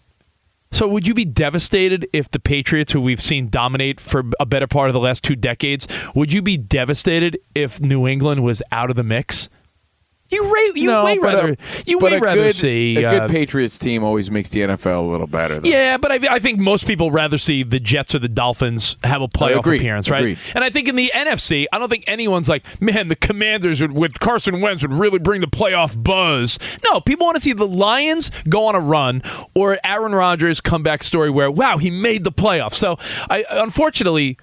So 0.71 0.87
would 0.87 1.07
you 1.07 1.15
be 1.15 1.25
devastated 1.25 2.07
if 2.13 2.31
the 2.31 2.39
Patriots, 2.39 2.93
who 2.93 3.01
we've 3.01 3.23
seen 3.23 3.49
dominate 3.49 4.01
for 4.01 4.25
a 4.39 4.47
better 4.47 4.67
part 4.67 4.91
of 4.91 4.95
the 4.95 5.01
last 5.01 5.25
two 5.25 5.35
decades, 5.35 5.89
would 6.15 6.33
you 6.33 6.43
be 6.43 6.57
devastated 6.57 7.39
if 7.55 7.81
New 7.81 8.07
England 8.07 8.45
was 8.45 8.63
out 8.71 8.91
of 8.91 8.97
the 8.97 9.03
mix? 9.03 9.49
You, 10.31 10.45
ra- 10.45 10.73
you 10.75 10.87
No, 10.89 11.05
way 11.05 11.19
but 11.19 11.33
a- 11.33 11.37
rather 11.37 11.57
you 11.87 11.99
way 11.99 12.15
a 12.17 12.21
rather 12.21 12.43
good, 12.43 12.55
see 12.55 13.03
a 13.03 13.07
uh, 13.09 13.19
good 13.21 13.31
Patriots 13.31 13.79
team 13.79 14.05
always 14.05 14.31
makes 14.31 14.51
the 14.51 14.61
NFL 14.61 14.99
a 15.07 15.11
little 15.11 15.27
better. 15.27 15.59
Though. 15.61 15.69
yeah, 15.69 15.97
but 15.97 16.13
I, 16.13 16.35
I 16.35 16.39
think 16.39 16.59
most 16.59 16.87
people 16.87 17.11
rather 17.11 17.39
see 17.39 17.63
the 17.63 17.81
Jets 17.81 18.15
or 18.15 18.19
the 18.19 18.29
Dolphins 18.29 18.97
have 19.05 19.23
a 19.23 19.29
playoff 19.29 19.61
Agreed. 19.61 19.81
appearance, 19.81 20.11
right? 20.11 20.19
Agreed. 20.19 20.39
And 20.55 20.63
I 20.63 20.69
think 20.71 20.87
in 20.89 20.97
the 20.97 21.11
NFC, 21.15 21.65
I 21.73 21.79
don't 21.79 21.89
think 21.89 22.05
anyone's 22.07 22.49
like, 22.49 22.65
man, 22.81 23.09
the 23.09 23.17
Commanders 23.17 23.81
would, 23.81 23.93
with 23.93 24.19
Carson 24.21 24.61
Wentz 24.61 24.83
would 24.83 24.93
really 24.93 25.19
bring 25.19 25.41
the 25.41 25.47
playoff 25.47 26.01
buzz. 26.03 26.59
No, 26.85 27.01
people 27.01 27.25
want 27.27 27.37
to 27.37 27.41
see 27.43 27.55
the 27.55 27.67
Lions 27.67 28.31
go 28.51 28.67
on 28.67 28.75
a 28.75 28.81
run 28.81 29.23
or 29.55 29.79
Aaron 29.83 30.15
Rodgers 30.15 30.61
comeback 30.61 31.03
story 31.05 31.31
where, 31.31 31.51
wow, 31.51 31.79
he 31.79 31.91
made 31.91 32.25
the 32.25 32.33
playoffs. 32.33 32.75
So, 32.75 32.99
I 33.31 33.45
unfortunately, 33.51 34.37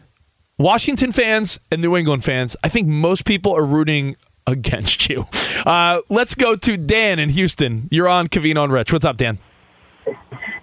Washington 0.58 1.12
fans 1.12 1.60
and 1.72 1.82
New 1.82 1.96
England 1.96 2.24
fans, 2.24 2.56
I 2.64 2.70
think 2.70 2.88
most 2.88 3.26
people 3.26 3.56
are 3.56 3.66
rooting 3.66 4.16
against 4.48 5.10
you. 5.10 5.26
Uh, 5.66 6.02
let's 6.10 6.36
go 6.36 6.56
to 6.56 6.78
Dan 6.78 7.20
in 7.20 7.30
Houston. 7.30 7.88
You're 7.92 8.08
on 8.08 8.28
Covino 8.28 8.64
and 8.64 8.72
Rich. 8.74 8.94
What's 8.94 9.06
up, 9.06 9.18
Dan? 9.18 9.40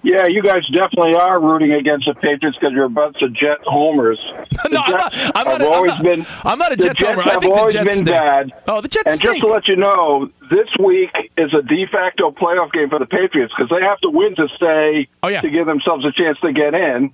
Yeah, 0.04 0.26
you 0.28 0.42
guys 0.42 0.60
definitely 0.74 1.14
are 1.14 1.40
rooting 1.40 1.72
against 1.72 2.06
the 2.06 2.14
Patriots 2.14 2.56
because 2.60 2.72
you're 2.72 2.84
a 2.84 2.90
bunch 2.90 3.16
of 3.22 3.32
Jet 3.34 3.58
homers. 3.64 4.18
No, 4.70 4.80
I'm 4.80 4.90
not, 4.92 5.14
I'm 5.34 5.44
not, 5.46 5.60
have 5.60 5.62
I'm 5.62 5.72
always 5.72 5.92
not- 5.92 6.02
been. 6.02 6.26
I'm 6.44 6.58
not 6.58 6.72
a 6.72 6.76
Jets 6.76 7.00
Jets 7.00 7.10
homer. 7.10 7.22
I 7.28 7.32
have 7.32 7.40
the 7.42 7.50
always 7.50 7.74
Jets 7.74 7.84
been 7.88 7.96
stink. 7.98 8.16
bad. 8.16 8.52
Oh, 8.68 8.80
the 8.80 8.88
Jets 8.88 9.12
And 9.12 9.20
just 9.20 9.40
to 9.40 9.46
let 9.46 9.66
you 9.66 9.76
know, 9.76 10.30
this 10.50 10.68
week 10.82 11.10
is 11.36 11.52
a 11.52 11.62
de 11.62 11.86
facto 11.90 12.30
playoff 12.30 12.70
game 12.72 12.88
for 12.88 12.98
the 12.98 13.06
Patriots 13.06 13.52
because 13.56 13.70
they 13.70 13.84
have 13.84 13.98
to 14.00 14.10
win 14.10 14.34
to 14.36 14.46
stay 14.56 15.08
Oh, 15.22 15.28
yeah. 15.28 15.40
to 15.40 15.50
give 15.50 15.66
themselves 15.66 16.04
a 16.04 16.12
chance 16.12 16.38
to 16.40 16.52
get 16.52 16.74
in, 16.74 17.12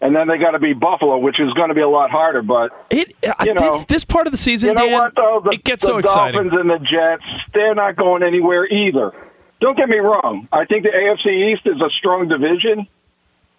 and 0.00 0.14
then 0.14 0.28
they 0.28 0.38
got 0.38 0.52
to 0.52 0.58
be 0.58 0.72
Buffalo, 0.72 1.18
which 1.18 1.40
is 1.40 1.52
going 1.54 1.68
to 1.68 1.74
be 1.74 1.80
a 1.80 1.88
lot 1.88 2.10
harder. 2.10 2.42
But 2.42 2.70
It 2.90 3.14
uh, 3.26 3.32
You 3.44 3.54
know- 3.54 3.72
this 3.72 3.84
this 3.84 4.04
part 4.04 4.26
of 4.26 4.32
the 4.32 4.36
season, 4.38 4.70
you 4.70 4.74
know 4.74 4.86
Dan, 4.86 4.92
what, 4.92 5.14
though? 5.16 5.40
The, 5.44 5.50
it 5.50 5.64
gets 5.64 5.82
the 5.82 5.88
so 5.88 5.98
exciting. 5.98 6.42
Dolphins 6.48 6.60
and 6.60 6.70
the 6.70 6.78
Jets, 6.78 7.24
they're 7.54 7.74
not 7.74 7.96
going 7.96 8.22
anywhere 8.22 8.66
either. 8.66 9.12
Don't 9.60 9.76
get 9.76 9.88
me 9.88 9.98
wrong. 9.98 10.46
I 10.52 10.64
think 10.66 10.84
the 10.84 10.90
AFC 10.90 11.52
East 11.52 11.62
is 11.66 11.80
a 11.80 11.90
strong 11.98 12.28
division, 12.28 12.86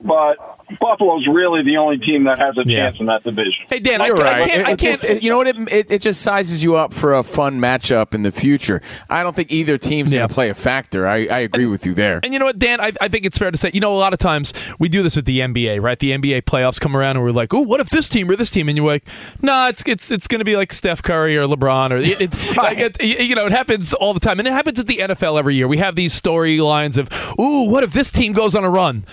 but 0.01 0.37
Buffalo's 0.79 1.27
really 1.27 1.63
the 1.63 1.77
only 1.77 1.97
team 1.97 2.23
that 2.25 2.39
has 2.39 2.55
a 2.57 2.63
Yeah. 2.65 2.85
chance 2.85 2.99
in 2.99 3.07
that 3.07 3.23
division. 3.23 3.53
Hey 3.69 3.79
Dan, 3.79 4.01
You're 4.05 4.17
I 4.19 4.21
right. 4.39 4.43
can't. 4.43 4.61
It- 4.61 4.65
I 4.65 4.69
can't. 4.69 4.79
just- 4.79 5.03
it- 5.03 5.23
you 5.23 5.29
know 5.29 5.37
what? 5.37 5.47
It, 5.47 5.57
it, 5.71 5.91
it 5.91 6.01
just 6.01 6.21
sizes 6.21 6.63
you 6.63 6.75
up 6.75 6.93
for 6.93 7.13
a 7.15 7.23
fun 7.23 7.59
matchup 7.59 8.13
in 8.13 8.21
the 8.23 8.31
future. 8.31 8.81
I 9.09 9.23
don't 9.23 9.35
think 9.35 9.51
either 9.51 9.77
team's 9.77 10.11
Yeah. 10.13 10.19
going 10.19 10.29
to 10.29 10.33
play 10.35 10.49
a 10.49 10.53
factor. 10.53 11.07
I, 11.07 11.25
I 11.25 11.39
agree 11.39 11.65
with 11.65 11.85
you 11.85 11.93
there. 11.93 12.19
And 12.23 12.33
you 12.33 12.39
know 12.39 12.45
what, 12.45 12.59
Dan? 12.59 12.79
I, 12.79 12.93
I 13.01 13.07
think 13.07 13.25
it's 13.25 13.37
fair 13.37 13.51
to 13.51 13.57
say, 13.57 13.71
you 13.73 13.79
know, 13.81 13.93
a 13.93 13.97
lot 13.97 14.13
of 14.13 14.19
times 14.19 14.53
we 14.77 14.87
do 14.89 15.03
this 15.03 15.15
with 15.15 15.25
the 15.25 15.39
NBA, 15.39 15.81
right? 15.81 15.97
The 15.99 16.11
NBA 16.11 16.43
playoffs 16.43 16.79
come 16.79 16.95
around 16.95 17.17
and 17.17 17.25
we're 17.25 17.31
like, 17.31 17.53
oh, 17.53 17.61
what 17.61 17.79
if 17.81 17.89
this 17.89 18.07
team 18.07 18.29
or 18.29 18.35
this 18.35 18.51
team? 18.51 18.69
And 18.69 18.77
you're 18.77 18.87
like, 18.87 19.05
nah, 19.41 19.67
it's 19.69 19.83
it's 19.87 20.11
it's 20.11 20.27
going 20.27 20.39
to 20.39 20.45
be 20.45 20.55
like 20.55 20.71
Steph 20.71 21.01
Curry 21.03 21.37
or 21.37 21.45
LeBron 21.45 21.91
or 21.91 21.97
it, 21.97 22.21
it, 22.21 22.57
like 22.57 22.77
it, 22.77 23.03
you 23.03 23.35
know, 23.35 23.45
it 23.47 23.51
happens 23.51 23.93
all 23.93 24.13
the 24.13 24.19
time, 24.19 24.39
and 24.39 24.47
it 24.47 24.51
happens 24.51 24.79
at 24.79 24.87
the 24.87 24.97
NFL 24.99 25.37
every 25.37 25.55
year. 25.55 25.67
We 25.67 25.79
have 25.79 25.95
these 25.95 26.19
storylines 26.19 26.97
of, 26.97 27.09
ooh, 27.39 27.63
what 27.69 27.83
if 27.83 27.91
this 27.93 28.11
team 28.11 28.33
goes 28.33 28.55
on 28.55 28.63
a 28.63 28.69
run? 28.69 29.03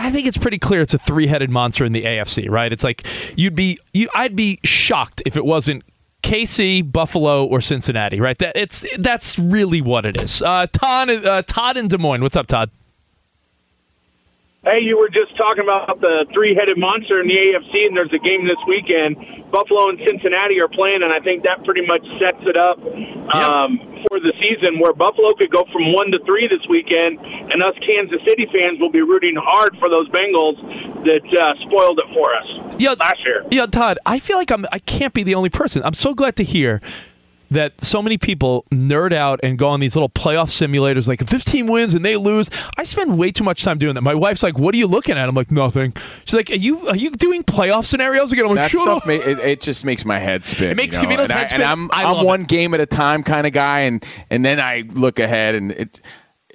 I, 0.00 0.10
think 0.10 0.26
it's 0.26 0.38
pretty 0.38 0.58
clear 0.58 0.82
it's 0.82 0.94
a 0.94 0.98
three-headed 0.98 1.50
monster 1.50 1.84
in 1.84 1.92
the 1.92 2.04
AFC, 2.04 2.48
right? 2.50 2.72
It's 2.72 2.84
like 2.84 3.06
you'd 3.36 3.54
be, 3.54 3.78
you, 3.92 4.08
I'd 4.14 4.36
be 4.36 4.60
shocked 4.64 5.22
if 5.26 5.36
it 5.36 5.44
wasn't 5.44 5.82
KC, 6.22 6.90
Buffalo, 6.90 7.44
or 7.44 7.60
Cincinnati, 7.60 8.20
right? 8.20 8.38
That 8.38 8.56
it's 8.56 8.86
that's 8.98 9.38
really 9.38 9.82
what 9.82 10.06
it 10.06 10.20
is. 10.20 10.40
Uh, 10.40 10.66
Todd, 10.72 11.10
uh, 11.10 11.42
Todd 11.42 11.76
in 11.76 11.88
Des 11.88 11.98
Moines. 11.98 12.22
What's 12.22 12.36
up, 12.36 12.46
Todd? 12.46 12.70
Hey, 14.64 14.80
you 14.80 14.96
were 14.96 15.12
just 15.12 15.36
talking 15.36 15.60
about 15.60 16.00
the 16.00 16.24
three-headed 16.32 16.80
monster 16.80 17.20
in 17.20 17.28
the 17.28 17.36
AFC, 17.36 17.84
and 17.84 17.92
there's 17.92 18.12
a 18.16 18.22
game 18.24 18.48
this 18.48 18.56
weekend. 18.66 19.20
Buffalo 19.52 19.92
and 19.92 20.00
Cincinnati 20.08 20.56
are 20.58 20.72
playing, 20.72 21.04
and 21.04 21.12
I 21.12 21.20
think 21.20 21.44
that 21.44 21.62
pretty 21.68 21.84
much 21.84 22.00
sets 22.16 22.40
it 22.48 22.56
up 22.56 22.80
um, 23.36 23.76
for 24.08 24.16
the 24.24 24.32
season, 24.40 24.80
where 24.80 24.96
Buffalo 24.96 25.36
could 25.36 25.52
go 25.52 25.68
from 25.68 25.92
one 25.92 26.10
to 26.16 26.18
three 26.24 26.48
this 26.48 26.64
weekend, 26.72 27.20
and 27.20 27.60
us 27.60 27.76
Kansas 27.84 28.24
City 28.24 28.48
fans 28.48 28.80
will 28.80 28.90
be 28.90 29.04
rooting 29.04 29.36
hard 29.36 29.76
for 29.76 29.92
those 29.92 30.08
Bengals 30.08 30.56
that 31.04 31.24
uh, 31.28 31.54
spoiled 31.68 32.00
it 32.00 32.08
for 32.16 32.32
us 32.32 32.48
Yeah, 32.80 32.96
last 32.98 33.20
year. 33.26 33.44
Yeah, 33.50 33.66
Todd. 33.66 33.98
I 34.06 34.18
feel 34.18 34.38
like 34.38 34.50
I'm. 34.50 34.64
I 34.72 34.78
can't 34.78 35.12
be 35.12 35.22
the 35.22 35.34
only 35.34 35.50
person. 35.50 35.82
I'm 35.84 35.92
so 35.92 36.14
glad 36.14 36.36
to 36.36 36.44
hear 36.44 36.80
that 37.50 37.82
so 37.82 38.02
many 38.02 38.18
people 38.18 38.64
nerd 38.72 39.12
out 39.12 39.40
and 39.42 39.58
go 39.58 39.68
on 39.68 39.80
these 39.80 39.94
little 39.94 40.08
playoff 40.08 40.48
simulators. 40.48 41.06
Like 41.06 41.20
if 41.20 41.28
this 41.28 41.44
team 41.44 41.66
wins 41.66 41.94
and 41.94 42.04
they 42.04 42.16
lose, 42.16 42.50
I 42.76 42.84
spend 42.84 43.18
way 43.18 43.30
too 43.30 43.44
much 43.44 43.62
time 43.64 43.78
doing 43.78 43.94
that. 43.94 44.02
My 44.02 44.14
wife's 44.14 44.42
like, 44.42 44.58
"What 44.58 44.74
are 44.74 44.78
you 44.78 44.86
looking 44.86 45.16
at?" 45.16 45.28
I'm 45.28 45.34
like, 45.34 45.50
"Nothing." 45.50 45.94
She's 46.24 46.34
like, 46.34 46.50
"Are 46.50 46.54
you 46.54 46.88
are 46.88 46.96
you 46.96 47.10
doing 47.10 47.42
playoff 47.44 47.86
scenarios 47.86 48.32
again?" 48.32 48.44
I'm 48.46 48.54
like, 48.54 48.64
that 48.64 48.70
"Shut 48.70 48.82
stuff 48.82 49.02
up." 49.02 49.06
ma- 49.06 49.12
it, 49.12 49.38
it 49.38 49.60
just 49.60 49.84
makes 49.84 50.04
my 50.04 50.18
head 50.18 50.44
spin. 50.44 50.70
It 50.70 50.76
makes 50.76 50.96
you 50.96 51.02
know? 51.02 51.08
Covino's 51.08 51.30
and 51.30 51.32
head 51.32 51.44
I, 51.44 51.48
spin. 51.48 51.60
And 51.62 51.70
I'm 51.70 51.90
I 51.92 52.04
I'm 52.04 52.24
one 52.24 52.42
it. 52.42 52.48
game 52.48 52.74
at 52.74 52.80
a 52.80 52.86
time 52.86 53.22
kind 53.22 53.46
of 53.46 53.52
guy, 53.52 53.80
and 53.80 54.04
and 54.30 54.44
then 54.44 54.60
I 54.60 54.84
look 54.92 55.18
ahead, 55.18 55.54
and 55.54 55.72
it 55.72 56.00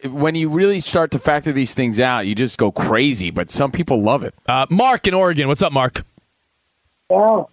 when 0.06 0.36
you 0.36 0.50
really 0.50 0.80
start 0.80 1.12
to 1.12 1.20
factor 1.20 1.52
these 1.52 1.74
things 1.74 2.00
out, 2.00 2.26
you 2.26 2.36
just 2.36 2.58
go 2.58 2.72
crazy. 2.72 3.32
But 3.32 3.50
some 3.50 3.72
people 3.72 4.02
love 4.02 4.24
it. 4.24 4.34
Uh, 4.48 4.66
Mark 4.70 5.08
in 5.08 5.14
Oregon. 5.14 5.48
What's 5.48 5.62
up, 5.62 5.74
Mark? 5.74 6.04
Well, 7.10 7.50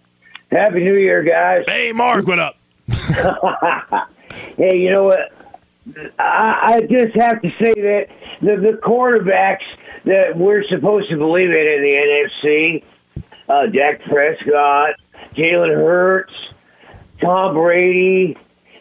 Happy 0.51 0.79
New 0.79 0.95
Year, 0.95 1.23
guys. 1.23 1.63
Hey, 1.67 1.91
Mark. 1.91 2.25
What 2.25 2.39
up? 2.39 2.55
hey, 4.57 4.77
you 4.77 4.91
know 4.91 5.05
what? 5.05 5.31
I, 6.19 6.75
I 6.75 6.81
just 6.81 7.15
have 7.15 7.41
to 7.41 7.49
say 7.61 7.73
that 7.73 8.07
the, 8.41 8.57
the 8.57 8.79
quarterbacks 8.83 9.63
that 10.05 10.37
we're 10.37 10.63
supposed 10.67 11.09
to 11.09 11.17
believe 11.17 11.49
in 11.49 11.55
in 11.55 11.81
the 11.81 12.27
NFC, 12.45 12.83
uh, 13.49 13.67
Dak 13.67 14.01
Prescott, 14.03 14.95
Jalen 15.35 15.75
Hurts, 15.75 16.33
Tom 17.21 17.55
Brady, 17.55 18.37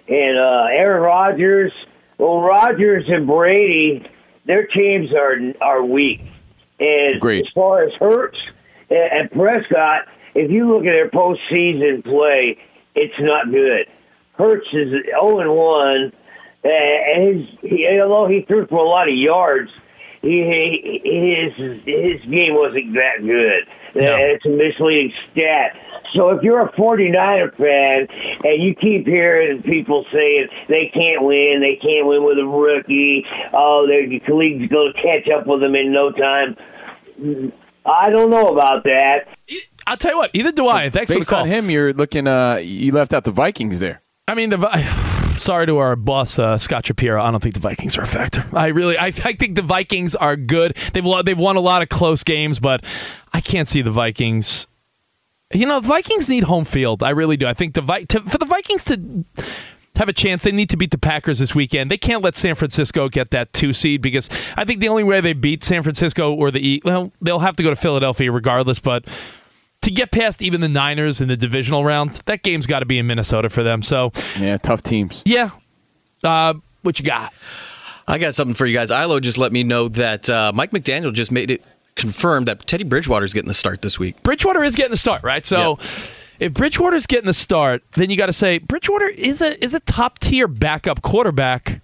and 0.08 0.38
uh, 0.38 0.66
Aaron 0.70 1.02
Rodgers. 1.02 1.72
Well, 2.18 2.40
Rodgers 2.40 3.04
and 3.08 3.26
Brady, 3.26 4.08
their 4.44 4.66
teams 4.66 5.12
are 5.12 5.36
are 5.60 5.84
weak. 5.84 6.20
And 6.78 7.16
Agreed. 7.16 7.46
as 7.46 7.52
far 7.52 7.84
as 7.84 7.92
Hurts 7.94 8.38
and, 8.90 9.12
and 9.12 9.30
Prescott, 9.30 10.06
if 10.34 10.50
you 10.50 10.68
look 10.68 10.84
at 10.84 10.92
their 10.92 11.10
postseason 11.10 12.04
play, 12.04 12.58
it's 12.96 13.20
not 13.20 13.50
good. 13.50 13.86
Hurts 14.36 14.66
is 14.72 14.90
0 15.10 15.40
and 15.40 15.54
1, 15.54 16.12
uh, 16.64 16.68
and 16.68 17.38
his, 17.38 17.58
he, 17.60 18.00
although 18.02 18.28
he 18.28 18.44
threw 18.48 18.66
for 18.66 18.84
a 18.84 18.88
lot 18.88 19.08
of 19.08 19.14
yards, 19.14 19.70
he, 20.22 20.42
he, 20.42 21.00
his 21.04 21.80
his 21.84 22.20
game 22.30 22.54
wasn't 22.54 22.92
that 22.94 23.22
good. 23.22 23.62
Uh, 23.94 24.34
it's 24.34 24.44
a 24.44 24.48
misleading 24.48 25.12
stat. 25.30 25.76
So 26.14 26.30
if 26.30 26.42
you're 26.42 26.60
a 26.60 26.72
49er 26.72 27.56
fan 27.56 28.08
and 28.44 28.62
you 28.62 28.74
keep 28.74 29.06
hearing 29.06 29.62
people 29.62 30.04
saying 30.12 30.48
they 30.68 30.90
can't 30.92 31.22
win, 31.22 31.60
they 31.60 31.76
can't 31.80 32.06
win 32.06 32.24
with 32.24 32.38
a 32.38 32.44
rookie, 32.44 33.24
oh, 33.52 33.86
their 33.86 34.02
league's 34.02 34.68
going 34.68 34.92
to 34.92 35.02
catch 35.02 35.30
up 35.32 35.46
with 35.46 35.60
them 35.60 35.74
in 35.74 35.92
no 35.92 36.10
time. 36.10 36.56
I 37.86 38.10
don't 38.10 38.30
know 38.30 38.48
about 38.48 38.84
that. 38.84 39.28
I'll 39.86 39.96
tell 39.96 40.12
you 40.12 40.16
what. 40.18 40.30
Either 40.34 40.52
do 40.52 40.66
I. 40.68 40.90
Thanks 40.90 41.10
for 41.10 41.14
the 41.14 41.20
Based 41.20 41.28
call. 41.28 41.42
on 41.42 41.48
him, 41.48 41.70
you're 41.70 41.92
looking. 41.92 42.26
Uh, 42.26 42.56
you 42.56 42.92
left 42.92 43.12
out 43.12 43.24
the 43.24 43.30
Vikings 43.30 43.78
there. 43.78 44.02
I 44.28 44.34
mean, 44.34 44.50
the 44.50 45.34
sorry 45.38 45.66
to 45.66 45.78
our 45.78 45.94
boss 45.96 46.38
uh, 46.38 46.58
Scott 46.58 46.86
Shapiro. 46.86 47.22
I 47.22 47.30
don't 47.30 47.42
think 47.42 47.54
the 47.54 47.60
Vikings 47.60 47.96
are 47.98 48.02
a 48.02 48.06
factor. 48.06 48.44
I 48.52 48.66
really, 48.68 48.98
I, 48.98 49.06
I 49.06 49.32
think 49.34 49.54
the 49.54 49.62
Vikings 49.62 50.14
are 50.16 50.36
good. 50.36 50.76
They've 50.92 51.04
lo- 51.06 51.22
they've 51.22 51.38
won 51.38 51.56
a 51.56 51.60
lot 51.60 51.82
of 51.82 51.88
close 51.88 52.24
games, 52.24 52.58
but 52.58 52.84
I 53.32 53.40
can't 53.40 53.68
see 53.68 53.82
the 53.82 53.90
Vikings. 53.90 54.66
You 55.54 55.66
know, 55.66 55.78
the 55.78 55.86
Vikings 55.86 56.28
need 56.28 56.44
home 56.44 56.64
field. 56.64 57.04
I 57.04 57.10
really 57.10 57.36
do. 57.36 57.46
I 57.46 57.54
think 57.54 57.74
the 57.74 57.80
Vi- 57.82 58.04
to, 58.06 58.20
for 58.22 58.38
the 58.38 58.44
Vikings 58.46 58.82
to 58.84 59.24
have 59.94 60.08
a 60.08 60.12
chance, 60.12 60.42
they 60.42 60.50
need 60.50 60.68
to 60.70 60.76
beat 60.76 60.90
the 60.90 60.98
Packers 60.98 61.38
this 61.38 61.54
weekend. 61.54 61.88
They 61.88 61.96
can't 61.98 62.22
let 62.24 62.34
San 62.36 62.56
Francisco 62.56 63.08
get 63.08 63.30
that 63.30 63.52
two 63.52 63.72
seed 63.72 64.02
because 64.02 64.28
I 64.56 64.64
think 64.64 64.80
the 64.80 64.88
only 64.88 65.04
way 65.04 65.20
they 65.20 65.32
beat 65.34 65.62
San 65.62 65.84
Francisco 65.84 66.34
or 66.34 66.50
the 66.50 66.58
E, 66.58 66.82
well, 66.84 67.12
they'll 67.22 67.38
have 67.38 67.54
to 67.56 67.62
go 67.62 67.70
to 67.70 67.76
Philadelphia 67.76 68.32
regardless, 68.32 68.80
but 68.80 69.04
to 69.86 69.90
get 69.90 70.10
past 70.10 70.42
even 70.42 70.60
the 70.60 70.68
Niners 70.68 71.20
in 71.20 71.28
the 71.28 71.36
divisional 71.36 71.84
round, 71.84 72.20
that 72.26 72.42
game's 72.42 72.66
got 72.66 72.80
to 72.80 72.86
be 72.86 72.98
in 72.98 73.06
Minnesota 73.06 73.48
for 73.48 73.62
them. 73.62 73.82
So, 73.82 74.12
Yeah, 74.38 74.58
tough 74.58 74.82
teams. 74.82 75.22
yeah. 75.24 75.50
Uh, 76.22 76.54
what 76.82 76.98
you 76.98 77.04
got? 77.04 77.32
I 78.08 78.18
got 78.18 78.34
something 78.34 78.54
for 78.54 78.66
you 78.66 78.74
guys. 78.74 78.90
Ilo 78.90 79.18
just 79.20 79.38
let 79.38 79.52
me 79.52 79.64
know 79.64 79.88
that 79.88 80.28
uh, 80.30 80.52
Mike 80.54 80.70
McDaniel 80.70 81.12
just 81.12 81.32
made 81.32 81.50
it 81.50 81.64
confirmed 81.96 82.46
that 82.48 82.66
Teddy 82.66 82.84
Bridgewater's 82.84 83.32
getting 83.32 83.48
the 83.48 83.54
start 83.54 83.82
this 83.82 83.98
week. 83.98 84.22
Bridgewater 84.22 84.62
is 84.62 84.74
getting 84.74 84.90
the 84.92 84.96
start, 84.96 85.22
right? 85.24 85.44
So 85.46 85.78
if 86.38 86.52
Bridgewater's 86.52 87.06
getting 87.06 87.26
the 87.26 87.32
start, 87.32 87.82
then 87.92 88.10
you 88.10 88.16
got 88.16 88.26
to 88.26 88.32
say 88.32 88.58
Bridgewater 88.58 89.08
is 89.08 89.40
a 89.42 89.62
is 89.64 89.74
a 89.74 89.80
top 89.80 90.18
tier 90.18 90.46
backup 90.46 91.02
quarterback. 91.02 91.80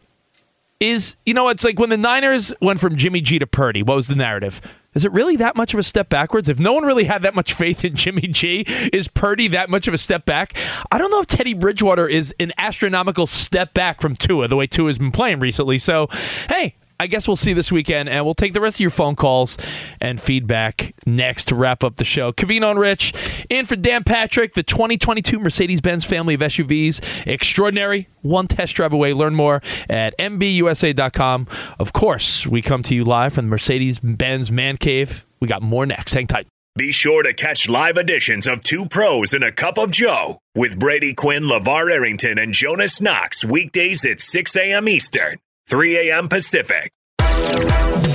Is 0.81 1.17
you 1.25 1.35
know 1.35 1.49
it's 1.49 1.65
like 1.65 1.79
when 1.79 1.91
the 1.91 1.97
Niners 1.97 2.53
went 2.61 2.79
from 2.81 2.97
Jimmy 2.97 3.21
G 3.21 3.39
to 3.39 3.47
Purdy. 3.47 3.83
What 3.83 3.95
was 3.95 4.09
the 4.09 4.17
narrative? 4.17 4.61
Is 4.95 5.05
it 5.05 5.13
really 5.13 5.37
that 5.37 5.57
much 5.57 5.73
of 5.73 5.81
a 5.81 5.83
step 5.83 6.09
backwards? 6.09 6.49
If 6.49 6.59
no 6.59 6.73
one 6.73 6.85
really 6.85 7.05
had 7.05 7.23
that 7.23 7.35
much 7.35 7.55
faith 7.55 7.85
in 7.85 7.97
Jimmy 7.97 8.29
G, 8.29 8.65
is 8.93 9.09
Purdy 9.09 9.49
that 9.49 9.71
much 9.71 9.89
of 9.89 9.95
a 9.95 9.99
step 9.99 10.25
back? 10.27 10.57
I 10.91 10.99
don't 10.99 11.11
know 11.11 11.21
if 11.21 11.27
Teddy 11.27 11.55
Bridgewater 11.55 12.07
is 12.07 12.35
an 12.39 12.53
astronomical 12.59 13.27
step 13.27 13.73
back 13.75 14.01
from 14.01 14.17
Tua, 14.17 14.49
the 14.49 14.57
way 14.57 14.67
Tua's 14.67 14.99
been 14.99 15.13
playing 15.13 15.41
recently. 15.41 15.79
So, 15.79 16.09
hey, 16.49 16.75
I 16.99 17.07
guess 17.07 17.27
we'll 17.27 17.37
see 17.37 17.53
this 17.53 17.73
weekend, 17.73 18.09
and 18.09 18.25
we'll 18.25 18.35
take 18.35 18.53
the 18.53 18.61
rest 18.61 18.77
of 18.77 18.81
your 18.81 18.91
phone 18.91 19.17
calls 19.17 19.59
and 20.01 20.21
feedback 20.21 20.95
next 21.07 21.47
to 21.49 21.55
wrap 21.55 21.83
up 21.85 21.97
the 21.97 22.05
show. 22.05 22.33
Covino 22.33 22.71
and 22.71 22.79
Rich, 22.79 23.13
in 23.51 23.67
for 23.67 23.77
Dan 23.77 24.05
Patrick, 24.05 24.55
the 24.55 24.63
2022 24.63 25.39
Mercedes 25.39 25.81
Benz 25.81 26.05
family 26.05 26.35
of 26.35 26.41
SUVs. 26.41 27.01
Extraordinary. 27.27 28.09
One 28.23 28.47
test 28.47 28.75
drive 28.75 28.93
away. 28.93 29.13
Learn 29.13 29.35
more 29.35 29.63
at 29.89 30.17
MBUSA.com. 30.19 31.49
Of 31.79 31.93
course, 31.93 32.47
we 32.47 32.63
come 32.63 32.83
to 32.85 32.95
you 32.95 33.05
live 33.05 33.33
from 33.35 33.47
the 33.47 33.51
Mercedes 33.51 33.99
Benz 34.01 34.53
Man 34.53 34.77
Cave. 34.77 35.27
We 35.41 35.49
got 35.49 35.63
more 35.63 35.87
next. 35.87 36.15
Hang 36.15 36.27
tight. 36.27 36.47
Be 36.75 36.91
sure 36.91 37.23
to 37.23 37.35
catch 37.35 37.69
live 37.69 37.99
editions 37.99 38.47
of 38.47 38.63
Two 38.63 38.87
Pros 38.87 39.35
and 39.35 39.45
a 39.45 39.53
Cup 39.53 39.77
of 39.77 39.91
Joe 39.91 40.39
with 40.55 40.79
Brady 40.79 41.13
Quinn, 41.13 41.43
LaVar 41.43 41.93
Arrington, 41.93 42.39
and 42.39 42.55
Jonas 42.55 42.99
Knox 42.99 43.45
weekdays 43.45 44.07
at 44.07 44.21
6 44.21 44.57
a.m. 44.57 44.89
Eastern, 44.89 45.37
3 45.69 46.11
a.m. 46.11 46.29
Pacific. 46.29 46.93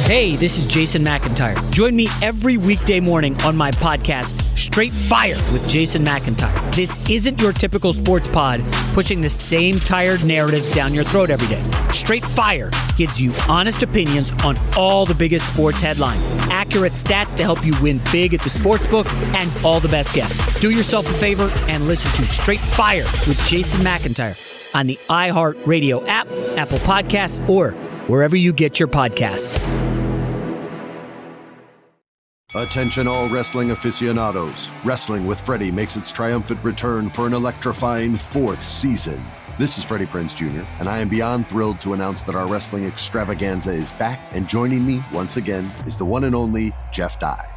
Hey, 0.05 0.35
this 0.37 0.57
is 0.57 0.67
Jason 0.67 1.03
McIntyre. 1.03 1.57
Join 1.71 1.95
me 1.95 2.07
every 2.21 2.55
weekday 2.57 2.99
morning 2.99 3.39
on 3.41 3.57
my 3.57 3.71
podcast, 3.71 4.41
Straight 4.57 4.93
Fire 4.93 5.35
with 5.51 5.67
Jason 5.67 6.05
McIntyre. 6.05 6.75
This 6.75 6.97
isn't 7.09 7.41
your 7.41 7.51
typical 7.51 7.91
sports 7.93 8.27
pod 8.27 8.63
pushing 8.93 9.19
the 9.19 9.29
same 9.29 9.79
tired 9.79 10.23
narratives 10.23 10.71
down 10.71 10.93
your 10.93 11.03
throat 11.03 11.29
every 11.29 11.47
day. 11.47 11.61
Straight 11.91 12.23
Fire 12.23 12.71
gives 12.95 13.19
you 13.19 13.33
honest 13.49 13.83
opinions 13.83 14.31
on 14.45 14.55
all 14.77 15.05
the 15.05 15.15
biggest 15.15 15.47
sports 15.47 15.81
headlines, 15.81 16.27
accurate 16.49 16.93
stats 16.93 17.35
to 17.35 17.43
help 17.43 17.65
you 17.65 17.73
win 17.81 17.99
big 18.11 18.33
at 18.33 18.39
the 18.41 18.49
sportsbook, 18.49 19.07
and 19.35 19.51
all 19.65 19.79
the 19.79 19.89
best 19.89 20.13
guests. 20.15 20.59
Do 20.61 20.69
yourself 20.69 21.09
a 21.09 21.13
favor 21.13 21.49
and 21.69 21.85
listen 21.85 22.11
to 22.13 22.31
Straight 22.31 22.61
Fire 22.61 23.05
with 23.27 23.43
Jason 23.45 23.81
McIntyre 23.81 24.37
on 24.74 24.88
the 24.88 24.99
iHeartRadio 25.09 26.07
app, 26.07 26.28
Apple 26.57 26.80
Podcasts, 26.80 27.47
or 27.49 27.72
wherever 28.07 28.36
you 28.36 28.53
get 28.53 28.80
your 28.80 28.89
podcasts. 28.89 29.76
Attention, 32.55 33.07
all 33.07 33.28
wrestling 33.28 33.72
aficionados. 33.72 34.70
Wrestling 34.84 35.28
with 35.28 35.41
Freddie 35.41 35.70
makes 35.70 35.95
its 35.95 36.11
triumphant 36.11 36.63
return 36.63 37.09
for 37.09 37.28
an 37.28 37.34
electrifying 37.34 38.15
fourth 38.15 38.63
season. 38.63 39.22
This 39.59 39.78
is 39.78 39.84
Freddie 39.84 40.05
Prinze 40.05 40.36
Jr., 40.36 40.68
and 40.80 40.88
I 40.88 40.99
am 40.99 41.09
beyond 41.09 41.47
thrilled 41.47 41.82
to 41.82 41.93
announce 41.93 42.24
that 42.24 42.36
our 42.36 42.47
wrestling 42.47 42.86
extravaganza 42.86 43.74
is 43.74 43.91
back, 43.93 44.20
and 44.32 44.47
joining 44.47 44.86
me 44.86 45.03
once 45.11 45.36
again 45.36 45.70
is 45.86 45.97
the 45.97 46.05
one 46.05 46.24
and 46.24 46.36
only 46.36 46.74
Jeff 46.91 47.20
Dye. 47.20 47.57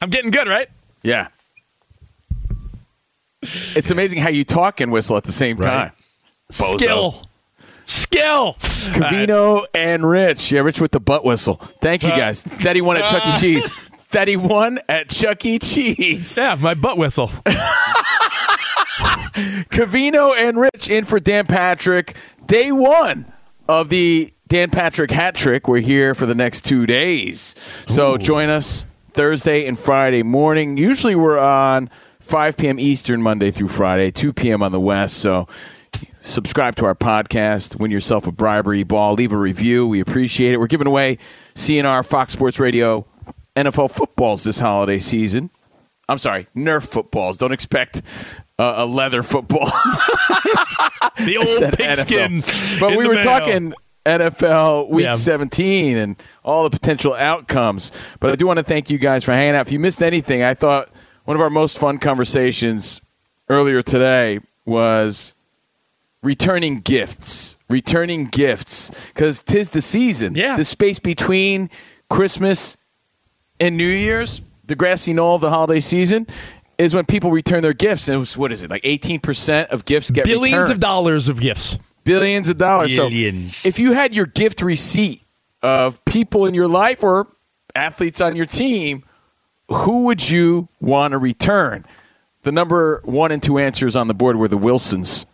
I'm 0.00 0.10
getting 0.10 0.30
good, 0.30 0.48
right? 0.48 0.68
Yeah. 1.02 1.28
It's 3.74 3.90
amazing 3.90 4.20
how 4.20 4.28
you 4.30 4.44
talk 4.44 4.80
and 4.80 4.92
whistle 4.92 5.16
at 5.16 5.24
the 5.24 5.32
same 5.32 5.56
time. 5.56 5.92
Bozo. 6.52 6.78
Skill. 6.78 7.26
Skill. 7.86 8.56
Covino 8.92 9.64
and 9.74 10.08
Rich. 10.08 10.52
Yeah, 10.52 10.60
Rich 10.60 10.80
with 10.80 10.92
the 10.92 11.00
butt 11.00 11.24
whistle. 11.24 11.54
Thank 11.80 12.02
you 12.02 12.10
Uh, 12.10 12.16
guys. 12.16 12.42
That 12.62 12.76
he 12.76 12.82
won 12.82 12.96
at 12.96 13.06
Chuck 13.06 13.24
E. 13.26 13.30
uh, 13.30 13.38
Cheese. 13.40 13.72
That 14.12 14.28
he 14.28 14.36
won 14.36 14.80
at 14.88 15.08
Chuck 15.08 15.44
E. 15.44 15.58
Cheese. 15.58 16.36
Yeah, 16.38 16.56
my 16.56 16.74
butt 16.74 16.98
whistle. 16.98 17.30
Covino 19.70 20.36
and 20.36 20.58
Rich 20.60 20.88
in 20.90 21.04
for 21.04 21.20
Dan 21.20 21.46
Patrick. 21.46 22.14
Day 22.46 22.72
one 22.72 23.30
of 23.68 23.88
the 23.88 24.32
Dan 24.48 24.70
Patrick 24.70 25.10
hat 25.10 25.34
trick. 25.34 25.68
We're 25.68 25.78
here 25.80 26.14
for 26.14 26.26
the 26.26 26.34
next 26.34 26.64
two 26.64 26.86
days. 26.86 27.54
So 27.86 28.16
join 28.18 28.48
us 28.50 28.86
Thursday 29.20 29.66
and 29.66 29.78
Friday 29.78 30.22
morning. 30.22 30.78
Usually 30.78 31.14
we're 31.14 31.38
on 31.38 31.90
5 32.20 32.56
p.m. 32.56 32.80
Eastern 32.80 33.20
Monday 33.20 33.50
through 33.50 33.68
Friday, 33.68 34.10
2 34.10 34.32
p.m. 34.32 34.62
on 34.62 34.72
the 34.72 34.80
West. 34.80 35.18
So 35.18 35.46
subscribe 36.22 36.74
to 36.76 36.86
our 36.86 36.94
podcast, 36.94 37.78
win 37.78 37.90
yourself 37.90 38.26
a 38.26 38.32
bribery 38.32 38.82
ball, 38.82 39.12
leave 39.12 39.32
a 39.32 39.36
review. 39.36 39.86
We 39.86 40.00
appreciate 40.00 40.54
it. 40.54 40.56
We're 40.56 40.68
giving 40.68 40.86
away 40.86 41.18
CNR 41.54 42.02
Fox 42.02 42.32
Sports 42.32 42.58
Radio 42.58 43.04
NFL 43.56 43.90
footballs 43.90 44.42
this 44.42 44.58
holiday 44.58 44.98
season. 44.98 45.50
I'm 46.08 46.16
sorry, 46.16 46.46
Nerf 46.56 46.86
footballs. 46.86 47.36
Don't 47.36 47.52
expect 47.52 48.00
uh, 48.58 48.72
a 48.76 48.86
leather 48.86 49.22
football. 49.22 49.66
the 51.18 51.36
old 51.36 51.74
pigskin. 51.76 52.42
But 52.80 52.96
we 52.96 53.06
were 53.06 53.16
mail. 53.16 53.24
talking 53.24 53.74
NFL 54.06 54.88
Week 54.90 55.04
Yeah. 55.04 55.14
17 55.14 55.96
and 55.96 56.16
all 56.44 56.64
the 56.64 56.70
potential 56.70 57.14
outcomes. 57.14 57.92
But 58.18 58.30
I 58.32 58.36
do 58.36 58.46
want 58.46 58.56
to 58.58 58.62
thank 58.62 58.90
you 58.90 58.98
guys 58.98 59.24
for 59.24 59.32
hanging 59.32 59.54
out. 59.56 59.66
If 59.66 59.72
you 59.72 59.78
missed 59.78 60.02
anything, 60.02 60.42
I 60.42 60.54
thought 60.54 60.88
one 61.24 61.36
of 61.36 61.40
our 61.40 61.50
most 61.50 61.78
fun 61.78 61.98
conversations 61.98 63.00
earlier 63.48 63.82
today 63.82 64.40
was 64.64 65.34
returning 66.22 66.80
gifts. 66.80 67.58
Returning 67.68 68.26
gifts 68.26 68.90
because 69.08 69.42
tis 69.42 69.70
the 69.70 69.82
season. 69.82 70.34
Yeah. 70.34 70.56
The 70.56 70.64
space 70.64 70.98
between 70.98 71.70
Christmas 72.08 72.76
and 73.58 73.76
New 73.76 73.88
Year's, 73.88 74.40
the 74.64 74.74
grassy 74.74 75.12
knoll 75.12 75.34
of 75.36 75.40
the 75.40 75.50
holiday 75.50 75.80
season. 75.80 76.26
Is 76.78 76.94
when 76.94 77.04
people 77.04 77.30
return 77.30 77.60
their 77.62 77.74
gifts, 77.74 78.08
and 78.08 78.14
it 78.14 78.18
was 78.18 78.38
what 78.38 78.52
is 78.52 78.62
it 78.62 78.70
like? 78.70 78.80
Eighteen 78.84 79.20
percent 79.20 79.68
of 79.68 79.84
gifts 79.84 80.10
get 80.10 80.24
Billions 80.24 80.60
returned 80.60 80.72
of 80.72 80.80
dollars 80.80 81.28
of 81.28 81.38
gifts. 81.38 81.76
Billions 82.04 82.48
of 82.48 82.58
dollars. 82.58 82.94
Billions. 82.94 83.56
So 83.58 83.68
if 83.68 83.78
you 83.78 83.92
had 83.92 84.14
your 84.14 84.26
gift 84.26 84.62
receipt 84.62 85.22
of 85.62 86.04
people 86.04 86.46
in 86.46 86.54
your 86.54 86.68
life 86.68 87.02
or 87.02 87.26
athletes 87.74 88.20
on 88.20 88.36
your 88.36 88.46
team, 88.46 89.04
who 89.68 90.04
would 90.04 90.28
you 90.28 90.68
want 90.80 91.12
to 91.12 91.18
return? 91.18 91.84
The 92.42 92.52
number 92.52 93.02
one 93.04 93.32
and 93.32 93.42
two 93.42 93.58
answers 93.58 93.96
on 93.96 94.08
the 94.08 94.14
board 94.14 94.36
were 94.36 94.48
the 94.48 94.56
Wilsons. 94.56 95.26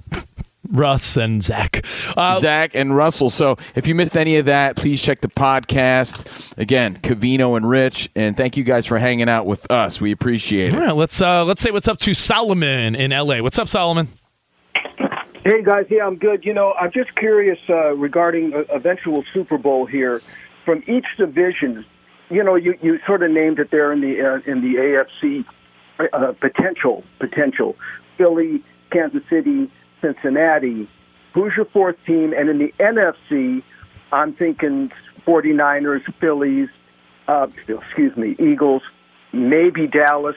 Russ 0.69 1.17
and 1.17 1.45
Zach. 1.45 1.85
Uh, 2.17 2.41
Zach 2.41 2.75
and 2.75 2.97
Russell. 2.97 3.31
So 3.31 3.57
if 3.77 3.87
you 3.87 3.95
missed 3.95 4.17
any 4.17 4.37
of 4.37 4.47
that, 4.47 4.75
please 4.75 5.01
check 5.01 5.21
the 5.21 5.29
podcast. 5.29 6.53
Again, 6.59 6.97
Covino 6.99 7.57
and 7.57 7.69
Rich. 7.69 8.11
And 8.17 8.37
thank 8.37 8.57
you 8.57 8.65
guys 8.65 8.85
for 8.85 8.99
hanging 8.99 9.29
out 9.29 9.47
with 9.47 9.71
us. 9.71 10.01
We 10.01 10.11
appreciate 10.11 10.75
it. 10.75 10.77
right, 10.77 10.95
let's 10.95 11.23
uh, 11.23 11.45
let's 11.45 11.63
say 11.63 11.71
what's 11.71 11.87
up 11.87 11.99
to 12.01 12.15
Solomon 12.15 12.97
in 12.97 13.13
L.A. 13.13 13.41
What's 13.41 13.59
up, 13.61 13.69
Solomon? 13.69 14.09
Hey 15.47 15.63
guys, 15.63 15.87
yeah, 15.91 16.05
I'm 16.05 16.17
good. 16.17 16.45
You 16.45 16.53
know, 16.53 16.73
I'm 16.73 16.91
just 16.91 17.15
curious 17.15 17.61
uh, 17.69 17.95
regarding 17.95 18.53
a 18.53 18.63
eventual 18.75 19.23
Super 19.33 19.59
Bowl 19.59 19.87
here. 19.87 20.21
From 20.65 20.83
each 20.89 21.07
division, 21.17 21.87
you 22.31 22.43
know, 22.43 22.57
you, 22.57 22.77
you 22.83 22.99
sort 23.07 23.23
of 23.23 23.31
named 23.31 23.61
it 23.61 23.71
there 23.71 23.93
in 23.93 24.01
the 24.01 24.21
uh, 24.21 24.51
in 24.51 24.61
the 24.61 24.75
AFC 24.75 25.45
uh, 26.13 26.33
potential 26.41 27.05
potential. 27.21 27.77
Philly, 28.17 28.61
Kansas 28.91 29.23
City, 29.31 29.71
Cincinnati. 30.01 30.89
Who's 31.33 31.53
your 31.55 31.67
fourth 31.67 32.05
team? 32.05 32.33
And 32.33 32.49
in 32.49 32.59
the 32.59 32.75
NFC, 32.81 33.63
I'm 34.11 34.33
thinking 34.33 34.91
49ers, 35.29 36.13
Phillies, 36.19 36.71
uh, 37.29 37.47
excuse 37.69 38.17
me, 38.17 38.35
Eagles, 38.41 38.83
maybe 39.33 39.87
Dallas. 39.87 40.35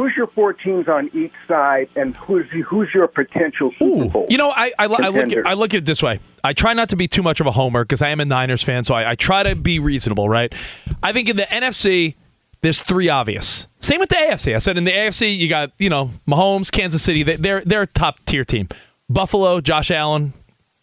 Who's 0.00 0.16
your 0.16 0.28
four 0.28 0.54
teams 0.54 0.88
on 0.88 1.10
each 1.12 1.34
side, 1.46 1.90
and 1.94 2.16
who's 2.16 2.46
who's 2.66 2.88
your 2.94 3.06
potential 3.06 3.70
Super 3.78 4.08
Bowl? 4.08 4.24
You 4.30 4.38
know, 4.38 4.48
I 4.48 4.72
I, 4.78 4.84
I 4.86 5.08
look 5.08 5.30
at, 5.30 5.46
I 5.46 5.52
look 5.52 5.74
at 5.74 5.78
it 5.78 5.84
this 5.84 6.02
way. 6.02 6.20
I 6.42 6.54
try 6.54 6.72
not 6.72 6.88
to 6.88 6.96
be 6.96 7.06
too 7.06 7.22
much 7.22 7.38
of 7.38 7.46
a 7.46 7.50
homer 7.50 7.84
because 7.84 8.00
I 8.00 8.08
am 8.08 8.18
a 8.18 8.24
Niners 8.24 8.62
fan, 8.62 8.82
so 8.84 8.94
I, 8.94 9.10
I 9.10 9.14
try 9.14 9.42
to 9.42 9.54
be 9.54 9.78
reasonable, 9.78 10.26
right? 10.26 10.54
I 11.02 11.12
think 11.12 11.28
in 11.28 11.36
the 11.36 11.42
NFC, 11.42 12.14
there's 12.62 12.80
three 12.80 13.10
obvious. 13.10 13.68
Same 13.80 14.00
with 14.00 14.08
the 14.08 14.14
AFC. 14.14 14.54
I 14.54 14.58
said 14.58 14.78
in 14.78 14.84
the 14.84 14.90
AFC, 14.90 15.36
you 15.36 15.50
got 15.50 15.72
you 15.78 15.90
know 15.90 16.12
Mahomes, 16.26 16.72
Kansas 16.72 17.02
City. 17.02 17.22
They, 17.22 17.36
they're 17.36 17.60
they're 17.60 17.82
a 17.82 17.86
top 17.86 18.24
tier 18.24 18.46
team. 18.46 18.70
Buffalo, 19.10 19.60
Josh 19.60 19.90
Allen, 19.90 20.32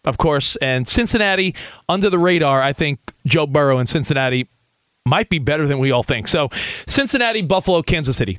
of 0.06 0.20
course, 0.20 0.58
and 0.58 0.88
Cincinnati 0.88 1.56
under 1.90 2.12
the 2.12 2.20
radar. 2.20 2.62
I 2.62 2.72
think 2.72 3.00
Joe 3.26 3.48
Burrow 3.48 3.80
and 3.80 3.90
Cincinnati 3.90 4.48
might 5.08 5.30
be 5.30 5.40
better 5.40 5.66
than 5.66 5.80
we 5.80 5.92
all 5.92 6.04
think. 6.04 6.28
So 6.28 6.50
Cincinnati, 6.86 7.42
Buffalo, 7.42 7.82
Kansas 7.82 8.18
City. 8.18 8.38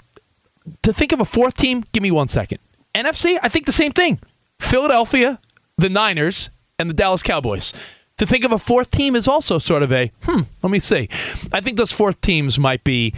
To 0.83 0.93
think 0.93 1.13
of 1.13 1.21
a 1.21 1.25
fourth 1.25 1.55
team, 1.55 1.85
give 1.93 2.03
me 2.03 2.11
one 2.11 2.29
second. 2.29 2.59
NFC, 2.95 3.39
I 3.43 3.49
think 3.49 3.67
the 3.67 3.73
same 3.73 3.93
thing. 3.93 4.19
Philadelphia, 4.61 5.39
the 5.77 5.89
Niners, 5.89 6.51
and 6.79 6.91
the 6.91 6.95
Dallas 6.95 7.23
Cowboys. 7.23 7.73
To 8.19 8.27
think 8.27 8.45
of 8.45 8.51
a 8.51 8.59
fourth 8.59 8.91
team 8.91 9.15
is 9.15 9.29
also 9.29 9.59
sort 9.59 9.83
of 9.83 9.93
a, 9.93 10.11
hmm, 10.23 10.41
let 10.63 10.71
me 10.71 10.81
see. 10.81 11.09
I 11.53 11.61
think 11.61 11.77
those 11.77 11.93
fourth 11.93 12.21
teams 12.21 12.59
might 12.59 12.83
be 12.83 13.15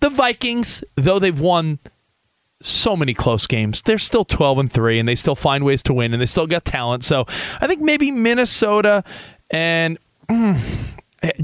the 0.00 0.10
Vikings, 0.10 0.84
though 0.96 1.18
they've 1.18 1.38
won 1.38 1.78
so 2.60 2.94
many 2.94 3.14
close 3.14 3.46
games. 3.46 3.82
They're 3.82 3.98
still 3.98 4.24
12 4.24 4.58
and 4.58 4.72
3 4.72 4.98
and 4.98 5.08
they 5.08 5.14
still 5.14 5.34
find 5.34 5.64
ways 5.64 5.82
to 5.84 5.94
win 5.94 6.12
and 6.12 6.20
they 6.20 6.26
still 6.26 6.46
got 6.46 6.64
talent. 6.64 7.04
So, 7.04 7.24
I 7.60 7.66
think 7.66 7.80
maybe 7.80 8.10
Minnesota 8.10 9.04
and 9.50 9.98
mm, 10.28 10.60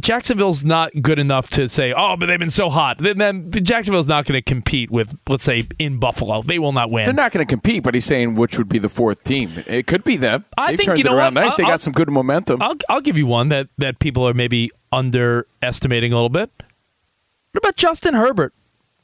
Jacksonville's 0.01 0.65
not 0.65 0.91
good 1.03 1.19
enough 1.21 1.51
to 1.51 1.69
say, 1.69 1.93
"Oh, 1.97 2.17
but 2.17 2.27
they've 2.27 2.39
been 2.39 2.51
so 2.51 2.69
hot." 2.69 2.99
Then, 2.99 3.19
then 3.19 3.51
Jacksonville's 3.53 4.09
not 4.09 4.25
going 4.25 4.37
to 4.37 4.43
compete 4.43 4.91
with, 4.91 5.17
let's 5.29 5.45
say, 5.45 5.69
in 5.79 5.99
Buffalo. 5.99 6.43
They 6.43 6.59
will 6.59 6.73
not 6.73 6.91
win. 6.91 7.05
They're 7.05 7.15
not 7.15 7.31
going 7.31 7.47
to 7.47 7.51
compete, 7.51 7.85
but 7.85 7.95
he's 7.95 8.05
saying 8.05 8.35
which 8.35 8.59
would 8.59 8.69
be 8.69 8.79
the 8.81 8.89
fourth 8.89 9.23
team. 9.23 9.53
It 9.69 9.87
could 9.87 10.03
be 10.03 10.17
them. 10.17 10.45
I 10.57 10.69
They've 10.73 10.79
think 10.79 10.87
turned 10.89 10.99
you 10.99 11.05
know 11.05 11.13
it 11.13 11.17
around 11.19 11.35
what? 11.37 11.41
nice. 11.43 11.51
I'll- 11.51 11.57
they 11.59 11.63
I'll- 11.65 11.71
got 11.71 11.81
some 11.81 11.93
good 11.93 12.11
momentum. 12.11 12.61
I'll 12.61 12.77
I'll 12.89 13.01
give 13.01 13.17
you 13.17 13.27
one 13.27 13.51
that 13.51 13.69
that 13.79 13.99
people 14.01 14.27
are 14.27 14.35
maybe 14.35 14.71
underestimating 14.91 16.13
a 16.13 16.17
little 16.17 16.29
bit. 16.29 16.51
What 17.53 17.59
about 17.65 17.77
Justin 17.77 18.15
Herbert 18.15 18.55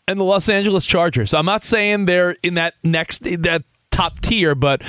and 0.08 0.18
the 0.18 0.24
Los 0.24 0.48
Angeles 0.48 0.84
Chargers? 0.86 1.32
I'm 1.34 1.46
not 1.46 1.62
saying 1.64 2.06
they're 2.06 2.36
in 2.42 2.54
that 2.54 2.74
next 2.82 3.22
that 3.22 3.62
top 3.90 4.20
tier, 4.20 4.54
but 4.56 4.82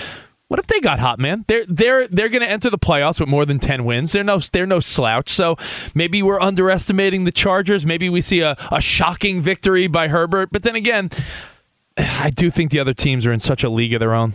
what 0.47 0.59
if 0.59 0.67
they 0.67 0.79
got 0.79 0.99
hot, 0.99 1.19
man? 1.19 1.45
They're 1.47 1.65
they're 1.67 2.07
they're 2.07 2.29
going 2.29 2.43
to 2.43 2.49
enter 2.49 2.69
the 2.69 2.77
playoffs 2.77 3.19
with 3.19 3.29
more 3.29 3.45
than 3.45 3.59
ten 3.59 3.83
wins. 3.85 4.11
They're 4.11 4.23
no 4.23 4.39
they're 4.39 4.67
no 4.67 4.79
slouch. 4.79 5.29
So 5.29 5.57
maybe 5.93 6.21
we're 6.21 6.39
underestimating 6.39 7.23
the 7.23 7.31
Chargers. 7.31 7.85
Maybe 7.85 8.09
we 8.09 8.21
see 8.21 8.41
a, 8.41 8.55
a 8.71 8.81
shocking 8.81 9.41
victory 9.41 9.87
by 9.87 10.07
Herbert. 10.07 10.49
But 10.51 10.63
then 10.63 10.75
again, 10.75 11.09
I 11.97 12.29
do 12.29 12.51
think 12.51 12.71
the 12.71 12.79
other 12.79 12.93
teams 12.93 13.25
are 13.25 13.33
in 13.33 13.39
such 13.39 13.63
a 13.63 13.69
league 13.69 13.93
of 13.93 13.99
their 13.99 14.13
own. 14.13 14.33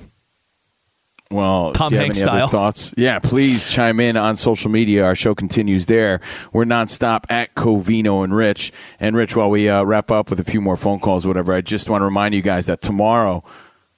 Well, 1.32 1.70
Tom 1.74 1.88
if 1.88 1.92
you 1.92 1.98
have 1.98 2.04
Hanks 2.06 2.22
any 2.22 2.28
other 2.28 2.38
style. 2.38 2.48
thoughts? 2.48 2.92
Yeah, 2.96 3.20
please 3.20 3.70
chime 3.70 4.00
in 4.00 4.16
on 4.16 4.34
social 4.34 4.68
media. 4.68 5.04
Our 5.04 5.14
show 5.14 5.32
continues 5.32 5.86
there. 5.86 6.20
We're 6.52 6.64
nonstop 6.64 7.24
at 7.30 7.54
Covino 7.54 8.24
and 8.24 8.34
Rich. 8.34 8.72
And 8.98 9.14
Rich, 9.14 9.36
while 9.36 9.48
we 9.48 9.68
uh, 9.68 9.84
wrap 9.84 10.10
up 10.10 10.28
with 10.28 10.40
a 10.40 10.44
few 10.44 10.60
more 10.60 10.76
phone 10.76 10.98
calls, 10.98 11.24
or 11.24 11.28
whatever, 11.28 11.52
I 11.54 11.60
just 11.60 11.88
want 11.88 12.00
to 12.00 12.04
remind 12.04 12.34
you 12.34 12.42
guys 12.42 12.66
that 12.66 12.80
tomorrow 12.80 13.44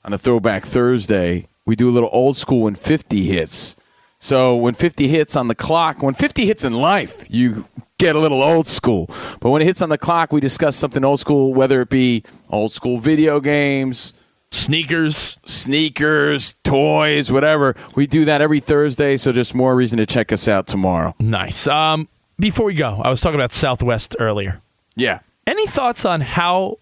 on 0.05 0.13
a 0.13 0.19
Throwback 0.19 0.67
Thursday, 0.67 1.49
we 1.65 1.77
do 1.77 1.89
a 1.89 1.93
little 1.93 2.11
old 2.13 2.37
school 2.37 2.63
when 2.63 2.75
50 2.75 3.25
hits. 3.25 3.77
So 4.19 4.55
when 4.55 4.75
50 4.75 5.09
hits 5.09 5.35
on 5.37 5.49
the 5.49 5.55
clock, 5.55 6.03
when 6.03 6.15
50 6.15 6.47
hits 6.47 6.65
in 6.65 6.75
life, 6.75 7.27
you 7.29 7.67
get 7.99 8.15
a 8.15 8.19
little 8.19 8.43
old 8.43 8.67
school. 8.67 9.11
But 9.41 9.51
when 9.51 9.63
it 9.63 9.65
hits 9.65 9.83
on 9.83 9.89
the 9.89 9.99
clock, 9.99 10.33
we 10.33 10.41
discuss 10.41 10.77
something 10.77 11.05
old 11.05 11.21
school, 11.21 11.55
whether 11.55 11.81
it 11.81 11.89
be 11.91 12.23
old 12.51 12.73
school 12.73 12.99
video 12.99 13.41
games, 13.41 14.13
sneakers, 14.53 15.39
sneakers, 15.45 16.55
toys, 16.63 17.33
whatever. 17.33 17.75
We 17.95 18.07
do 18.07 18.25
that 18.27 18.41
every 18.43 18.61
Thursday, 18.61 19.17
so 19.17 19.33
just 19.33 19.55
more 19.55 19.75
reason 19.75 19.99
to 19.99 20.07
check 20.07 20.31
us 20.31 20.47
out 20.47 20.67
tomorrow. 20.67 21.15
Nice. 21.19 21.67
Um, 21.67 22.09
before 22.39 22.67
we 22.67 22.75
go, 22.75 23.01
I 23.05 23.09
was 23.09 23.21
talking 23.21 23.41
about 23.41 23.53
Southwest 23.53 24.15
earlier. 24.19 24.61
Yeah. 24.95 25.21
Any 25.47 25.67
thoughts 25.67 26.05
on 26.05 26.21
how 26.21 26.79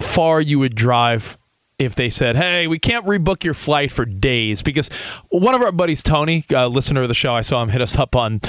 far 0.00 0.40
you 0.40 0.58
would 0.58 0.74
drive 0.74 1.38
if 1.78 1.94
they 1.94 2.08
said, 2.08 2.36
"Hey, 2.36 2.66
we 2.66 2.78
can't 2.78 3.04
rebook 3.06 3.44
your 3.44 3.54
flight 3.54 3.90
for 3.90 4.04
days"? 4.04 4.62
Because 4.62 4.88
one 5.28 5.54
of 5.54 5.62
our 5.62 5.72
buddies, 5.72 6.02
Tony, 6.02 6.44
listener 6.50 7.02
of 7.02 7.08
the 7.08 7.14
show, 7.14 7.34
I 7.34 7.42
saw 7.42 7.62
him 7.62 7.70
hit 7.70 7.80
us 7.80 7.96
up 7.96 8.14
on. 8.14 8.40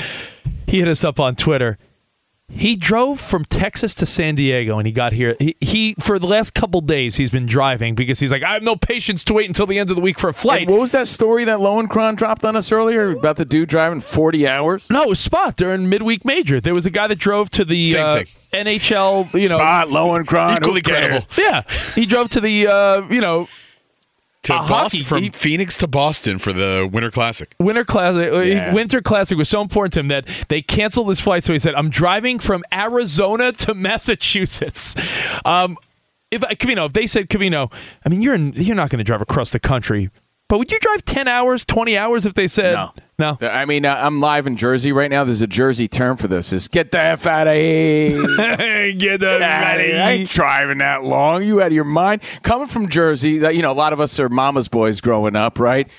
He 0.68 0.80
hit 0.80 0.88
us 0.88 1.04
up 1.04 1.20
on 1.20 1.36
Twitter. 1.36 1.78
He 2.48 2.76
drove 2.76 3.20
from 3.20 3.44
Texas 3.46 3.96
to 3.96 4.06
San 4.06 4.36
Diego, 4.36 4.78
and 4.78 4.86
he 4.86 4.92
got 4.94 5.14
here. 5.14 5.36
He, 5.40 5.56
he 5.60 5.96
for 6.00 6.20
the 6.20 6.28
last 6.28 6.54
couple 6.54 6.80
days 6.80 7.16
he's 7.16 7.32
been 7.32 7.48
driving 7.48 7.96
because 7.96 8.20
he's 8.20 8.32
like, 8.32 8.44
I 8.44 8.54
have 8.54 8.62
no 8.62 8.76
patience 8.76 9.24
to 9.26 9.34
wait 9.34 9.48
until 9.48 9.66
the 9.66 9.80
end 9.80 9.90
of 9.90 9.96
the 9.96 10.02
week 10.02 10.20
for 10.20 10.30
a 10.30 10.34
flight. 10.34 10.62
And 10.62 10.70
what 10.72 10.80
was 10.80 10.92
that 10.92 11.08
story 11.08 11.44
that 11.46 11.58
Lowenkron 11.58 12.16
dropped 12.18 12.46
on 12.46 12.56
us 12.56 12.72
earlier 12.72 13.12
about 13.12 13.38
the 13.38 13.46
dude 13.46 13.70
driving 13.70 14.00
40 14.00 14.48
hours? 14.48 14.88
No, 14.92 15.02
it 15.04 15.10
was 15.10 15.20
Spot 15.20 15.58
during 15.58 15.90
midweek 15.90 16.24
major. 16.24 16.62
There 16.62 16.76
was 16.76 16.86
a 16.86 16.92
guy 16.92 17.08
that 17.08 17.18
drove 17.18 17.50
to 17.52 17.66
the 17.66 17.92
Same 17.92 18.06
uh, 18.06 18.16
thing. 18.24 18.26
NHL, 18.66 19.34
you 19.34 19.50
know, 19.50 19.58
Spot, 19.58 19.88
Lowenkron, 19.88 20.58
Equally 20.58 20.76
who 20.76 20.82
cares? 20.84 21.00
credible. 21.26 21.28
Yeah, 21.38 21.64
he 21.96 22.06
drove 22.06 22.30
to 22.30 22.42
the 22.42 22.68
uh, 22.68 23.08
you 23.10 23.22
know 23.22 23.48
To 24.46 24.54
uh, 24.56 24.60
Boston, 24.60 24.74
hockey 25.02 25.04
from 25.04 25.24
he- 25.24 25.30
Phoenix 25.30 25.78
to 25.78 25.88
Boston 25.88 26.38
for 26.40 26.54
the 26.54 26.90
Winter 26.92 27.12
Classic. 27.12 27.54
Winter 27.60 27.84
Classic. 27.86 28.32
uh, 28.32 28.40
Yeah. 28.40 28.74
Winter 28.74 29.02
Classic 29.02 29.38
was 29.38 29.50
so 29.50 29.62
important 29.62 29.94
to 29.94 30.00
him 30.02 30.08
that 30.10 30.28
they 30.50 30.62
canceled 30.62 31.10
his 31.10 31.20
flight. 31.20 31.44
So 31.44 31.54
he 31.54 31.60
said, 31.60 31.76
"I'm 31.76 31.90
driving 31.90 32.40
from 32.40 32.64
Arizona 32.74 33.52
to 33.54 33.74
Massachusetts." 33.74 34.96
Um, 35.46 35.78
if 36.32 36.42
Covino, 36.42 36.88
if 36.88 36.94
they 36.94 37.06
said 37.08 37.30
Covino, 37.30 37.72
I 38.06 38.10
mean, 38.10 38.22
you're 38.22 38.34
in, 38.34 38.54
you're 38.54 38.76
not 38.76 38.90
going 38.90 38.98
to 38.98 39.04
drive 39.04 39.22
across 39.22 39.52
the 39.52 39.60
country, 39.60 40.10
but 40.48 40.58
would 40.60 40.72
you 40.72 40.80
drive 40.80 41.04
ten 41.06 41.28
hours, 41.28 41.66
twenty 41.66 41.98
hours 41.98 42.26
if 42.26 42.34
they 42.34 42.48
said 42.48 42.74
No. 42.74 42.92
No. 43.18 43.38
I 43.42 43.64
mean, 43.66 43.86
uh, 43.86 43.96
I'm 43.96 44.20
live 44.20 44.46
in 44.46 44.58
Jersey 44.58 44.92
right 44.92 45.10
now. 45.10 45.24
There's 45.24 45.42
a 45.42 45.48
Jersey 45.48 45.88
term 45.88 46.18
for 46.18 46.28
this. 46.28 46.52
Is 46.52 46.68
get 46.68 46.92
the 46.92 47.00
F 47.00 47.26
out 47.26 47.48
of 47.48 47.56
here. 47.56 48.22
Get 48.94 49.22
the 49.22 49.42
outta 49.42 49.84
here. 49.84 50.02
I 50.02 50.12
ain't 50.12 50.30
driving 50.30 50.80
that 50.80 51.04
long. 51.06 51.44
You 51.44 51.62
out 51.62 51.68
of 51.68 51.74
your 51.74 51.86
mind? 51.86 52.22
Coming 52.44 52.68
from 52.68 52.90
Jersey, 52.90 53.32
you 53.32 53.62
know, 53.62 53.72
a 53.72 53.74
lot 53.74 53.94
of 53.94 54.02
us 54.02 54.20
are 54.20 54.28
mama's 54.28 54.68
boys 54.68 55.00
growing 55.00 55.36
up, 55.38 55.60
right? 55.60 55.90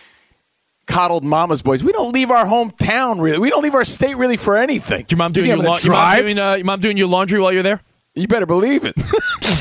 Coddled 0.87 1.25
mama's 1.25 1.63
boys. 1.63 1.83
We 1.83 1.93
don't 1.93 2.13
leave 2.13 2.31
our 2.31 2.45
hometown 2.45 3.21
really. 3.21 3.39
We 3.39 3.51
don't 3.51 3.63
leave 3.63 3.75
our 3.75 3.85
state 3.85 4.17
really 4.17 4.37
for 4.37 4.57
anything. 4.57 5.07
Your 5.09 5.19
mom 5.19 5.33
doing 5.33 5.47
You 5.47 5.55
your, 5.57 5.65
la- 5.65 5.79
your 5.79 5.93
mom 5.95 6.21
doing 6.21 6.39
uh, 6.39 6.55
your 6.55 6.65
mom 6.67 6.81
doing 6.81 6.97
your 6.97 7.09
laundry 7.09 7.41
while 7.41 7.53
you're 7.53 7.63
there. 7.65 7.83
You 8.17 8.27
better 8.27 8.47
believe 8.47 8.85
it. 8.85 8.95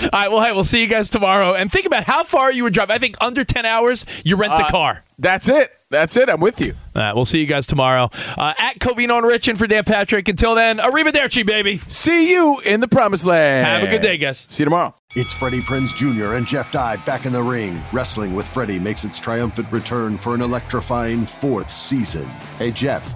All 0.04 0.10
right. 0.14 0.32
Well, 0.32 0.42
hey, 0.42 0.52
we'll 0.54 0.64
see 0.64 0.82
you 0.82 0.88
guys 0.88 1.10
tomorrow. 1.10 1.54
And 1.54 1.72
think 1.72 1.86
about 1.86 2.06
how 2.06 2.24
far 2.24 2.52
you 2.52 2.64
would 2.64 2.74
drive. 2.74 2.90
I 2.90 2.98
think 2.98 3.18
under 3.22 3.44
ten 3.44 3.66
hours, 3.66 4.06
you 4.24 4.38
rent 4.38 4.54
the 4.58 4.64
Uh, 4.66 4.70
car. 4.72 5.04
That's 5.20 5.50
it. 5.50 5.72
That's 5.92 6.18
it. 6.18 6.30
I'm 6.30 6.40
with 6.42 6.60
you. 6.60 6.74
All 6.96 7.02
right, 7.02 7.14
we'll 7.14 7.26
see 7.26 7.40
you 7.40 7.46
guys 7.46 7.66
tomorrow 7.68 8.10
uh, 8.38 8.54
at 8.58 8.80
Covino 8.80 9.18
and 9.18 9.26
Rich 9.28 9.48
and 9.48 9.58
for 9.58 9.68
Dan 9.68 9.84
Patrick. 9.84 10.28
Until 10.28 10.56
then, 10.56 10.78
arrivederci, 10.80 11.46
baby. 11.46 11.78
See 11.88 12.32
you 12.32 12.60
in 12.62 12.80
the 12.80 12.88
promised 12.88 13.26
land. 13.26 13.66
Have 13.68 13.84
a 13.84 13.88
good 13.88 14.02
day, 14.02 14.18
guys. 14.18 14.46
See 14.48 14.64
you 14.64 14.66
tomorrow. 14.66 14.96
It's 15.16 15.32
Freddie 15.34 15.60
Prinze 15.62 15.96
Jr. 15.96 16.34
and 16.34 16.46
Jeff 16.48 16.72
Dye 16.72 16.98
back 17.06 17.26
in 17.26 17.32
the 17.34 17.44
ring. 17.44 17.82
Wrestling 17.94 18.34
with 18.36 18.48
Freddie 18.48 18.80
makes 18.80 19.04
its 19.06 19.20
triumphant 19.20 19.72
return 19.72 20.18
for 20.18 20.34
an 20.36 20.42
electrifying 20.42 21.26
fourth 21.26 21.72
season. 21.72 22.26
Hey, 22.58 22.72
Jeff, 22.72 23.16